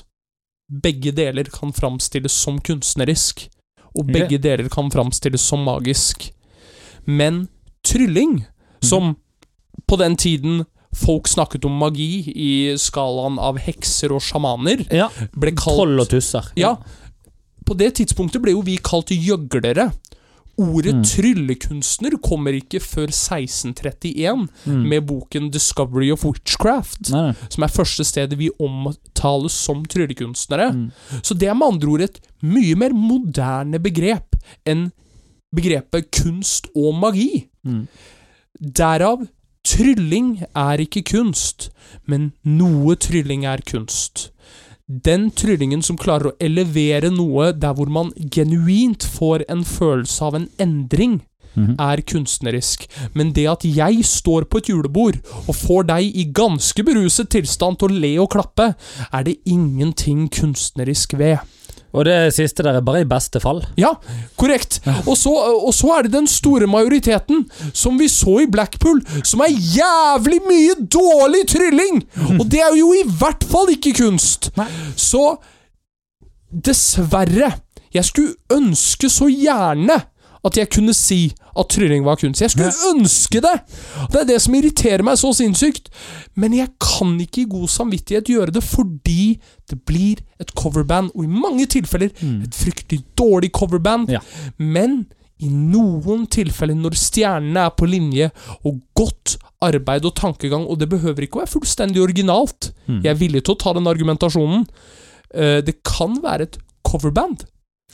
begge 0.83 1.13
deler 1.15 1.45
kan 1.53 1.73
framstilles 1.77 2.33
som 2.33 2.59
kunstnerisk, 2.65 3.47
og 3.97 4.09
begge 4.13 4.39
deler 4.43 4.69
kan 4.73 4.91
framstilles 4.93 5.41
som 5.41 5.63
magisk. 5.65 6.31
Men 7.07 7.47
trylling, 7.87 8.41
som 8.83 9.15
på 9.87 9.97
den 10.01 10.17
tiden 10.17 10.65
folk 10.97 11.29
snakket 11.29 11.65
om 11.69 11.77
magi 11.79 12.33
i 12.33 12.51
skalaen 12.81 13.39
av 13.39 13.59
hekser 13.63 14.13
og 14.17 14.23
sjamaner, 14.25 14.87
Ja. 14.93 15.09
ble 15.37 15.53
kalt 15.53 15.77
Troll 15.77 16.01
og 16.01 16.09
tusser. 16.09 16.51
ja. 16.57 16.77
På 17.67 17.75
det 17.77 17.95
tidspunktet 17.99 18.41
ble 18.43 18.53
jo 18.53 18.61
vi 18.63 18.77
kalt 18.79 19.11
gjøglere. 19.11 19.93
Ordet 20.59 20.95
Mm. 20.95 21.03
tryllekunstner 21.05 22.17
kommer 22.23 22.53
ikke 22.57 22.81
før 22.81 23.11
1631, 23.13 24.49
Mm. 24.67 24.89
med 24.89 25.07
boken 25.07 25.51
'Discovery 25.51 26.11
of 26.13 26.25
Witchcraft', 26.25 27.11
Nei, 27.13 27.33
som 27.51 27.63
er 27.63 27.69
første 27.69 28.05
stedet 28.05 28.39
vi 28.39 28.49
omtales 28.61 29.53
som 29.53 29.85
tryllekunstnere. 29.85 30.73
Mm. 30.73 30.91
Så 31.23 31.35
det 31.35 31.49
er 31.49 31.55
med 31.55 31.67
andre 31.73 31.89
ord 31.89 32.01
et 32.01 32.21
mye 32.43 32.75
mer 32.75 32.91
moderne 32.95 33.79
begrep 33.79 34.37
enn 34.67 34.93
begrepet 35.55 36.11
kunst 36.11 36.67
og 36.75 36.95
magi. 36.95 37.49
Mm. 37.65 37.87
Derav 38.63 39.27
trylling 39.65 40.43
er 40.55 40.79
ikke 40.79 41.03
kunst, 41.05 41.71
men 42.07 42.33
noe 42.45 42.95
trylling 42.97 43.45
er 43.45 43.59
kunst. 43.67 44.31
Den 44.89 45.31
tryllingen 45.35 45.83
som 45.83 45.97
klarer 45.99 46.31
å 46.31 46.37
elevere 46.39 47.11
noe 47.11 47.51
der 47.53 47.75
hvor 47.75 47.91
man 47.91 48.13
genuint 48.31 49.03
får 49.03 49.43
en 49.51 49.65
følelse 49.67 50.23
av 50.23 50.37
en 50.39 50.49
endring, 50.63 51.21
Mhm. 51.57 51.75
er 51.81 52.03
kunstnerisk. 52.03 52.87
Men 53.15 53.33
det 53.33 53.47
at 53.49 53.65
jeg 53.65 54.05
står 54.05 54.45
på 54.45 54.59
et 54.59 54.69
julebord 54.69 55.17
og 55.49 55.55
får 55.55 55.87
deg 55.87 56.17
i 56.17 56.25
ganske 56.31 56.85
beruset 56.85 57.31
tilstand 57.33 57.79
til 57.79 57.89
å 57.89 58.01
le 58.01 58.19
og 58.19 58.31
klappe, 58.31 58.75
er 59.13 59.23
det 59.25 59.39
ingenting 59.47 60.29
kunstnerisk 60.29 61.17
ved. 61.19 61.39
Og 61.97 62.05
det 62.05 62.17
siste 62.37 62.65
der 62.67 62.77
er 62.77 62.85
bare 62.85 63.03
i 63.03 63.09
beste 63.09 63.41
fall. 63.41 63.63
Ja, 63.81 63.95
korrekt. 64.37 64.79
Og 65.07 65.17
så, 65.17 65.33
og 65.33 65.73
så 65.75 65.95
er 65.97 66.07
det 66.07 66.13
den 66.13 66.29
store 66.31 66.69
majoriteten, 66.71 67.47
som 67.73 67.97
vi 68.01 68.09
så 68.13 68.43
i 68.45 68.51
Blackpool, 68.53 69.01
som 69.25 69.41
er 69.47 69.53
jævlig 69.53 70.43
mye 70.45 70.77
dårlig 70.93 71.47
trylling! 71.51 72.03
Og 72.39 72.45
det 72.53 72.61
er 72.61 72.77
jo 72.77 72.93
i 72.97 73.05
hvert 73.19 73.47
fall 73.49 73.73
ikke 73.73 73.95
kunst. 74.03 74.51
Så 74.97 75.37
dessverre 76.53 77.53
Jeg 77.95 78.05
skulle 78.05 78.35
ønske 78.53 79.09
så 79.09 79.29
gjerne 79.31 79.97
at 80.47 80.59
jeg 80.61 80.71
kunne 80.73 80.95
si 80.97 81.21
at 81.57 81.69
trylling 81.73 82.05
var 82.07 82.19
kunst. 82.21 82.43
Jeg 82.45 82.53
skulle 82.53 82.73
ønske 82.93 83.41
det! 83.43 83.55
Det 84.13 84.21
er 84.21 84.29
det 84.29 84.39
som 84.45 84.55
irriterer 84.55 85.05
meg 85.07 85.19
så 85.21 85.33
sinnssykt. 85.37 85.91
Men 86.39 86.55
jeg 86.57 86.73
kan 86.83 87.15
ikke 87.23 87.43
i 87.45 87.51
god 87.51 87.69
samvittighet 87.73 88.31
gjøre 88.31 88.55
det 88.57 88.63
fordi 88.67 89.37
det 89.71 89.81
blir 89.89 90.23
et 90.41 90.53
coverband, 90.59 91.11
og 91.17 91.25
i 91.25 91.31
mange 91.33 91.67
tilfeller 91.73 92.13
et 92.13 92.55
fryktelig 92.55 93.03
dårlig 93.19 93.51
coverband. 93.57 94.13
Ja. 94.13 94.21
Men 94.59 95.07
i 95.43 95.51
noen 95.53 96.25
tilfeller, 96.33 96.77
når 96.79 96.97
stjernene 96.97 97.67
er 97.67 97.73
på 97.77 97.89
linje, 97.89 98.31
og 98.65 98.79
godt 98.97 99.37
arbeid 99.65 100.07
og 100.09 100.15
tankegang, 100.17 100.65
og 100.65 100.79
det 100.81 100.89
behøver 100.93 101.27
ikke 101.27 101.41
å 101.41 101.45
være 101.45 101.55
fullstendig 101.57 102.03
originalt 102.05 102.73
Mm. 102.87 103.01
Jeg 103.03 103.11
er 103.11 103.19
villig 103.19 103.41
til 103.43 103.57
å 103.57 103.59
ta 103.59 103.73
den 103.75 103.89
argumentasjonen. 103.91 104.67
Eh, 105.35 105.61
det 105.61 105.83
kan 105.83 106.23
være 106.23 106.43
et 106.47 106.59
coverband 106.87 107.43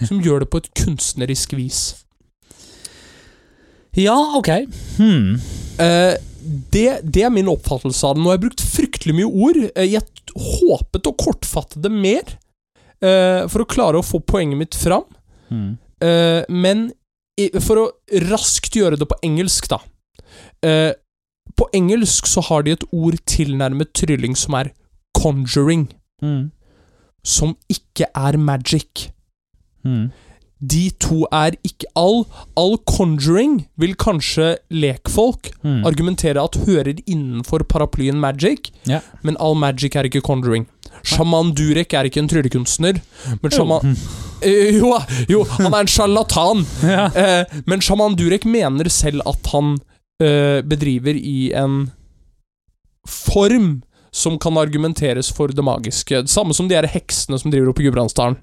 som 0.04 0.20
gjør 0.20 0.44
det 0.44 0.50
på 0.52 0.60
et 0.60 0.68
kunstnerisk 0.76 1.54
vis. 1.56 2.04
Ja, 3.98 4.16
ok. 4.38 4.48
Hmm. 4.96 5.34
Eh, 5.82 6.14
det, 6.72 6.86
det 7.04 7.24
er 7.26 7.30
min 7.34 7.50
oppfattelse 7.52 8.06
av 8.08 8.16
det. 8.16 8.22
Nå 8.24 8.30
har 8.30 8.38
jeg 8.38 8.44
brukt 8.46 8.64
fryktelig 8.64 9.14
mye 9.18 9.28
ord. 9.28 9.60
Eh, 9.76 9.90
jeg 9.92 10.02
håpet 10.32 11.10
å 11.10 11.14
kortfatte 11.20 11.82
det 11.84 11.90
mer, 11.92 12.24
eh, 13.04 13.44
for 13.52 13.64
å 13.64 13.68
klare 13.68 14.00
å 14.00 14.06
få 14.06 14.22
poenget 14.24 14.58
mitt 14.62 14.78
fram. 14.78 15.04
Hmm. 15.50 15.74
Eh, 16.02 16.42
men 16.48 16.88
i, 17.40 17.50
for 17.60 17.82
å 17.82 17.86
raskt 18.30 18.74
gjøre 18.76 18.98
det 19.00 19.08
på 19.12 19.18
engelsk, 19.28 19.68
da. 19.72 19.78
Eh, 20.64 20.92
på 21.58 21.68
engelsk 21.76 22.26
så 22.30 22.40
har 22.48 22.64
de 22.64 22.72
et 22.78 22.84
ord 22.96 23.18
tilnærmet 23.28 23.92
trylling 23.98 24.36
som 24.38 24.54
er 24.56 24.72
conjuring, 25.18 25.88
Hmm. 26.22 26.50
som 27.24 27.56
ikke 27.68 28.06
er 28.14 28.36
magic. 28.38 29.10
Hmm. 29.84 30.12
De 30.62 30.90
to 31.02 31.24
er 31.34 31.56
ikke 31.66 31.88
all 31.98 32.22
All 32.56 32.76
conjuring 32.86 33.64
vil 33.80 33.96
kanskje 33.98 34.52
lekfolk 34.70 35.50
mm. 35.64 35.80
argumentere 35.88 36.42
at 36.42 36.58
hører 36.66 37.00
innenfor 37.02 37.64
paraplyen 37.66 38.20
magic, 38.22 38.70
Ja. 38.86 39.00
men 39.22 39.36
all 39.40 39.56
magic 39.58 39.96
er 39.96 40.06
ikke 40.06 40.22
conjuring. 40.22 40.68
Sjaman 41.02 41.50
Durek 41.58 41.94
er 41.98 42.06
ikke 42.06 42.20
en 42.22 42.28
tryllekunstner, 42.30 43.00
men 43.42 43.50
sjaman 43.54 43.88
jo. 43.90 43.96
Eh, 44.42 44.74
jo, 44.76 44.92
jo, 45.30 45.42
han 45.56 45.72
er 45.72 45.80
en 45.84 45.90
sjarlatan. 45.96 46.64
Ja. 46.86 47.08
Eh, 47.14 47.58
men 47.66 47.82
sjaman 47.82 48.14
Durek 48.18 48.46
mener 48.46 48.90
selv 48.90 49.22
at 49.26 49.50
han 49.54 49.76
eh, 50.22 50.60
bedriver 50.66 51.18
i 51.18 51.50
en 51.58 51.88
form 53.08 53.82
som 54.14 54.34
kan 54.38 54.58
argumenteres 54.60 55.30
for 55.32 55.48
det 55.48 55.62
magiske. 55.64 56.18
Samme 56.28 56.52
som 56.54 56.66
de 56.68 56.74
her 56.76 56.84
heksene 56.92 57.38
som 57.40 57.50
driver 57.50 57.70
oppe 57.72 57.80
i 57.80 57.86
Gudbrandsdalen. 57.86 58.36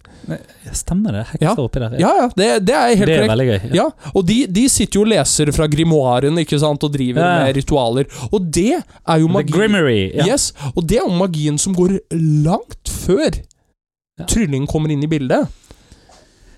Stemmer 0.73 1.13
det? 1.13 1.23
Hekser 1.35 1.45
Ja. 1.45 1.53
oppi 1.61 1.79
der. 1.83 1.93
Ja, 2.01 2.09
ja, 2.23 2.25
det, 2.35 2.47
det 2.65 2.73
er 2.75 2.95
helt 2.95 2.99
korrekt. 2.99 3.19
det 3.19 3.27
er 3.27 3.33
veldig 3.35 3.47
gøy. 3.49 3.75
Ja, 3.77 3.85
og 4.15 4.25
de, 4.25 4.37
de 4.49 4.63
sitter 4.69 4.97
jo 4.99 5.03
og 5.05 5.11
leser 5.13 5.51
fra 5.53 5.67
grimoaren 5.69 6.41
ikke 6.41 6.59
sant, 6.59 6.83
og 6.83 6.91
driver 6.93 7.21
Ja, 7.21 7.29
ja. 7.37 7.45
med 7.45 7.55
ritualer. 7.61 8.09
Og 8.31 8.49
det 8.51 8.79
er 8.81 9.17
jo 9.21 9.27
The. 9.29 9.43
Grimmery. 9.53 9.99
Ja. 10.17 10.25
Yes, 10.33 10.49
og 10.75 10.87
det 10.89 10.97
er 10.97 11.05
jo 11.05 11.13
magien 11.21 11.57
som 11.61 11.75
går 11.77 11.99
langt 12.43 12.89
før 12.89 13.29
Ja. 14.19 14.25
trylling 14.25 14.65
kommer 14.67 14.89
inn 14.91 15.03
i 15.03 15.07
bildet. 15.07 15.47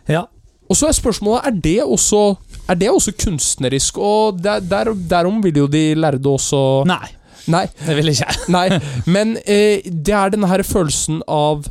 ja. 0.08 0.24
Og 0.72 0.78
så 0.80 0.88
er 0.88 0.94
spørsmålet 0.96 1.48
er 1.50 1.52
det 1.52 1.80
også 1.84 2.38
Er 2.70 2.76
det 2.80 2.88
også 2.90 3.12
kunstnerisk, 3.20 3.98
og 3.98 4.38
der, 4.42 4.62
der, 4.62 4.94
derom 4.96 5.42
vil 5.44 5.58
jo 5.58 5.68
de 5.68 5.96
lærde 6.00 6.24
også 6.32 6.86
Nei, 6.88 7.10
Nei, 7.48 7.66
det 7.88 7.96
vil 7.98 8.12
jeg 8.14 8.38
nei 8.56 8.68
men 9.10 9.38
eh, 9.46 9.82
det 9.86 10.14
er 10.14 10.30
denne 10.36 10.48
her 10.52 10.62
følelsen 10.68 11.22
av 11.28 11.66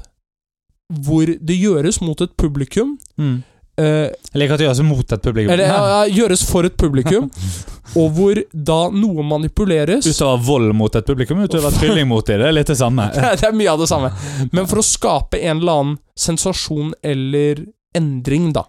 hvor 1.06 1.26
det 1.30 1.54
gjøres 1.54 2.00
mot 2.02 2.18
et 2.24 2.32
publikum. 2.40 2.96
Mm. 3.20 3.36
Eh, 3.78 4.08
Jeg 4.34 4.40
liker 4.42 4.56
at 4.56 4.62
det 4.62 4.66
gjøres 4.66 4.80
mot 4.82 5.12
et 5.14 5.22
publikum. 5.22 5.52
eller 5.54 5.70
ja, 5.70 6.00
gjøres 6.10 6.42
for 6.48 6.66
et 6.66 6.74
publikum, 6.76 7.28
og 8.00 8.10
hvor 8.16 8.40
da 8.52 8.80
noe 8.90 9.22
manipuleres. 9.26 10.06
Utover 10.10 10.42
vold 10.48 10.72
mot 10.74 10.98
et 10.98 11.06
publikum, 11.06 11.44
utover 11.46 11.70
trylling 11.78 12.08
mot 12.10 12.26
dem. 12.26 12.42
Det 12.42 12.48
er 12.50 12.56
litt 12.58 12.72
det 12.74 12.78
samme. 12.82 13.06
det 13.14 13.46
er 13.46 13.54
mye 13.54 13.70
av 13.70 13.78
det 13.84 13.88
samme. 13.92 14.10
Men 14.52 14.66
for 14.70 14.82
å 14.82 14.86
skape 14.86 15.38
en 15.44 15.62
eller 15.62 15.78
annen 15.84 15.98
sensasjon 16.18 16.92
eller 17.06 17.62
endring, 17.96 18.50
da. 18.54 18.66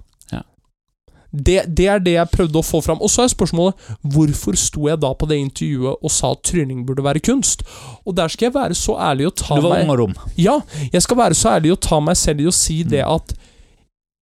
Det, 1.34 1.62
det 1.76 1.86
er 1.88 2.00
det 2.04 2.13
jeg 2.17 2.32
prøvde 2.34 2.60
å 2.60 2.65
få 2.65 2.82
fram. 2.84 3.00
Og 3.02 3.10
så 3.10 3.24
er 3.24 3.32
spørsmålet 3.32 3.74
hvorfor 4.04 4.58
sto 4.60 4.88
jeg 4.89 5.00
da 5.00 5.13
på 5.15 5.28
det 5.32 5.38
intervjuet 5.39 6.02
og 6.04 6.12
sa 6.12 6.32
at 6.36 6.44
trylling 6.44 6.84
burde 6.86 7.04
være 7.06 7.22
kunst? 7.24 7.63
Og 8.06 8.15
der 8.15 8.28
skal 8.28 8.50
jeg 8.50 8.54
være 8.58 8.76
så 8.76 8.98
ærlig 9.00 9.30
å 9.30 9.36
ta 9.36 9.56
Du 9.56 9.62
var 9.62 9.78
meg 9.78 9.86
ung 9.88 9.94
og 9.96 10.00
rom. 10.04 10.15
Ja, 10.36 10.60
jeg 10.91 11.02
skal 11.02 11.17
være 11.17 11.38
så 11.39 11.54
ærlig 11.56 11.72
å 11.72 11.80
ta 11.80 12.00
meg 12.04 12.20
selv 12.20 12.41
i 12.44 12.50
å 12.52 12.54
si 12.54 12.84
det 12.84 13.06
Mm. 13.06 13.15
at 13.15 13.34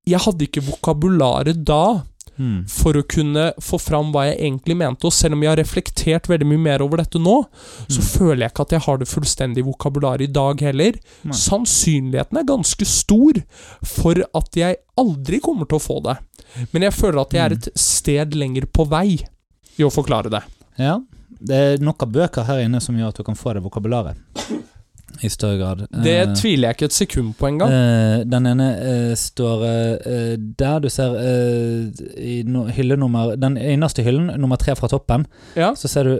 jeg 0.06 0.20
hadde 0.20 0.46
ikke 0.48 0.62
vokabularet 0.68 1.64
da 1.64 2.02
Mm. 2.38 2.68
for 2.70 2.92
å 2.94 3.02
kunne 3.02 3.52
få 3.58 3.80
fram 3.82 4.12
hva 4.12 4.28
jeg 4.28 4.38
egentlig 4.38 4.76
mente. 4.76 5.04
Og 5.08 5.12
selv 5.12 5.32
om 5.34 5.40
jeg 5.42 5.48
har 5.50 5.56
reflektert 5.58 6.28
veldig 6.30 6.46
mye 6.46 6.60
mer 6.68 6.82
over 6.84 6.98
dette 6.98 7.18
nå, 7.18 7.46
så 7.88 7.98
Mm. 7.98 8.06
føler 8.18 8.38
jeg 8.44 8.52
ikke 8.52 8.60
at 8.60 8.70
jeg 8.70 8.80
har 8.84 8.96
det 8.98 9.08
fullstendige 9.08 9.64
vokabularet 9.66 10.22
i 10.22 10.26
dag 10.32 10.60
heller. 10.60 10.92
Nei. 11.24 11.32
Sannsynligheten 11.34 12.38
er 12.38 12.44
ganske 12.44 12.86
stor 12.86 13.42
for 13.82 14.14
at 14.34 14.52
jeg 14.54 14.76
aldri 14.96 15.40
kommer 15.40 15.66
til 15.66 15.78
å 15.78 15.82
få 15.82 16.02
det. 16.04 16.18
Men 16.72 16.82
jeg 16.88 16.92
føler 16.96 17.20
at 17.22 17.32
jeg 17.36 17.44
er 17.44 17.54
Mm. 17.54 17.58
et 17.62 17.68
sted 17.78 18.34
lenger 18.34 18.66
på 18.66 18.86
vei 18.88 19.18
i 19.78 19.82
å 19.84 19.90
forklare 19.92 20.30
det. 20.30 20.42
Ja. 20.78 20.98
Det 21.40 21.54
er 21.54 21.78
nok 21.84 22.02
av 22.02 22.10
bøker 22.12 22.44
her 22.48 22.64
inne 22.64 22.80
som 22.82 22.96
gjør 22.98 23.08
at 23.12 23.16
du 23.20 23.22
kan 23.22 23.36
få 23.38 23.52
det 23.54 23.62
vokabularet. 23.62 24.16
I 25.22 25.28
større 25.32 25.58
grad. 25.58 25.80
Det 26.04 26.28
uh, 26.28 26.34
tviler 26.34 26.68
jeg 26.68 26.76
ikke 26.76 26.84
et 26.84 26.92
sekund 26.94 27.32
på 27.38 27.46
engang. 27.48 27.70
Uh, 27.72 28.24
den 28.28 28.46
ene 28.46 28.66
uh, 28.78 29.14
står 29.18 29.62
uh, 29.64 30.36
der 30.58 30.78
du 30.84 30.88
ser 30.92 31.16
i 32.18 32.42
no, 32.46 32.66
hylle 32.70 32.96
nummer 32.96 33.34
Den 33.36 33.56
innerste 33.56 34.02
hyllen, 34.06 34.30
nummer 34.38 34.56
tre 34.56 34.76
fra 34.78 34.86
toppen, 34.88 35.26
Ja. 35.56 35.72
så 35.74 35.88
ser 35.88 36.04
du 36.04 36.14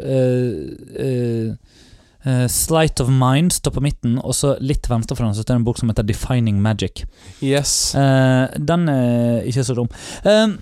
eh, 2.28 2.42
eh, 2.42 2.48
Slight 2.52 3.00
of 3.00 3.08
Mind 3.08 3.52
står 3.56 3.74
på 3.74 3.82
midten, 3.84 4.18
og 4.20 4.36
så 4.36 4.54
litt 4.60 4.88
venstre 4.90 5.16
for 5.16 5.26
den 5.26 5.34
så 5.34 5.44
står 5.44 5.56
det 5.56 5.62
en 5.62 5.66
bok 5.66 5.80
som 5.80 5.92
heter 5.92 6.06
Defining 6.06 6.60
Magic. 6.62 7.04
Yes. 7.42 7.94
Uh, 7.96 8.48
den 8.58 8.88
er 8.92 9.48
ikke 9.48 9.64
så 9.64 9.76
dum. 9.78 9.90
Uh, 10.26 10.54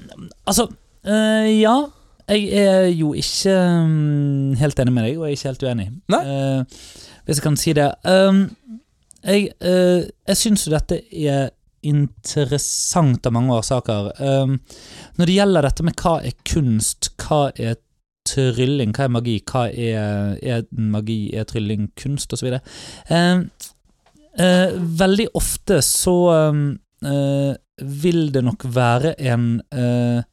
altså, 0.47 0.71
ja. 1.07 1.77
Jeg 2.27 2.49
er 2.59 2.89
jo 2.91 3.13
ikke 3.15 3.53
um, 3.55 4.55
helt 4.59 4.81
enig 4.83 4.93
med 4.97 5.05
deg, 5.07 5.19
og 5.21 5.29
jeg 5.29 5.37
er 5.37 5.37
ikke 5.37 5.51
helt 5.53 5.67
uenig. 5.69 5.85
Nei. 6.11 6.23
Hvis 7.27 7.39
jeg 7.39 7.45
kan 7.45 7.59
si 7.61 7.75
det. 7.77 7.87
Um, 8.03 8.49
jeg 9.27 9.49
uh, 9.63 10.03
jeg 10.27 10.39
syns 10.39 10.67
jo 10.67 10.75
dette 10.75 11.01
er 11.11 11.51
interessant 11.87 13.27
av 13.27 13.35
mange 13.35 13.55
årsaker. 13.55 14.11
Um, 14.19 14.59
når 15.19 15.31
det 15.31 15.37
gjelder 15.39 15.69
dette 15.69 15.87
med 15.87 16.03
hva 16.03 16.17
er 16.27 16.35
kunst, 16.47 17.13
hva 17.23 17.41
er 17.55 17.79
trylling, 18.27 18.95
hva 18.97 19.07
er 19.07 19.15
magi, 19.15 19.37
hva 19.47 19.67
er, 19.71 20.37
er 20.43 20.67
magi, 20.71 21.21
er 21.37 21.49
trylling 21.49 21.91
kunst, 21.99 22.35
osv. 22.37 22.57
Eh, 22.57 23.43
eh, 24.39 24.79
veldig 25.03 25.29
ofte 25.39 25.81
så 25.85 26.17
um, 26.51 26.65
uh, 27.07 27.53
vil 27.83 28.31
det 28.35 28.45
nok 28.47 28.67
være 28.75 29.15
en 29.33 29.49
uh, 29.75 30.25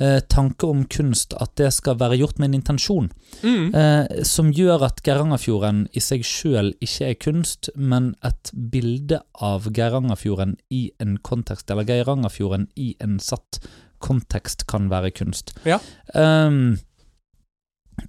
uh, 0.00 0.20
tanke 0.30 0.68
om 0.68 0.84
kunst 0.90 1.34
at 1.40 1.54
det 1.60 1.70
skal 1.74 1.98
være 2.00 2.18
gjort 2.20 2.38
med 2.38 2.50
en 2.50 2.58
intensjon. 2.60 3.10
Mm. 3.42 3.74
Eh, 3.74 4.22
som 4.26 4.50
gjør 4.54 4.86
at 4.86 5.02
Geirangerfjorden 5.04 5.84
i 5.92 6.02
seg 6.02 6.24
sjøl 6.26 6.72
ikke 6.84 7.10
er 7.10 7.18
kunst, 7.20 7.70
men 7.74 8.12
et 8.24 8.52
bilde 8.72 9.20
av 9.42 9.68
Geirangerfjorden 9.74 10.56
i 10.74 10.86
en 11.02 11.18
kontekst, 11.26 11.70
eller 11.70 11.88
Geirangerfjorden 11.88 12.68
i 12.80 12.94
en 13.04 13.18
satt 13.22 13.60
kontekst, 14.04 14.66
kan 14.70 14.90
være 14.92 15.12
kunst. 15.16 15.54
Ja. 15.68 15.80
Ehm, 16.14 16.78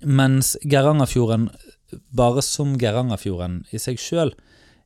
mens 0.03 0.55
Geirangerfjorden, 0.63 1.49
bare 2.15 2.41
som 2.45 2.75
Geirangerfjorden 2.81 3.61
i 3.71 3.79
seg 3.81 3.99
sjøl, 4.01 4.33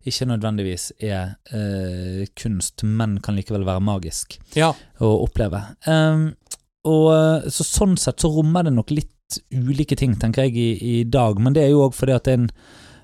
ikke 0.07 0.25
nødvendigvis 0.29 0.91
er 1.03 1.33
eh, 1.51 2.25
kunst, 2.39 2.83
men 2.87 3.17
kan 3.23 3.35
likevel 3.35 3.65
være 3.67 3.83
magisk 3.83 4.37
Ja. 4.55 4.71
å 5.03 5.09
oppleve. 5.25 5.59
Um, 5.87 6.29
og 6.87 7.07
eh, 7.13 7.49
så 7.51 7.65
Sånn 7.67 7.97
sett 7.99 8.23
så 8.23 8.31
rommer 8.31 8.63
det 8.63 8.73
nok 8.77 8.93
litt 8.95 9.41
ulike 9.53 9.97
ting, 9.99 10.15
tenker 10.17 10.47
jeg, 10.47 10.55
i, 10.57 10.99
i 10.99 11.03
dag. 11.03 11.37
Men 11.43 11.53
det 11.53 11.65
er 11.67 11.73
jo 11.73 11.83
òg 11.85 11.93
fordi 11.97 12.15
at 12.15 12.25
det 12.25 12.31
er 12.33 12.39
en 12.39 12.47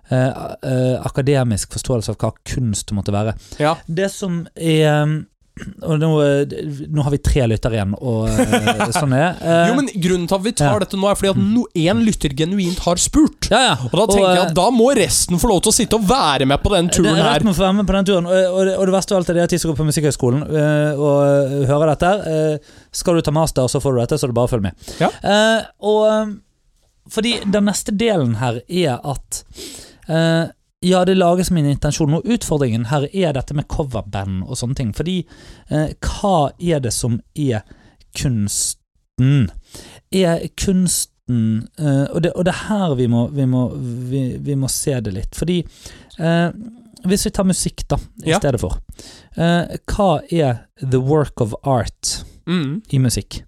eh, 0.09 0.45
eh, 0.71 0.95
akademisk 1.05 1.75
forståelse 1.75 2.15
av 2.15 2.17
hva 2.23 2.32
kunst 2.47 2.95
måtte 2.97 3.13
være. 3.13 3.36
Ja. 3.61 3.75
Det 3.86 4.07
som 4.13 4.45
er 4.55 5.25
og 5.87 5.99
nå, 6.01 6.07
eh, 6.19 6.55
nå 6.91 7.03
har 7.05 7.13
vi 7.13 7.19
tre 7.23 7.45
lyttere 7.47 7.77
igjen, 7.77 7.93
og 8.03 8.25
eh, 8.27 8.81
sånn 8.91 9.13
er. 9.15 9.37
Eh, 9.39 9.61
Jo, 9.69 9.75
men 9.77 9.87
Grunnen 10.03 10.25
til 10.27 10.35
at 10.35 10.43
vi 10.43 10.51
tar 10.59 10.73
Ja. 10.73 10.79
dette 10.83 10.99
nå, 10.99 11.07
er 11.07 11.15
fordi 11.15 11.31
at 11.31 11.39
no, 11.39 11.63
én 11.79 12.01
lytter 12.03 12.33
genuint 12.35 12.81
har 12.83 12.99
spurt. 12.99 13.47
ja, 13.53 13.61
ja. 13.69 13.75
Og 13.87 13.95
da 13.95 14.05
tenker 14.11 14.27
jeg 14.33 14.41
eh, 14.41 14.47
at 14.49 14.55
da 14.57 14.65
må 14.75 14.89
resten 14.97 15.39
få 15.39 15.47
lov 15.53 15.61
til 15.63 15.71
å 15.71 15.75
sitte 15.77 15.99
og 15.99 16.07
være 16.09 16.47
med 16.51 16.59
på 16.65 16.73
den 16.75 16.89
turen 16.91 17.13
er 17.13 17.21
her. 17.23 17.29
rett 17.37 17.47
må 17.47 17.53
få 17.55 17.63
være 17.67 17.77
med 17.79 17.87
på 17.87 17.95
den 17.95 18.09
turen. 18.11 18.27
Og, 18.27 18.49
og, 18.59 18.73
og 18.75 18.83
det 18.91 18.95
verste 18.97 19.15
av 19.15 19.21
alt 19.21 19.31
er 19.31 19.39
det 19.39 19.45
at 19.47 19.55
de 19.55 19.61
som 19.63 19.71
går 19.71 19.79
på 19.79 19.87
Musikkhøgskolen 19.91 20.43
eh, 20.43 20.99
og 20.99 21.55
hører 21.71 21.93
dette 21.95 22.11
Skal 22.95 23.15
du 23.15 23.23
ta 23.25 23.31
master, 23.35 23.69
så 23.71 23.79
får 23.83 23.95
du 23.95 24.01
dette, 24.03 24.19
så 24.19 24.27
du 24.27 24.33
det 24.35 24.39
bare 24.41 24.51
følg 24.51 24.67
med. 24.67 24.91
Ja. 24.99 25.09
Eh, 25.23 25.63
og 25.87 26.35
fordi 27.15 27.37
den 27.45 27.67
neste 27.69 27.93
delen 27.95 28.35
her 28.41 28.59
er 28.65 28.99
at 29.05 29.43
eh, 30.09 30.45
ja, 30.86 31.01
det 31.07 31.15
lages 31.17 31.49
med 31.51 31.65
en 31.65 31.71
intensjon. 31.75 32.13
Og 32.19 32.27
utfordringen 32.29 32.86
her 32.91 33.07
er 33.11 33.33
dette 33.33 33.55
med 33.57 33.67
coverband 33.71 34.43
og 34.45 34.57
sånne 34.59 34.77
ting. 34.77 34.93
Fordi 34.97 35.17
eh, 35.69 35.91
hva 36.05 36.36
er 36.61 36.79
det 36.86 36.93
som 36.93 37.19
er 37.36 37.65
kunsten? 38.19 39.49
Er 40.11 40.47
kunsten 40.59 41.67
eh, 41.79 42.05
og, 42.11 42.21
det, 42.23 42.31
og 42.36 42.45
det 42.45 42.53
er 42.53 42.63
her 42.69 42.95
vi 42.99 43.07
må, 43.11 43.25
vi, 43.33 43.45
må, 43.49 43.67
vi, 44.11 44.23
vi 44.43 44.55
må 44.59 44.69
se 44.71 44.97
det 45.01 45.13
litt. 45.15 45.36
Fordi 45.39 45.61
eh, 46.19 46.49
hvis 47.05 47.25
vi 47.27 47.31
tar 47.38 47.45
musikk, 47.49 47.83
da, 47.91 47.99
i 48.25 48.31
Ja. 48.33 48.39
stedet 48.41 48.61
for. 48.61 48.79
Eh, 49.38 49.75
hva 49.91 50.09
er 50.33 50.63
the 50.81 51.01
work 51.01 51.41
of 51.41 51.55
art 51.63 52.21
Mm. 52.45 52.83
i 52.93 52.99
musikk? 53.01 53.39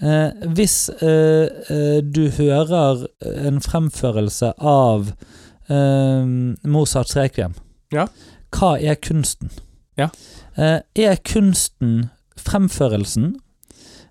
Eh, 0.00 0.30
hvis 0.56 0.88
eh, 1.04 1.50
eh, 1.68 1.98
du 2.00 2.30
hører 2.32 3.02
en 3.44 3.58
fremførelse 3.60 4.54
av 4.56 5.10
Mozarts 5.70 7.14
rekviem, 7.16 7.54
Ja. 7.92 8.06
hva 8.52 8.72
er 8.82 8.96
kunsten? 8.96 9.50
Ja. 9.98 10.08
Eh, 10.56 10.80
er 10.96 11.16
kunsten 11.16 12.10
fremførelsen? 12.36 13.36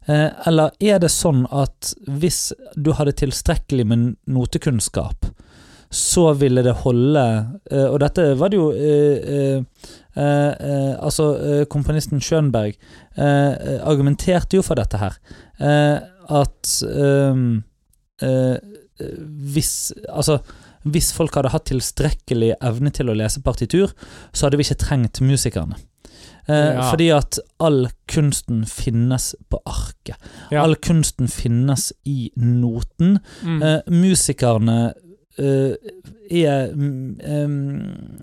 Eh, 0.07 0.29
eller 0.47 0.71
er 0.81 0.99
det 0.99 1.09
sånn 1.11 1.45
at 1.51 1.93
hvis 2.07 2.51
du 2.75 2.91
hadde 2.97 3.11
tilstrekkelig 3.19 3.85
med 3.85 4.15
notekunnskap, 4.27 5.25
så 5.91 6.33
ville 6.37 6.61
det 6.61 6.75
holde 6.83 7.21
eh, 7.71 7.85
Og 7.89 7.99
dette 7.99 8.35
var 8.37 8.49
det 8.53 8.57
jo 8.59 8.67
eh, 8.71 9.55
eh, 9.57 9.63
eh, 10.15 10.95
Altså, 11.01 11.65
komponisten 11.69 12.21
Schönberg 12.21 12.75
argumenterte 13.17 14.57
jo 14.59 14.61
for 14.61 14.77
dette 14.77 14.99
her. 15.01 15.15
At 16.29 16.69
ehm, 16.85 17.63
eh, 18.21 18.57
hvis 19.55 19.91
Altså 20.13 20.39
hvis 20.83 21.11
folk 21.15 21.35
hadde 21.35 21.51
hatt 21.53 21.65
tilstrekkelig 21.69 22.53
evne 22.61 22.91
til 22.95 23.09
å 23.11 23.15
lese 23.17 23.41
partitur, 23.43 23.91
så 24.31 24.45
hadde 24.47 24.57
vi 24.57 24.63
ikke 24.67 24.79
trengt 24.85 25.21
musikerne. 25.21 25.75
Eh, 26.47 26.73
Ja. 26.75 26.89
Fordi 26.89 27.09
at 27.13 27.37
all 27.59 27.89
kunsten 28.07 28.63
finnes 28.65 29.35
på 29.49 29.59
arket. 29.65 30.15
Ja. 30.51 30.63
All 30.63 30.75
kunsten 30.75 31.27
finnes 31.27 31.91
i 32.05 32.31
noten. 32.37 33.19
Mm. 33.43 33.61
Eh, 33.63 33.81
musikerne 33.91 34.93
eh, 35.37 35.75
er 36.31 36.71
mm, 36.73 38.19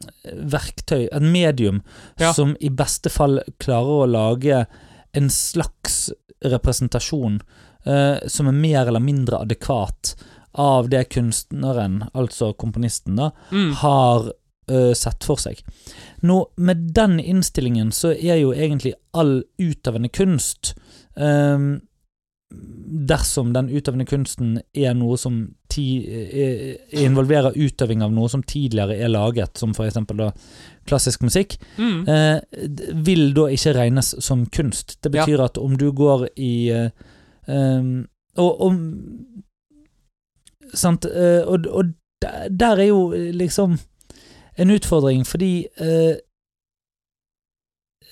verktøy, 0.53 1.09
et 1.13 1.23
medium, 1.23 1.83
Ja. 2.19 2.33
som 2.33 2.57
i 2.61 2.69
beste 2.69 3.11
fall 3.11 3.41
klarer 3.59 4.03
å 4.07 4.11
lage 4.11 4.67
en 5.15 5.29
slags 5.31 6.11
representasjon 6.45 7.41
eh, 7.87 8.19
som 8.29 8.49
er 8.49 8.53
mer 8.53 8.87
eller 8.87 9.01
mindre 9.01 9.39
adekvat 9.41 10.15
av 10.57 10.89
det 10.89 11.05
kunstneren, 11.13 12.03
altså 12.15 12.53
komponisten, 12.57 13.17
da, 13.17 13.31
Mm. 13.53 13.73
har 13.83 14.33
uh, 14.71 14.93
sett 14.95 15.25
for 15.25 15.37
seg. 15.37 15.61
Nå, 16.23 16.47
med 16.57 16.77
den 16.95 17.21
innstillingen 17.21 17.93
så 17.93 18.11
er 18.17 18.41
jo 18.41 18.53
egentlig 18.53 18.95
all 19.15 19.43
utøvende 19.63 20.09
kunst 20.09 20.75
um, 21.15 21.81
Dersom 23.09 23.49
den 23.53 23.67
utøvende 23.75 24.05
kunsten 24.07 24.61
er 24.73 24.95
noe 24.95 25.17
som 25.19 25.41
ti, 25.69 26.07
er, 26.07 26.77
involverer 27.03 27.57
utøving 27.59 28.05
av 28.07 28.13
noe 28.15 28.31
som 28.31 28.45
tidligere 28.47 28.95
er 29.03 29.11
laget, 29.11 29.59
som 29.59 29.73
eksempel 29.75 30.29
klassisk 30.87 31.23
musikk, 31.27 31.57
Mm. 31.77 32.09
eh, 32.09 32.41
vil 33.03 33.35
da 33.35 33.49
ikke 33.51 33.75
regnes 33.75 34.15
som 34.25 34.47
kunst. 34.47 34.97
Det 35.03 35.11
betyr 35.13 35.43
at 35.45 35.59
om 35.59 35.77
du 35.77 35.91
går 35.93 36.29
i 36.37 36.71
eh, 36.71 36.91
um, 37.49 38.07
Og 38.39 38.61
om 38.61 38.77
Sant? 40.75 41.07
eh, 41.07 41.43
og 41.47 41.67
og 41.71 41.95
der, 42.51 42.77
er 42.77 42.89
jo 42.89 43.13
eh, 43.13 43.35
liksom 43.35 43.79
en 44.57 44.71
utfordring, 44.71 45.27
fordi 45.27 45.67
eh, 45.77 46.17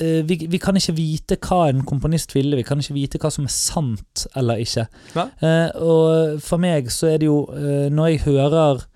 eh, 0.01 0.29
vi, 0.29 0.47
vi 0.51 0.61
kan 0.61 0.77
ikke 0.77 0.97
vite 0.97 1.39
hva 1.41 1.69
en 1.71 1.85
komponist 1.89 2.35
ville, 2.35 2.57
vi 2.57 2.67
kan 2.67 2.81
ikke 2.81 2.95
vite 2.95 3.21
hva 3.23 3.33
som 3.33 3.49
er 3.49 3.55
sant 3.55 4.27
eller 4.37 4.61
ikke. 4.61 4.87
Eh, 5.17 5.71
og 5.81 6.41
for 6.45 6.61
meg 6.61 6.93
så 6.93 7.15
er 7.15 7.23
det 7.23 7.31
jo 7.31 7.47
Når 7.91 8.07
jeg 8.07 8.25
hører 8.29 8.87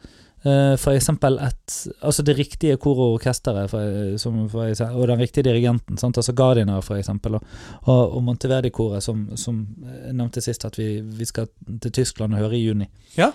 Uh, 0.46 0.76
for 0.78 0.94
eksempel 0.94 1.34
et 1.42 1.72
Altså 2.06 2.22
det 2.22 2.36
riktige 2.38 2.76
kor 2.78 2.94
og 2.94 3.16
orkesteret 3.16 3.70
for, 3.72 4.18
som 4.22 4.44
for 4.48 4.70
og 4.86 5.08
den 5.08 5.18
riktige 5.18 5.42
dirigenten, 5.42 5.98
sant? 5.98 6.16
altså 6.16 6.32
Gardiner 6.32 6.80
for 6.80 6.94
eksempel, 6.94 7.34
og, 7.34 7.42
og, 7.82 8.14
og 8.16 8.22
Monteverdi-koret 8.22 9.02
som, 9.02 9.36
som 9.36 9.66
jeg 9.82 10.14
nevnte 10.14 10.40
sist 10.40 10.64
at 10.64 10.78
vi, 10.78 11.00
vi 11.02 11.24
skal 11.24 11.48
til 11.82 11.92
Tyskland 11.92 12.34
og 12.34 12.44
høre 12.44 12.56
i 12.56 12.62
juni. 12.68 12.86
Ja. 13.16 13.32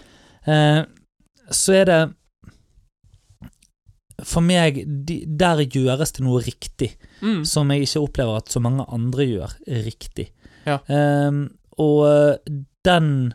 Eh, 0.47 0.83
så 1.53 1.73
er 1.81 1.85
det 1.89 2.01
For 4.23 4.41
meg, 4.45 4.77
de, 5.07 5.23
der 5.27 5.63
gjøres 5.65 6.13
det 6.15 6.23
noe 6.23 6.41
riktig 6.45 6.93
Mm. 7.23 7.45
som 7.47 7.69
jeg 7.71 7.85
ikke 7.85 8.01
opplever 8.03 8.35
at 8.35 8.49
så 8.51 8.59
mange 8.59 8.83
andre 8.91 9.23
gjør 9.23 9.51
riktig. 9.85 10.25
Ja. 10.65 10.77
Ehm, 10.91 11.53
og 11.79 12.01
eh, 12.07 12.55
den 12.83 13.33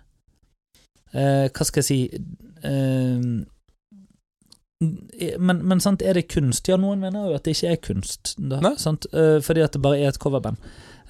eh, 1.14 1.48
Hva 1.48 1.64
skal 1.64 1.80
jeg 1.80 1.86
si 1.88 1.98
ehm, 2.68 3.46
men, 5.40 5.62
men 5.66 5.80
sant, 5.80 6.02
er 6.06 6.14
det 6.14 6.28
kunst? 6.30 6.68
Ja, 6.70 6.76
noen 6.78 7.00
mener 7.00 7.30
jo 7.30 7.34
at 7.38 7.44
det 7.48 7.56
ikke 7.56 7.72
er 7.72 7.80
kunst. 7.82 8.34
Da? 8.38 8.60
Eh, 8.70 9.40
fordi 9.42 9.64
at 9.64 9.72
det 9.74 9.82
bare 9.82 9.98
er 10.04 10.12
et 10.12 10.20
coverband. 10.22 10.60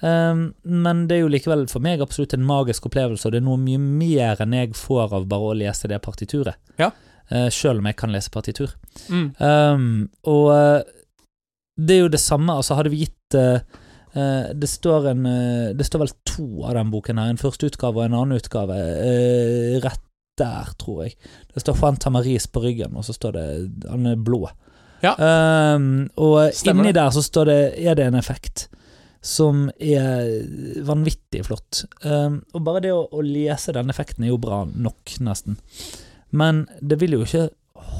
Ehm, 0.05 0.53
men 0.63 1.03
det 1.09 1.17
er 1.17 1.23
jo 1.25 1.31
likevel 1.31 1.65
for 1.71 1.83
meg 1.83 2.01
absolutt 2.03 2.33
en 2.37 2.45
magisk 2.47 2.87
opplevelse, 2.89 3.27
og 3.27 3.33
det 3.35 3.41
er 3.41 3.47
noe 3.47 3.59
mye 3.61 3.81
mer 3.81 4.39
enn 4.43 4.55
jeg 4.55 4.75
får 4.79 5.15
av 5.17 5.27
bare 5.31 5.51
å 5.51 5.57
lese 5.59 5.89
det 5.91 5.99
partituret. 6.05 6.59
Ja. 6.79 6.91
Eh, 7.29 7.49
Sjøl 7.53 7.81
om 7.81 7.89
jeg 7.89 7.97
kan 7.99 8.13
lese 8.13 8.31
partitur. 8.33 8.73
Mm. 9.09 9.27
Um, 9.37 9.89
og 10.29 10.47
eh, 10.55 10.79
det 11.79 11.95
er 11.97 12.03
jo 12.05 12.13
det 12.15 12.21
samme, 12.23 12.55
altså 12.55 12.75
hadde 12.79 12.91
vi 12.91 13.05
gitt 13.05 13.35
eh, 13.39 13.61
Det 14.11 14.67
står 14.67 15.05
en 15.11 15.27
Det 15.77 15.85
står 15.85 16.01
vel 16.01 16.09
to 16.27 16.47
av 16.65 16.73
den 16.75 16.89
boken 16.91 17.19
her, 17.21 17.29
en 17.29 17.39
første 17.39 17.69
utgave 17.69 18.01
og 18.01 18.07
en 18.07 18.15
annen 18.17 18.39
utgave, 18.39 18.75
rett 19.83 20.01
der, 20.39 20.71
tror 20.79 21.03
jeg. 21.05 21.13
Det 21.53 21.61
står 21.61 21.77
Juan 21.77 21.99
Tamaris 21.99 22.47
på 22.47 22.63
ryggen, 22.63 22.95
og 22.97 23.05
så 23.05 23.13
står 23.13 23.35
det 23.37 23.45
Han 23.91 24.07
er 24.09 24.15
blå. 24.17 24.49
Ja. 25.03 25.13
Um, 25.75 26.09
og 26.19 26.49
Stemmer 26.57 26.83
inni 26.83 26.91
det. 26.91 26.99
der 26.99 27.13
så 27.15 27.21
står 27.23 27.47
det 27.47 27.59
Er 27.79 27.95
det 27.95 28.09
en 28.09 28.17
effekt 28.19 28.65
som 29.21 29.65
er 29.79 30.29
vanvittig 30.87 31.41
flott. 31.47 31.83
Um, 32.05 32.41
og 32.55 32.63
bare 32.63 32.81
det 32.85 32.93
å, 32.95 33.01
å 33.11 33.23
lese 33.25 33.73
den 33.75 33.89
effekten 33.91 34.23
er 34.23 34.31
jo 34.33 34.37
bra 34.41 34.61
nok, 34.69 35.15
nesten. 35.25 35.57
Men 36.31 36.65
det 36.79 36.99
vil 37.01 37.17
jo 37.17 37.25
ikke 37.25 37.49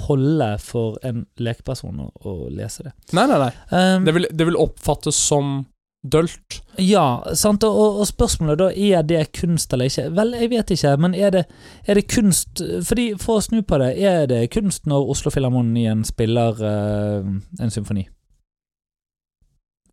holde 0.05 0.51
for 0.63 0.95
en 1.07 1.25
lekeperson 1.39 1.99
å, 2.05 2.07
å 2.27 2.37
lese 2.53 2.85
det. 2.87 2.93
Nei, 3.15 3.25
nei, 3.31 3.39
nei. 3.41 3.51
Um, 3.73 4.05
Det 4.07 4.13
vil, 4.15 4.27
det 4.31 4.47
vil 4.49 4.57
oppfattes 4.59 5.17
som 5.29 5.65
dølt. 5.99 6.61
ja, 6.79 7.03
sant, 7.35 7.63
og, 7.67 7.99
og- 7.99 8.07
spørsmålet 8.07 8.59
da, 8.61 8.69
er 8.71 9.03
det 9.03 9.25
kunst 9.35 9.73
eller 9.75 9.89
ikke? 9.91 10.05
Vel, 10.15 10.31
jeg 10.39 10.49
vet 10.53 10.71
ikke, 10.71 10.93
men 11.03 11.15
er 11.17 11.33
det, 11.35 11.41
er 11.83 11.99
det 11.99 12.05
kunst 12.07 12.61
Fordi, 12.87 13.09
for 13.19 13.41
å 13.41 13.43
snu 13.43 13.59
på 13.67 13.79
det, 13.81 13.89
er 13.99 14.23
det 14.31 14.45
kunst 14.55 14.87
når 14.87 15.11
Oslo 15.11 15.33
Filharmonien 15.35 16.05
spiller 16.07 16.55
uh, 16.63 17.27
en 17.59 17.73
symfoni? 17.75 18.05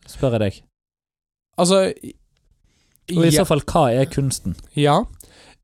Spør 0.06 0.36
jeg 0.38 0.42
deg. 0.44 0.60
Altså 1.58 1.80
Og 1.86 3.22
i 3.22 3.28
ja, 3.30 3.36
så 3.40 3.44
fall, 3.48 3.62
hva 3.70 3.86
er 3.94 4.08
kunsten? 4.12 4.56
ja. 4.76 5.02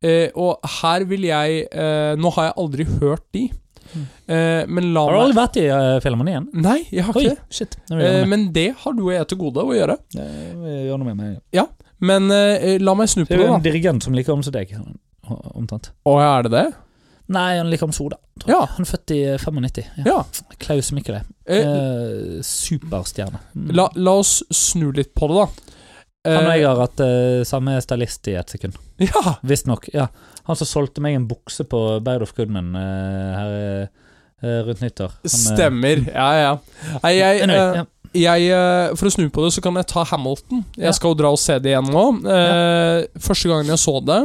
Eh, 0.02 0.30
og 0.34 0.58
her 0.80 1.04
vil 1.06 1.22
jeg 1.28 1.60
eh, 1.70 2.14
Nå 2.18 2.30
har 2.34 2.48
jeg 2.48 2.54
aldri 2.58 2.84
hørt 3.00 3.26
de, 3.36 3.50
Mm. 3.92 4.04
eh, 4.32 4.62
men 4.72 4.86
la 4.94 5.02
meg 5.04 5.10
Har 5.10 5.12
du 5.12 5.20
aldri 5.20 5.36
vært 5.36 5.56
i 5.60 5.64
uh, 5.68 5.98
Filharmonien? 6.00 6.46
Nei, 6.64 6.78
jeg 6.90 7.04
har 7.04 7.16
Oi, 7.18 7.24
ikke 7.26 7.66
det. 7.90 7.98
Eh, 8.06 8.22
men 8.30 8.46
det 8.54 8.64
har 8.80 8.94
du 8.96 9.02
og 9.04 9.10
jeg 9.12 9.26
til 9.28 9.38
gode 9.42 9.60
å 9.68 9.74
gjøre. 9.76 9.98
Gjøre 10.16 10.96
noe 11.02 11.08
med 11.10 11.18
meg. 11.18 11.34
Ja, 11.52 11.66
Men 12.00 12.30
eh, 12.32 12.78
la 12.80 12.94
meg 12.96 13.10
snu 13.12 13.26
på 13.26 13.28
Det 13.28 13.36
Det 13.36 13.44
er 13.44 13.50
jo 13.50 13.58
en 13.58 13.66
dirigent 13.66 14.06
som 14.06 14.16
liker 14.16 14.32
om 14.32 14.40
som 14.46 14.54
deg, 14.56 14.72
omtrent. 15.28 15.90
Å, 16.08 16.14
er 16.24 16.48
det 16.48 16.54
det? 16.54 16.64
Nei, 17.36 17.58
han 17.58 17.68
liker 17.70 17.90
om 17.90 17.92
Soda. 17.92 18.16
Ja. 18.48 18.62
Han 18.78 18.86
er 18.86 18.90
født 18.94 19.12
i 19.14 19.20
95. 19.38 19.84
Ja. 20.00 20.06
Ja. 20.08 20.56
Klaus 20.64 20.88
Mikkeløy. 20.96 21.20
Eh, 21.46 21.60
Eh, 21.60 22.40
superstjerne. 22.48 23.38
Mm. 23.54 23.70
la, 23.76 23.90
la 23.94 24.16
oss 24.22 24.38
snu 24.50 24.88
litt 24.96 25.12
på 25.14 25.28
det, 25.28 25.42
da. 25.44 25.71
Han 26.24 26.44
og 26.46 26.52
Eh, 26.52 26.58
jeg 26.60 26.68
har 26.68 26.78
hatt 26.78 27.00
uh, 27.02 27.42
samme 27.48 27.78
stylist 27.82 28.28
i 28.30 28.36
et 28.38 28.52
sekund. 28.54 28.76
ja. 29.02 29.36
Visstnok. 29.42 29.88
Ja. 29.94 30.06
Han 30.46 30.58
som 30.58 30.68
solgte 30.70 31.02
meg 31.02 31.16
en 31.18 31.26
bukse 31.30 31.64
på 31.66 31.80
Baird 32.02 32.22
of 32.22 32.34
Goodman 32.36 32.74
uh, 32.76 33.32
her 33.38 33.56
uh, 34.42 34.60
rundt 34.68 34.84
nyttår. 34.84 35.16
Han, 35.18 35.26
eh, 35.26 35.34
Stemmer. 35.34 36.04
Ja, 36.12 36.28
ja. 36.38 36.52
Nei, 37.02 37.16
jeg 37.18 37.42
eh, 37.48 37.82
jeg, 38.12 38.48
eh, 38.52 38.92
For 38.98 39.08
å 39.08 39.12
snu 39.14 39.28
på 39.32 39.44
det, 39.46 39.54
så 39.54 39.62
kan 39.64 39.78
jeg 39.80 39.88
ta 39.88 40.04
Hamilton. 40.10 40.64
Jeg 40.76 40.94
skal 40.98 41.14
jo 41.14 41.18
dra 41.22 41.30
og 41.32 41.40
se 41.40 41.56
det 41.62 41.72
igjen 41.72 41.88
nå. 41.90 42.04
Eh, 42.28 43.06
Første 43.24 43.48
gangen 43.48 43.72
jeg 43.72 43.80
så 43.80 43.94
det, 44.04 44.20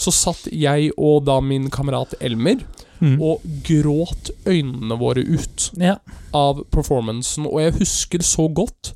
så 0.00 0.14
satt 0.14 0.46
jeg 0.52 0.92
og 0.94 1.24
da 1.26 1.40
min 1.42 1.66
kamerat 1.72 2.14
Elmer 2.24 2.62
Mm. 3.00 3.20
og 3.20 3.40
gråt 3.66 4.30
øynene 4.46 4.96
våre 4.98 5.24
ut 5.26 5.70
Ja. 5.76 5.96
av 6.32 6.62
performancen. 6.70 7.44
Og 7.46 7.60
jeg 7.60 7.72
husker 7.80 8.18
så 8.22 8.48
godt 8.54 8.92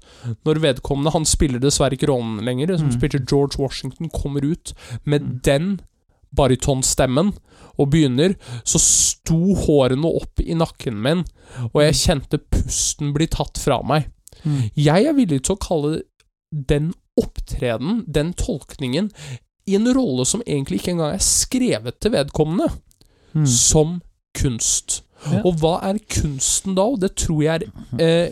når 0.46 0.60
vedkommende 0.62 1.12
Han 1.12 1.24
spiller 1.24 1.58
dessverre 1.58 1.92
ikke 1.98 2.08
rollen 2.08 2.44
lenger, 2.44 2.78
som 2.78 2.88
Mm. 2.88 2.92
spiller 2.98 3.26
George 3.26 3.58
Washington, 3.58 4.08
kommer 4.08 4.40
ut 4.44 4.72
med 5.04 5.22
Mm. 5.22 5.40
den 5.42 5.80
barytonstemmen 6.34 7.32
og 7.78 7.90
begynner, 7.90 8.34
så 8.64 8.78
sto 8.82 9.54
hårene 9.54 10.04
opp 10.08 10.40
i 10.40 10.54
nakken 10.54 11.00
min, 11.02 11.24
og 11.74 11.82
jeg 11.82 11.94
kjente 11.94 12.38
pusten 12.50 13.12
bli 13.14 13.26
tatt 13.26 13.58
fra 13.58 13.80
meg. 13.82 14.08
Mm. 14.44 14.70
Jeg 14.76 15.06
er 15.06 15.16
villig 15.16 15.42
til 15.46 15.56
å 15.56 15.60
kalle 15.62 16.02
den 16.52 16.92
opptreden, 17.20 18.04
den 18.10 18.32
tolkningen, 18.38 19.10
i 19.68 19.74
en 19.76 19.84
rolle 19.92 20.24
som 20.24 20.40
egentlig 20.46 20.80
ikke 20.80 20.94
engang 20.94 21.14
er 21.14 21.24
skrevet 21.24 21.98
til 22.00 22.12
vedkommende, 22.14 22.70
Mm. 23.38 23.46
som 23.46 24.00
kunst. 24.38 25.02
Ja. 25.26 25.40
Og 25.44 25.56
hva 25.58 25.76
er 25.88 25.98
kunsten 26.10 26.76
da? 26.78 26.84
Og 26.86 27.00
det 27.02 27.14
tror 27.18 27.40
jeg 27.42 27.62
er 27.98 28.02
eh, 28.02 28.30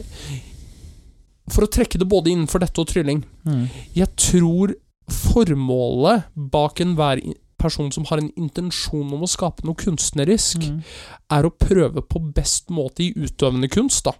For 1.51 1.67
å 1.67 1.71
trekke 1.71 1.99
det 1.99 2.07
både 2.11 2.31
innenfor 2.33 2.63
dette 2.63 2.81
og 2.83 2.89
trylling 2.91 3.25
Mm. 3.47 3.69
Jeg 3.95 4.09
tror 4.19 4.73
formålet 5.11 6.25
bak 6.35 6.81
enhver 6.83 7.21
person 7.59 7.93
som 7.95 8.05
har 8.11 8.19
en 8.19 8.33
intensjon 8.37 9.13
om 9.15 9.23
å 9.23 9.29
skape 9.31 9.65
noe 9.65 9.79
kunstnerisk, 9.79 10.59
Mm. 10.67 10.83
er 11.31 11.43
å 11.47 11.51
prøve 11.55 12.03
på 12.03 12.21
best 12.35 12.69
måte 12.71 13.05
i 13.07 13.13
utøvende 13.15 13.69
kunst 13.71 14.05
da, 14.05 14.13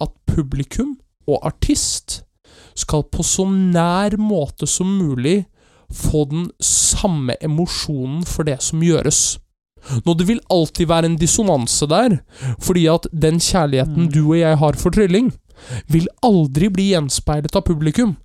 at 0.00 0.12
publikum 0.26 0.98
og 1.26 1.40
artist 1.42 2.22
skal 2.74 3.02
på 3.02 3.24
så 3.24 3.46
nær 3.48 4.16
måte 4.18 4.66
som 4.68 4.86
mulig 4.98 5.46
få 5.90 6.28
den 6.30 6.50
samme 6.60 7.34
emosjonen 7.40 8.24
for 8.26 8.44
det 8.44 8.60
som 8.62 8.80
gjøres. 8.80 9.38
Nå, 10.04 10.14
det 10.18 10.26
vil 10.28 10.40
alltid 10.50 10.88
være 10.88 11.04
en 11.10 11.16
dissonanse 11.20 11.88
der, 11.88 12.18
fordi 12.60 12.86
at 12.92 13.06
den 13.12 13.38
kjærligheten 13.38 14.06
Mm. 14.08 14.12
du 14.12 14.22
og 14.30 14.38
jeg 14.38 14.56
har 14.58 14.72
for 14.80 14.90
trylling, 14.90 15.32
vil 15.90 16.08
aldri 16.22 16.68
bli 16.70 16.90
gjenspeilet 16.92 17.56
av 17.56 17.64
publikum. 17.64 18.16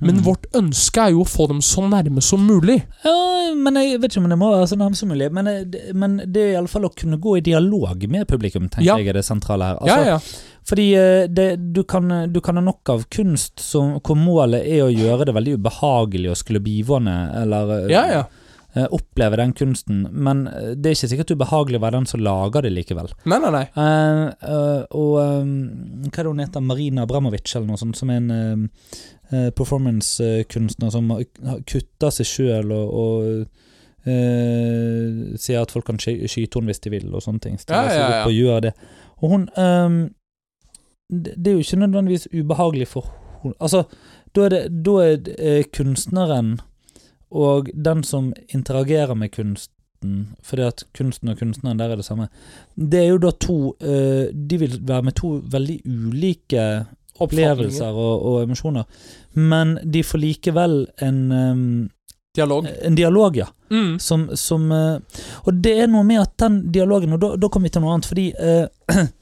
Men 0.00 0.16
Mm. 0.16 0.22
vårt 0.24 0.46
ønske 0.58 0.98
er 0.98 1.10
jo 1.12 1.20
å 1.22 1.28
få 1.28 1.46
dem 1.48 1.60
så 1.60 1.82
nærme 1.88 2.20
som 2.22 2.40
mulig. 2.46 2.82
Ja, 3.04 3.52
men 3.54 3.74
jeg 3.76 4.00
vet 4.00 4.10
ikke 4.16 4.22
om 4.24 4.28
det 4.30 4.38
må 4.38 4.48
være 4.50 4.66
så 4.66 4.76
nærme 4.76 4.96
som 4.96 5.08
mulig. 5.10 5.30
Men, 5.30 5.46
eh, 5.46 5.64
det- 5.64 5.94
men 5.94 6.16
det 6.26 6.36
er 6.42 6.52
iallfall 6.60 6.84
å 6.88 6.94
kunne 6.96 7.18
gå 7.20 7.36
i 7.36 7.40
dialog 7.40 8.08
med 8.08 8.26
publikum, 8.26 8.68
tenker 8.68 8.82
Ja. 8.84 8.96
jeg 8.96 9.08
er 9.08 9.12
det 9.12 9.24
sentrale 9.24 9.62
her. 9.62 9.76
Altså, 9.76 9.86
ja, 9.86 10.04
ja. 10.04 10.18
Fordi 10.64 10.94
eh, 10.94 11.26
det, 11.28 11.72
du, 11.72 11.84
kan, 11.84 12.08
du 12.32 12.40
kan 12.40 12.56
ha 12.56 12.62
nok 12.62 12.88
av 12.88 13.04
kunst 13.10 13.60
som, 13.60 14.00
hvor 14.00 14.16
målet 14.16 14.66
er 14.66 14.82
å 14.82 14.92
gjøre 14.94 15.26
det 15.26 15.34
veldig 15.34 15.58
ubehagelig 15.58 16.30
å 16.30 16.36
skulle 16.36 16.60
bivåne, 16.60 17.30
eller 17.42 17.84
eh, 17.84 17.88
ja, 17.90 18.06
ja. 18.10 18.24
Eh, 18.74 18.86
oppleve 18.90 19.36
den 19.40 19.52
kunsten, 19.58 20.02
men 20.12 20.46
eh, 20.50 20.72
det 20.76 20.90
er 20.90 20.96
ikke 20.96 21.10
sikkert 21.12 21.32
ubehagelig 21.36 21.78
å 21.80 21.82
være 21.84 21.98
den 22.00 22.08
som 22.10 22.22
lager 22.24 22.64
det 22.66 22.72
likevel. 22.72 23.10
Nei, 23.28 23.38
nei, 23.44 23.50
nei. 23.54 23.64
Uh, 23.76 24.28
uh, 24.42 24.82
og 24.98 25.16
eh, 25.22 25.50
hva 26.08 26.12
er 26.12 26.22
det 26.22 26.30
hun 26.32 26.44
heter, 26.44 26.64
Marina 26.68 27.04
Abramovic 27.06 27.52
eller 27.56 27.68
noe 27.72 27.80
sånt, 27.80 27.98
som 27.98 28.10
er 28.14 28.20
en 28.22 28.30
uh, 29.32 29.50
performance-kunstner 29.58 30.90
som 30.92 31.12
har 31.12 31.60
kutter 31.68 32.10
seg 32.18 32.28
sjøl 32.28 32.72
og, 32.76 32.96
og 33.02 33.44
sier 34.02 35.60
at 35.62 35.70
folk 35.70 35.86
kan 35.86 36.00
sky- 36.02 36.26
skyte 36.26 36.58
henne 36.58 36.72
hvis 36.72 36.80
de 36.82 36.90
vil, 36.90 37.04
og 37.14 37.22
sånne 37.22 37.38
ting. 37.44 37.54
Så 37.60 37.70
Ja, 37.70 37.84
ja, 37.86 38.06
ja. 38.10 38.24
og 38.26 38.32
gjør 38.34 38.64
det. 38.64 38.72
Og 39.22 39.30
hun 39.30 39.44
um, 39.54 40.00
det, 41.12 41.34
det 41.36 41.52
er 41.52 41.54
jo 41.58 41.62
ikke 41.62 41.78
nødvendigvis 41.84 42.26
ubehagelig 42.32 42.88
for 42.90 43.12
hun 43.44 43.54
Altså, 43.60 43.84
da 44.34 44.44
er 44.46 44.52
det 44.56 44.60
da 44.86 44.96
er 45.06 45.62
kunstneren 45.74 46.56
og 47.32 47.70
den 47.74 48.02
som 48.04 48.32
interagerer 48.54 49.14
med 49.18 49.32
kunsten 49.34 49.68
fordi 50.42 50.64
at 50.66 50.82
kunsten 50.98 51.30
og 51.30 51.38
kunstneren, 51.38 51.78
der 51.78 51.92
er 51.92 52.00
det 52.00 52.04
samme. 52.04 52.24
Det 52.74 52.98
er 52.98 53.12
jo 53.12 53.20
da 53.22 53.30
to 53.38 53.76
eh, 53.78 54.32
De 54.34 54.58
vil 54.58 54.80
være 54.82 55.02
med 55.06 55.14
to 55.14 55.36
veldig 55.46 55.76
ulike 55.86 56.64
opplevelser 57.22 57.86
og, 57.94 58.22
og 58.26 58.42
emosjoner, 58.42 58.82
men 59.38 59.76
de 59.84 60.02
får 60.02 60.18
likevel 60.18 60.74
en, 61.06 61.20
um, 61.32 61.90
Dialog. 62.34 62.66
en 62.82 62.94
dialog, 62.94 63.36
ja. 63.36 63.46
Mm. 63.70 63.98
Som, 63.98 64.30
som 64.36 64.72
eh, 64.72 65.20
Og 65.44 65.54
det 65.64 65.72
er 65.80 65.86
noe 65.88 66.04
med 66.04 66.18
at 66.20 66.32
den 66.42 66.58
dialogen 66.72 67.14
Og 67.16 67.20
da, 67.22 67.30
da 67.40 67.48
kommer 67.48 67.70
vi 67.70 67.72
til 67.72 67.80
noe 67.84 67.94
annet, 67.94 68.08
fordi 68.08 68.26
eh, 68.36 68.66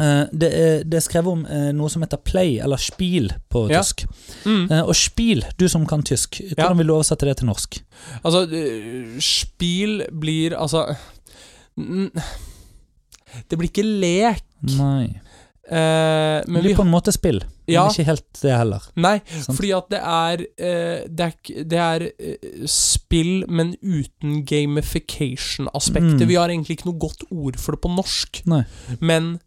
eh, 0.00 0.24
det, 0.32 0.50
er, 0.54 0.82
det 0.84 0.94
er 1.00 1.04
skrevet 1.04 1.32
om 1.32 1.44
eh, 1.46 1.72
noe 1.76 1.88
som 1.92 2.02
heter 2.02 2.20
play, 2.24 2.58
eller 2.62 2.76
spiel, 2.80 3.30
på 3.50 3.66
Ja. 3.70 3.80
tysk. 3.82 4.04
Mm. 4.44 4.70
Eh, 4.70 4.82
og 4.82 4.94
spiel, 4.96 5.44
du 5.58 5.68
som 5.68 5.86
kan 5.86 6.02
tysk, 6.02 6.40
hvordan 6.54 6.70
Ja. 6.70 6.72
vil 6.74 6.86
du 6.86 6.94
oversette 6.94 7.26
det 7.26 7.36
til 7.38 7.46
norsk? 7.50 7.80
Altså, 8.24 8.46
spiel 9.20 10.02
blir 10.12 10.54
Altså 10.56 10.96
Det 13.50 13.58
blir 13.58 13.68
ikke 13.70 13.84
lek, 13.84 14.42
Nei. 14.62 15.20
Men 15.68 16.44
det 16.46 16.46
det 16.46 16.62
vi 16.62 16.68
blir 16.68 16.76
på 16.78 16.84
en 16.86 16.92
måte 16.92 17.10
spill, 17.12 17.40
Ja. 17.66 17.82
men 17.82 17.90
ikke 17.90 18.04
helt 18.06 18.38
det 18.40 18.52
heller. 18.56 18.82
Nei, 18.94 19.16
Sant? 19.26 19.56
fordi 19.58 19.72
at 19.76 19.88
det 19.90 19.98
er 19.98 20.36
Det 21.08 21.26
er, 21.26 21.64
det 21.64 21.78
er 21.78 22.66
spill, 22.66 23.44
men 23.48 23.74
uten 23.82 24.44
gamification-aspektet. 24.46 26.20
Mm. 26.22 26.28
Vi 26.28 26.34
har 26.38 26.48
egentlig 26.48 26.78
ikke 26.78 26.86
noe 26.92 26.98
godt 27.02 27.24
ord 27.30 27.58
for 27.58 27.72
det 27.76 27.82
på 27.82 27.90
norsk, 27.96 28.42
Nei. 28.46 28.62
men 29.00 29.40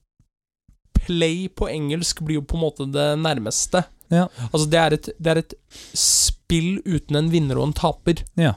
play 1.09 1.47
på 1.49 1.69
engelsk 1.71 2.21
blir 2.25 2.39
jo 2.39 2.45
på 2.45 2.57
en 2.59 2.65
måte 2.67 2.89
det 2.93 3.09
nærmeste. 3.21 3.83
Ja. 4.13 4.27
Altså, 4.51 4.65
det 4.69 4.79
er, 4.79 4.95
et, 4.97 5.11
det 5.17 5.33
er 5.33 5.41
et 5.43 5.55
spill 5.97 6.79
uten 6.85 7.17
en 7.19 7.29
vinner 7.33 7.59
og 7.59 7.69
en 7.69 7.77
taper. 7.77 8.23
Ja. 8.39 8.55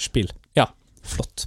Spill. 0.00 0.32
Ja. 0.56 0.70
Flott. 1.04 1.46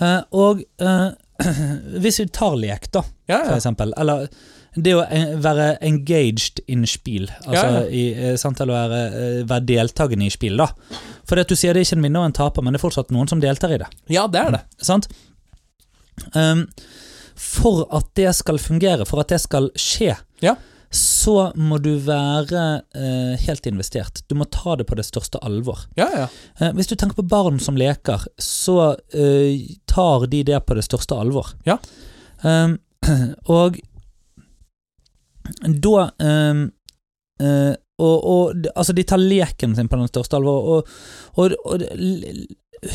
Uh, 0.00 0.22
og 0.32 0.62
uh, 0.82 1.10
hvis 2.02 2.20
vi 2.22 2.28
tar 2.34 2.56
lek, 2.60 2.90
da, 2.94 3.04
Ja, 3.28 3.42
for 3.44 3.58
eksempel, 3.58 3.92
eller 4.00 4.28
det 4.78 4.92
å 4.94 5.00
eh, 5.10 5.32
være 5.42 5.72
engaged 5.82 6.60
in 6.70 6.84
spill, 6.86 7.26
altså 7.46 7.64
Ja, 7.64 7.80
ja. 7.80 7.86
I, 7.88 8.66
være, 8.68 9.00
være 9.48 9.66
deltakende 9.66 10.28
i 10.28 10.30
spill, 10.30 10.58
da. 10.60 10.68
For 11.26 11.40
du 11.40 11.56
sier 11.56 11.74
det 11.74 11.82
er 11.82 11.88
ikke 11.88 11.98
en 11.98 12.06
vinner 12.06 12.22
og 12.22 12.28
en 12.28 12.36
taper, 12.36 12.62
men 12.62 12.74
det 12.76 12.78
er 12.78 12.84
fortsatt 12.84 13.10
noen 13.14 13.30
som 13.30 13.42
deltar 13.42 13.74
i 13.74 13.80
det. 13.80 13.88
ja, 14.12 14.28
det 14.30 14.42
er 14.44 14.54
det. 14.54 14.62
Sant? 14.84 15.08
Um, 16.34 16.66
for 17.38 17.84
at 17.94 18.10
det 18.18 18.32
skal 18.36 18.58
fungere, 18.58 19.06
for 19.06 19.22
at 19.22 19.30
det 19.32 19.38
skal 19.40 19.70
skje, 19.78 20.16
Ja. 20.42 20.56
så 20.90 21.52
må 21.54 21.78
du 21.84 21.92
være 22.02 22.82
eh, 22.96 23.34
helt 23.44 23.66
investert. 23.66 24.22
Du 24.28 24.34
må 24.34 24.44
ta 24.50 24.74
det 24.76 24.86
på 24.88 24.96
det 24.98 25.04
største 25.06 25.38
alvor. 25.44 25.84
Ja, 25.96 26.08
ja. 26.14 26.28
Eh, 26.60 26.72
hvis 26.74 26.88
du 26.90 26.96
tenker 26.96 27.18
på 27.20 27.26
barn 27.28 27.60
som 27.60 27.76
leker, 27.76 28.24
så 28.38 28.96
eh, 29.14 29.76
tar 29.86 30.26
de 30.26 30.42
det 30.48 30.62
på 30.66 30.74
det 30.78 30.86
største 30.88 31.14
alvor. 31.18 31.52
Ja. 31.68 31.78
Um, 32.42 32.78
og 33.46 33.78
da 35.68 36.10
um, 36.18 36.64
eh, 37.40 37.74
og, 37.98 38.16
og 38.30 38.66
altså, 38.76 38.92
de 38.94 39.02
tar 39.02 39.18
leken 39.18 39.74
sin 39.76 39.88
på 39.90 39.98
den 39.98 40.08
største 40.10 40.38
alvor, 40.38 40.68
og, 40.78 40.90
og, 41.34 41.54
og 41.66 41.82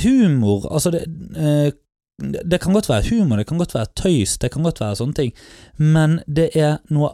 humor 0.04 0.70
Altså, 0.72 0.94
det, 0.94 1.02
eh, 1.36 1.74
det 2.22 2.60
kan 2.62 2.74
godt 2.74 2.90
være 2.90 3.08
humor, 3.10 3.38
det 3.42 3.48
kan 3.50 3.58
godt 3.58 3.74
være 3.74 3.90
tøys, 3.96 4.38
det 4.38 4.52
kan 4.54 4.64
godt 4.64 4.80
være 4.84 4.96
sånne 5.00 5.14
ting, 5.18 5.32
men 5.78 6.20
det 6.28 6.52
er 6.56 6.78
noe 6.94 7.14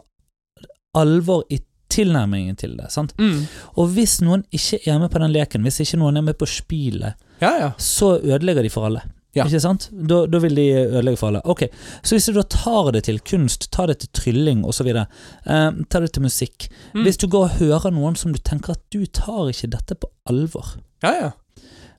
alvor 0.96 1.44
i 1.50 1.60
tilnærmingen 1.90 2.56
til 2.56 2.76
det. 2.78 2.90
sant? 2.92 3.14
Mm. 3.18 3.46
Og 3.80 3.88
hvis 3.94 4.20
noen 4.22 4.44
ikke 4.54 4.78
er 4.86 4.98
med 5.02 5.10
på 5.10 5.18
den 5.22 5.32
leken, 5.34 5.62
hvis 5.66 5.80
ikke 5.82 5.98
noen 5.98 6.16
er 6.20 6.26
med 6.26 6.36
på 6.38 6.46
spillet, 6.46 7.14
Ja, 7.40 7.54
ja. 7.58 7.70
så 7.78 8.18
ødelegger 8.20 8.62
de 8.62 8.70
for 8.70 8.86
alle. 8.86 9.00
Ja. 9.34 9.44
Ikke 9.46 9.60
sant? 9.62 9.88
Da, 9.94 10.24
da 10.26 10.38
vil 10.42 10.54
de 10.58 10.64
ødelegge 10.90 11.16
for 11.16 11.28
alle. 11.30 11.40
Ok, 11.46 11.62
Så 12.02 12.14
hvis 12.16 12.26
du 12.26 12.32
da 12.34 12.42
tar 12.42 12.90
det 12.92 13.04
til 13.04 13.20
kunst, 13.20 13.68
tar 13.72 13.86
det 13.86 13.98
til 14.02 14.08
trylling 14.12 14.64
osv., 14.66 14.86
eh, 14.90 15.04
tar 15.90 16.00
det 16.00 16.12
til 16.12 16.22
musikk 16.22 16.68
Mm. 16.94 17.02
Hvis 17.06 17.16
du 17.16 17.28
går 17.28 17.44
og 17.44 17.50
hører 17.60 17.90
noen 17.94 18.16
som 18.16 18.32
du 18.32 18.38
tenker 18.38 18.72
at 18.72 18.80
du 18.90 19.06
tar 19.06 19.48
ikke 19.50 19.70
dette 19.70 19.94
på 19.94 20.08
alvor, 20.26 20.76
Ja, 21.02 21.12
ja. 21.12 21.30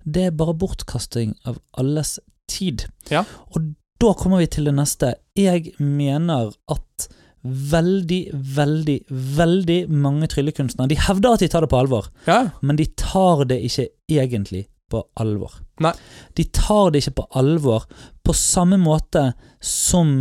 det 0.05 0.25
er 0.25 0.31
bare 0.31 0.53
bortkasting 0.53 1.35
av 1.45 1.59
alles 1.77 2.19
tid. 2.51 2.85
Ja. 3.11 3.23
Og 3.55 3.71
da 4.01 4.13
kommer 4.17 4.41
vi 4.41 4.47
til 4.51 4.67
det 4.69 4.73
neste. 4.77 5.13
Jeg 5.37 5.71
mener 5.79 6.51
at 6.73 7.07
veldig, 7.43 8.19
veldig, 8.55 8.97
veldig 9.37 9.79
mange 9.89 10.27
tryllekunstnere 10.29 10.91
De 10.91 10.97
hevder 11.07 11.33
at 11.33 11.41
de 11.41 11.47
tar 11.49 11.63
det 11.65 11.71
på 11.71 11.79
alvor, 11.79 12.11
ja. 12.27 12.43
men 12.61 12.77
de 12.77 12.85
tar 13.01 13.45
det 13.49 13.57
ikke 13.65 13.87
egentlig 14.13 14.67
på 14.91 15.01
alvor. 15.23 15.55
Nei. 15.81 15.93
De 16.37 16.43
tar 16.53 16.91
det 16.91 17.01
ikke 17.01 17.15
på 17.21 17.25
alvor 17.39 17.85
på 18.27 18.33
samme 18.37 18.77
måte 18.77 19.23
som 19.63 20.19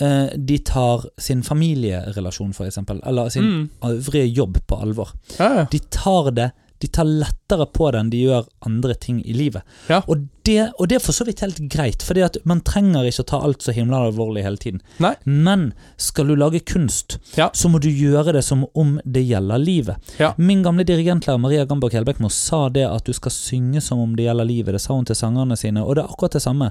eh, 0.00 0.32
de 0.36 0.58
tar 0.66 1.04
sin 1.22 1.42
familierelasjon, 1.46 2.54
eksempel, 2.66 2.98
eller 3.06 3.28
sin 3.30 3.44
Mm. 3.44 3.70
øvrige 3.84 4.26
jobb 4.40 4.58
på 4.66 4.80
alvor. 4.82 5.12
ja. 5.38 5.66
De 5.70 5.78
tar 5.90 6.30
det 6.32 6.50
De 6.78 6.88
tar 6.92 7.04
lettere 7.08 7.66
på 7.72 7.90
det 7.92 8.00
enn 8.00 8.10
de 8.12 8.24
gjør 8.26 8.46
andre 8.66 8.94
ting 8.94 9.22
i 9.24 9.32
livet. 9.32 9.62
Ja. 9.88 10.02
Og, 10.12 10.26
det, 10.46 10.70
og 10.78 10.88
det 10.90 10.98
er 10.98 11.02
for 11.02 11.16
så 11.16 11.24
vidt 11.26 11.40
helt 11.42 11.58
greit, 11.72 12.02
fordi 12.04 12.22
man 12.46 12.60
trenger 12.66 13.06
ikke 13.08 13.24
å 13.24 13.28
ta 13.30 13.40
alt 13.42 13.64
så 13.64 13.72
himla 13.74 14.02
alvorlig 14.06 14.44
hele 14.44 14.60
tiden. 14.62 14.82
Nei. 15.02 15.14
Men 15.24 15.72
skal 15.96 16.28
du 16.30 16.36
lage 16.36 16.60
kunst, 16.68 17.16
Ja. 17.36 17.48
så 17.54 17.68
må 17.72 17.80
du 17.82 17.88
gjøre 17.88 18.32
det 18.36 18.44
som 18.44 18.66
om 18.74 19.00
det 19.04 19.24
gjelder 19.26 19.58
livet. 19.58 20.12
Ja. 20.20 20.34
Min 20.38 20.62
gamle 20.62 20.84
dirigentlærer 20.86 21.40
Maria 21.40 21.64
Gamborg 21.66 21.96
Helbekmo 21.96 22.28
sa 22.30 22.68
det 22.68 22.84
at 22.86 23.04
du 23.08 23.12
skal 23.16 23.32
synge 23.34 23.80
som 23.82 23.98
om 24.04 24.14
det 24.16 24.28
gjelder 24.28 24.44
livet. 24.46 24.74
Det 24.76 24.80
sa 24.84 24.94
hun 24.94 25.04
til 25.08 25.16
sangerne 25.18 25.56
sine, 25.58 25.82
og 25.82 25.96
det 25.96 26.04
er 26.04 26.12
akkurat 26.12 26.36
det 26.38 26.42
samme. 26.44 26.70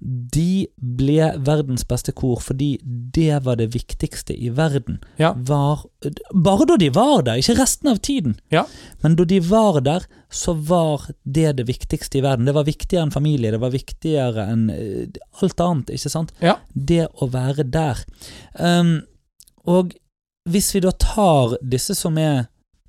De 0.00 0.66
ble 0.76 1.32
verdens 1.46 1.84
beste 1.88 2.12
kor 2.16 2.40
fordi 2.42 2.78
det 2.82 3.42
var 3.44 3.56
det 3.60 3.70
viktigste 3.74 4.34
i 4.34 4.50
verden. 4.56 4.98
Var, 5.18 5.84
bare 6.34 6.66
da 6.66 6.76
de 6.80 6.88
var 6.94 7.22
der, 7.26 7.40
ikke 7.40 7.56
resten 7.60 7.88
av 7.92 8.00
tiden. 8.04 8.36
Ja. 8.54 8.64
Men 9.02 9.16
da 9.18 9.24
de 9.28 9.40
var 9.46 9.80
der, 9.84 10.06
så 10.32 10.54
var 10.54 11.08
det 11.24 11.56
det 11.58 11.66
viktigste 11.68 12.18
i 12.18 12.22
verden. 12.24 12.46
Det 12.48 12.54
var 12.56 12.64
viktigere 12.68 13.04
enn 13.06 13.14
familie, 13.14 13.50
det 13.54 13.60
var 13.62 13.70
viktigere 13.74 14.46
enn 14.52 14.68
eh, 14.72 15.18
alt 15.42 15.60
annet, 15.60 15.92
ikke 15.94 16.12
sant? 16.12 16.32
Ja. 16.40 16.56
Det 16.72 17.06
å 17.22 17.28
være 17.32 17.66
der. 17.68 18.00
Um, 18.58 19.02
og 19.68 19.92
hvis 20.50 20.72
vi 20.74 20.80
da 20.82 20.90
tar 20.98 21.56
disse 21.62 21.94
som 21.94 22.16
er 22.18 22.46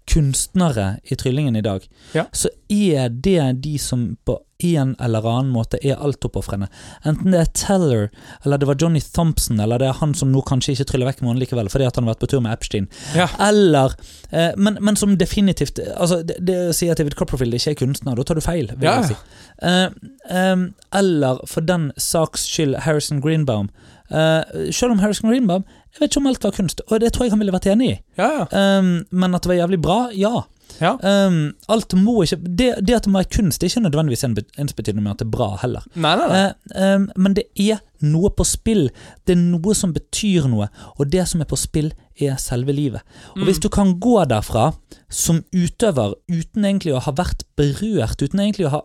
kunstnere 0.09 0.97
i 1.03 1.15
Tryllingen 1.15 1.55
i 1.55 1.61
dag, 1.61 1.85
Ja. 2.13 2.25
så 2.31 2.49
er 2.69 3.09
det 3.09 3.61
de 3.61 3.77
som 3.79 4.17
på 4.25 4.39
en 4.63 4.95
eller 5.03 5.25
annen 5.27 5.51
måte 5.53 5.79
er 5.83 5.99
altoppofrende. 6.03 6.67
Enten 7.05 7.33
det 7.35 7.41
er 7.43 7.51
Teller, 7.57 8.09
eller 8.45 8.61
det 8.61 8.67
var 8.69 8.79
Johnny 8.81 9.01
Thompson, 9.03 9.59
eller 9.59 9.81
det 9.81 9.89
er 9.91 9.99
han 9.99 10.15
som 10.17 10.31
nå 10.33 10.41
kanskje 10.47 10.73
ikke 10.75 10.87
tryller 10.91 11.11
vekk 11.11 11.21
med 11.21 11.31
hånden 11.31 11.43
likevel, 11.45 11.69
fordi 11.73 11.87
at 11.89 11.99
han 11.99 12.07
har 12.07 12.15
vært 12.15 12.23
på 12.25 12.31
tur 12.33 12.43
med 12.45 12.55
Epstein. 12.55 12.87
Ja. 13.17 13.27
Eller 13.43 13.95
eh, 14.31 14.51
men, 14.57 14.77
men 14.81 14.99
som 14.99 15.17
definitivt 15.19 15.79
Altså, 15.97 16.21
det, 16.23 16.39
det 16.45 16.57
å 16.69 16.75
si 16.75 16.89
at 16.91 16.99
David 17.01 17.15
Copperfield 17.19 17.55
ikke 17.57 17.73
er 17.75 17.79
kunstner, 17.85 18.15
da 18.17 18.23
tar 18.27 18.39
du 18.39 18.45
feil, 18.45 18.71
vil 18.75 18.89
Ja. 18.89 18.99
jeg 19.01 19.13
si. 19.13 19.17
Eh, 19.63 19.89
eh, 20.29 20.67
eller 20.99 21.43
for 21.49 21.65
den 21.65 21.91
saks 21.97 22.47
skyld 22.49 22.79
Harrison 22.87 23.21
Greenbaum. 23.23 23.69
Uh, 24.13 24.43
selv 24.69 24.91
om 24.93 24.99
Harrison 24.99 25.29
Greenbaum 25.31 25.63
Jeg 25.95 26.01
vet 26.01 26.11
ikke 26.11 26.19
om 26.19 26.27
alt 26.29 26.43
var 26.43 26.51
kunst, 26.53 26.81
og 26.91 26.99
det 27.01 27.13
tror 27.15 27.25
jeg 27.25 27.31
han 27.33 27.39
ville 27.41 27.53
vært 27.55 27.65
enig 27.71 27.87
i. 27.87 27.95
Ja, 28.19 28.27
ja. 28.43 28.79
Um, 28.79 29.05
men 29.09 29.33
at 29.33 29.45
det 29.45 29.49
var 29.53 29.57
jævlig 29.61 29.79
bra, 29.81 29.97
ja. 30.13 30.43
Ja. 30.81 30.95
Um, 31.27 31.53
alt 31.69 31.93
må 31.99 32.23
ikke 32.23 32.39
det, 32.43 32.69
det 32.85 32.95
at 32.95 33.03
det 33.05 33.11
må 33.13 33.19
være 33.21 33.29
kunst, 33.35 33.59
det 33.61 33.67
er 33.67 33.73
ikke 33.73 33.83
nødvendigvis 33.89 34.23
en- 34.25 34.37
ensbetydende 34.63 35.03
med 35.03 35.11
at 35.11 35.19
det 35.21 35.27
er 35.27 35.33
bra 35.37 35.49
heller. 35.61 35.83
Nei, 35.95 36.15
nei, 36.19 36.27
nei. 36.31 36.45
Uh, 36.73 36.95
um, 36.95 37.09
men 37.17 37.33
det 37.37 37.43
er 37.59 37.81
noe 38.03 38.29
på 38.35 38.43
spill. 38.47 38.89
Det 39.27 39.35
er 39.37 39.41
noe 39.41 39.75
som 39.77 39.93
betyr 39.95 40.47
noe, 40.51 40.67
og 40.99 41.11
det 41.13 41.27
som 41.29 41.41
er 41.41 41.49
på 41.49 41.59
spill, 41.59 41.91
er 42.21 42.35
selve 42.41 42.73
livet. 42.75 43.01
Og 43.33 43.37
Mm. 43.43 43.45
Hvis 43.47 43.59
du 43.59 43.69
kan 43.69 43.95
gå 43.99 44.17
derfra 44.29 44.73
som 45.09 45.43
utøver 45.53 46.13
uten 46.29 46.65
egentlig 46.65 46.93
å 46.93 47.01
ha 47.01 47.11
vært 47.11 47.43
berørt, 47.57 48.21
uten 48.21 48.39
egentlig 48.39 48.67
å 48.67 48.73
ha 48.75 48.81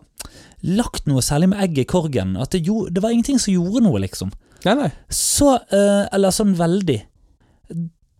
lagt 0.63 1.05
noe 1.07 1.21
særlig 1.21 1.49
med 1.49 1.61
egg 1.63 1.77
i 1.79 1.85
korgen, 1.85 2.35
at 2.41 2.51
det, 2.51 2.65
jo, 2.67 2.87
det 2.89 3.01
var 3.03 3.11
ingenting 3.13 3.39
som 3.39 3.53
gjorde 3.53 3.83
noe, 3.85 3.99
liksom, 4.03 4.31
nei, 4.65 4.73
nei. 4.75 4.89
så 5.09 5.55
uh, 5.71 6.07
Eller 6.11 6.31
sånn 6.35 6.55
veldig. 6.59 7.01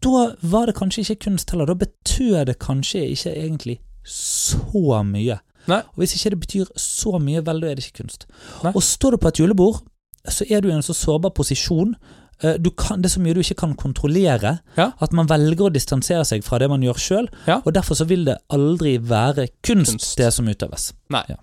Da 0.01 0.33
var 0.41 0.65
det 0.69 0.75
kanskje 0.75 1.01
ikke 1.05 1.23
kunst 1.29 1.51
heller. 1.51 1.65
Da 1.65 1.73
betød 1.73 2.45
det 2.45 2.57
kanskje 2.59 3.01
ikke 3.09 3.33
egentlig 3.35 3.79
så 4.05 5.01
mye. 5.03 5.39
Nei. 5.67 5.81
Og 5.91 5.95
hvis 6.01 6.15
ikke 6.15 6.29
det 6.33 6.39
betyr 6.39 6.69
så 6.79 7.19
mye, 7.21 7.41
vel, 7.45 7.59
da 7.61 7.67
er 7.67 7.75
det 7.75 7.85
ikke 7.85 8.03
kunst. 8.03 8.25
Nei. 8.63 8.71
Og 8.75 8.81
står 8.83 9.11
du 9.11 9.17
på 9.17 9.27
et 9.27 9.39
julebord, 9.39 9.81
så 10.29 10.45
er 10.49 10.61
du 10.61 10.69
i 10.69 10.73
en 10.75 10.81
så 10.85 10.93
sårbar 10.95 11.33
posisjon. 11.35 11.95
Eh, 12.41 12.55
Du 12.57 12.69
kan, 12.71 13.01
det 13.01 13.09
er 13.11 13.13
så 13.17 13.21
mye 13.21 13.33
du 13.35 13.41
ikke 13.41 13.55
kan 13.59 13.75
kontrollere, 13.75 14.59
Ja. 14.77 14.91
at 15.01 15.11
man 15.13 15.27
velger 15.27 15.67
å 15.67 15.73
distansere 15.73 16.23
seg 16.25 16.43
fra 16.43 16.57
det 16.59 16.69
man 16.69 16.81
gjør 16.81 16.97
sjøl. 16.97 17.27
Ja. 17.47 17.59
Og 17.65 17.73
derfor 17.73 17.95
så 17.95 18.05
vil 18.07 18.23
det 18.25 18.37
aldri 18.49 18.97
være 18.97 19.47
kunst, 19.63 19.91
Kunst. 19.91 20.17
det 20.17 20.33
som 20.33 20.45
utøves. 20.47 20.93
nei. 21.09 21.23
Ja. 21.29 21.35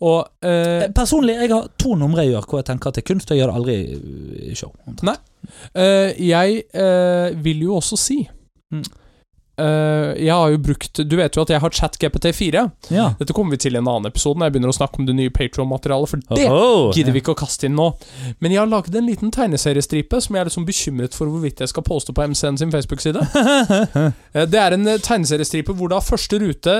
Og 0.00 0.28
eh, 0.42 0.82
Eh, 0.84 0.88
Personlig, 0.94 1.34
jeg 1.40 1.50
har 1.50 1.68
to 1.78 1.94
numre 1.96 2.22
jeg 2.22 2.34
gjør 2.34 2.44
hvor 2.46 2.58
jeg 2.58 2.66
tenker 2.66 2.88
at 2.88 2.94
det 2.94 3.02
er 3.02 3.14
kunst, 3.14 3.30
og 3.30 3.36
jeg 3.36 3.42
gjør 3.46 3.52
det 3.52 3.56
aldri 3.56 4.50
i- 4.50 4.54
show. 4.54 4.70
show. 4.86 4.94
Nei. 5.02 5.16
Eh, 5.74 6.12
jeg 6.22 6.64
uh, 6.74 7.30
vil 7.44 7.66
jo 7.68 7.78
også 7.80 7.98
si 7.98 8.22
Mm. 8.72 8.86
eh, 9.60 10.24
Jeg 10.24 10.32
har 10.32 10.48
jo 10.48 10.56
brukt 10.64 10.96
Du 11.04 11.16
vet 11.18 11.34
jo 11.36 11.42
at 11.42 11.50
jeg 11.52 11.60
har 11.60 11.70
ChatGPT4. 11.76 12.62
Ja. 12.88 13.10
Dette 13.18 13.34
kommer 13.36 13.52
vi 13.52 13.58
til 13.60 13.74
i 13.76 13.80
en 13.82 13.86
annen 13.90 14.08
episode 14.08 14.40
når 14.40 14.48
jeg 14.48 14.54
begynner 14.54 14.72
å 14.72 14.76
snakke 14.78 14.96
om 15.02 15.04
det 15.10 15.14
nye 15.18 15.28
Patron-materialet, 15.34 16.08
for 16.08 16.22
det 16.32 16.46
gidder 16.96 17.12
vi 17.12 17.20
ikke 17.20 17.34
å 17.34 17.40
kaste 17.42 17.68
inn 17.68 17.76
nå. 17.76 17.90
Men 18.40 18.54
jeg 18.54 18.62
har 18.62 18.70
lagd 18.72 18.96
en 18.96 19.10
liten 19.10 19.30
tegneseriestripe 19.30 20.22
som 20.24 20.38
jeg 20.38 20.46
er 20.46 20.52
sånn 20.56 20.64
bekymret 20.64 21.12
for 21.12 21.28
hvorvidt 21.28 21.60
jeg 21.60 21.68
skal 21.68 21.84
poste 21.84 22.14
på 22.16 22.24
MCN 22.32 22.56
sin 22.62 22.72
Facebook-side. 22.72 23.20
Det 24.54 24.62
er 24.64 24.72
en 24.78 24.88
tegneseriestripe 25.04 25.76
hvor 25.76 25.92
da 25.92 26.00
første 26.00 26.40
rute 26.40 26.78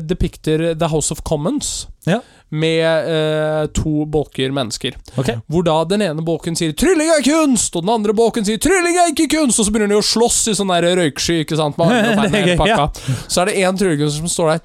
depikter 0.00 0.70
The 0.80 0.88
House 0.88 1.12
of 1.12 1.20
Commons. 1.28 1.86
Ja. 2.08 2.22
Med 2.50 3.08
eh, 3.12 3.66
to 3.76 4.06
bolker 4.08 4.52
mennesker. 4.56 4.94
Okay. 5.20 5.36
Hvor 5.52 5.66
da 5.66 5.82
den 5.84 6.02
ene 6.06 6.24
bolken 6.24 6.56
sier 6.56 6.72
'trylling 6.72 7.10
er 7.12 7.24
kunst', 7.26 7.76
og 7.76 7.84
den 7.84 7.92
andre 7.92 8.14
bolken 8.16 8.46
sier 8.46 8.56
'trylling 8.56 8.96
er 8.96 9.12
ikke 9.12 9.28
kunst', 9.36 9.60
og 9.60 9.68
så 9.68 9.74
begynner 9.74 9.92
de 9.92 10.00
å 10.00 10.06
slåss 10.06 10.46
i 10.48 10.56
sånn 10.56 10.72
røyksky, 10.72 11.42
ikke 11.44 11.58
sant, 11.60 11.76
med 11.76 12.56
pakka. 12.62 12.88
Så 13.28 13.42
er 13.42 13.50
det 13.50 13.58
én 13.60 13.76
tryllekunstner 13.76 14.24
som 14.24 14.32
står 14.32 14.54
der 14.54 14.60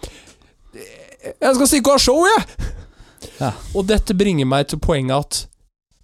'Jeg 1.42 1.56
skal 1.56 1.68
stikke 1.68 1.92
og 1.92 2.00
ha 2.00 2.00
show, 2.00 2.24
jeg!' 2.24 2.72
Ja. 3.40 3.52
Og 3.76 3.88
dette 3.88 4.16
bringer 4.16 4.46
meg 4.46 4.68
til 4.68 4.80
poenget 4.80 5.18
at 5.18 5.48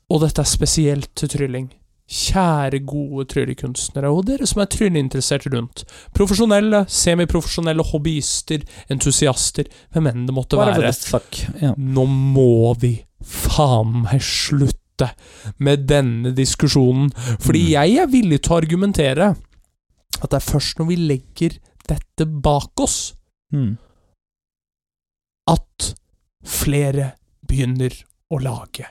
Og 0.10 0.24
dette 0.24 0.42
er 0.42 0.50
spesielt 0.50 1.12
til 1.14 1.30
trylling. 1.30 1.68
Kjære, 2.10 2.80
gode 2.90 3.28
tryllekunstnere, 3.30 4.10
og 4.10 4.24
dere 4.26 4.48
som 4.50 4.64
er 4.64 4.70
trylleinteressert 4.74 5.46
rundt. 5.54 5.84
Profesjonelle, 6.18 6.86
semiprofesjonelle 6.90 7.86
hobbyister, 7.86 8.64
entusiaster, 8.90 9.70
hvem 9.94 10.10
enn 10.10 10.26
det 10.26 10.34
måtte 10.34 10.58
være. 10.58 10.90
Ja. 11.62 11.76
Nå 11.78 12.06
må 12.10 12.74
vi 12.82 12.96
faen 13.22 14.02
meg 14.08 14.24
slutte 14.26 15.12
med 15.62 15.86
denne 15.88 16.34
diskusjonen. 16.36 17.12
Fordi 17.40 17.62
Mm. 17.62 17.70
jeg 17.78 17.96
er 18.02 18.08
villig 18.08 18.42
til 18.42 18.52
å 18.54 18.62
argumentere 18.62 19.30
at 20.22 20.30
det 20.30 20.34
er 20.42 20.52
først 20.52 20.80
når 20.80 20.88
vi 20.88 20.96
legger 20.96 21.60
dette 21.88 22.26
bak 22.26 22.80
oss, 22.80 23.14
Mm. 23.54 23.78
at 25.48 25.94
flere 26.44 27.14
begynner 27.48 27.94
å 28.32 28.42
lage 28.42 28.86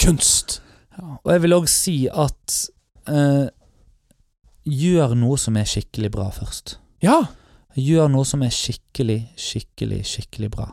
kunst. 0.00 0.60
Og 1.02 1.32
jeg 1.32 1.42
vil 1.42 1.56
òg 1.56 1.68
si 1.68 1.96
at 2.08 2.56
eh, 3.08 3.48
Gjør 4.70 5.14
noe 5.16 5.38
som 5.40 5.56
er 5.56 5.64
skikkelig 5.66 6.10
bra 6.12 6.26
først. 6.30 6.74
Ja. 7.02 7.16
Gjør 7.80 8.10
noe 8.12 8.26
som 8.28 8.42
er 8.44 8.52
skikkelig, 8.52 9.22
skikkelig, 9.40 10.02
skikkelig 10.06 10.50
bra. 10.52 10.66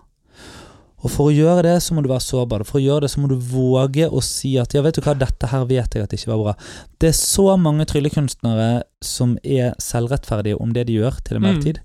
Og 1.05 1.11
for 1.13 1.29
å 1.29 1.33
gjøre 1.33 1.63
det, 1.63 1.75
så 1.85 1.95
må 1.95 2.01
du 2.03 2.09
være 2.11 2.25
sårbar. 2.25 2.65
For 2.67 2.79
å 2.81 2.83
gjøre 2.83 3.05
det, 3.05 3.11
så 3.13 3.21
må 3.23 3.29
du 3.31 3.37
våge 3.37 4.09
å 4.09 4.21
si 4.25 4.55
at 4.59 4.73
ja, 4.75 4.81
vet 4.83 4.97
du 4.97 5.03
hva, 5.05 5.13
dette 5.17 5.49
her 5.51 5.63
vet 5.69 5.95
jeg 5.95 6.03
at 6.03 6.13
ikke 6.17 6.31
var 6.33 6.41
bra. 6.43 6.53
Det 6.99 7.11
er 7.13 7.17
så 7.17 7.45
mange 7.61 7.85
tryllekunstnere 7.89 8.69
som 9.05 9.37
er 9.45 9.75
selvrettferdige 9.81 10.59
om 10.59 10.73
det 10.75 10.87
de 10.89 10.97
gjør, 10.99 11.21
til 11.23 11.37
enhver 11.39 11.55
Mm. 11.59 11.63
tid. 11.63 11.79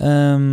Ehm, 0.00 0.50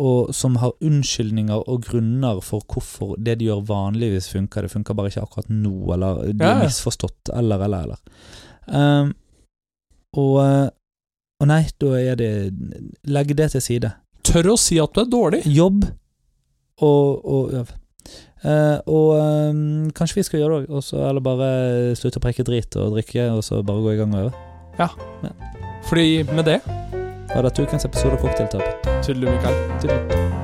og 0.00 0.30
som 0.36 0.54
har 0.62 0.72
unnskyldninger 0.80 1.60
og 1.68 1.82
grunner 1.84 2.38
for 2.44 2.64
hvorfor 2.72 3.14
det 3.20 3.38
de 3.40 3.50
gjør 3.50 3.64
vanligvis 3.68 4.30
funker. 4.32 4.64
Det 4.64 4.72
funker 4.72 4.96
bare 4.96 5.10
ikke 5.12 5.24
akkurat 5.26 5.50
nå, 5.52 5.74
eller 5.94 6.22
de 6.32 6.44
Ja, 6.44 6.54
er 6.54 6.62
ja. 6.62 6.68
misforstått, 6.68 7.32
eller, 7.36 7.64
eller, 7.66 7.88
eller. 7.88 7.98
Um, 8.70 9.12
og, 10.16 10.36
eh, 10.44 10.68
og 11.40 11.50
nei, 11.50 11.62
da 11.80 11.92
er 12.00 12.16
det 12.18 12.30
Legg 13.10 13.34
det 13.38 13.50
til 13.52 13.62
side. 13.64 13.92
Tør 14.26 14.52
å 14.54 14.56
si 14.60 14.78
at 14.82 14.94
du 14.96 15.02
er 15.04 15.10
dårlig. 15.12 15.42
Jobb 15.46 15.84
og, 16.80 17.24
og 17.24 17.54
øv. 17.60 17.76
Uh, 18.40 18.78
og 18.88 19.10
um, 19.52 19.90
kanskje 19.92 20.16
vi 20.22 20.24
skal 20.24 20.40
gjøre 20.40 20.62
det 20.64 20.72
òg, 20.72 20.92
eller 20.96 21.20
bare 21.24 21.50
slutte 22.00 22.16
å 22.22 22.24
preke 22.24 22.46
drit 22.48 22.76
og 22.80 22.94
drikke, 22.96 23.26
og 23.36 23.44
så 23.44 23.60
bare 23.60 23.84
gå 23.84 23.92
i 23.92 23.98
gang 24.00 24.14
og 24.16 24.30
øve. 24.30 24.46
ja, 24.80 24.88
Fordi 25.90 26.22
med 26.32 26.48
det 26.48 26.60
Var 27.34 27.42
dette 27.42 27.62
ukens 27.62 27.84
episode 27.84 28.14
av 28.14 28.20
Cocktailtab. 28.20 28.62
Tudelu, 29.06 29.30
Mikael? 29.30 29.54
Tuller. 29.80 30.39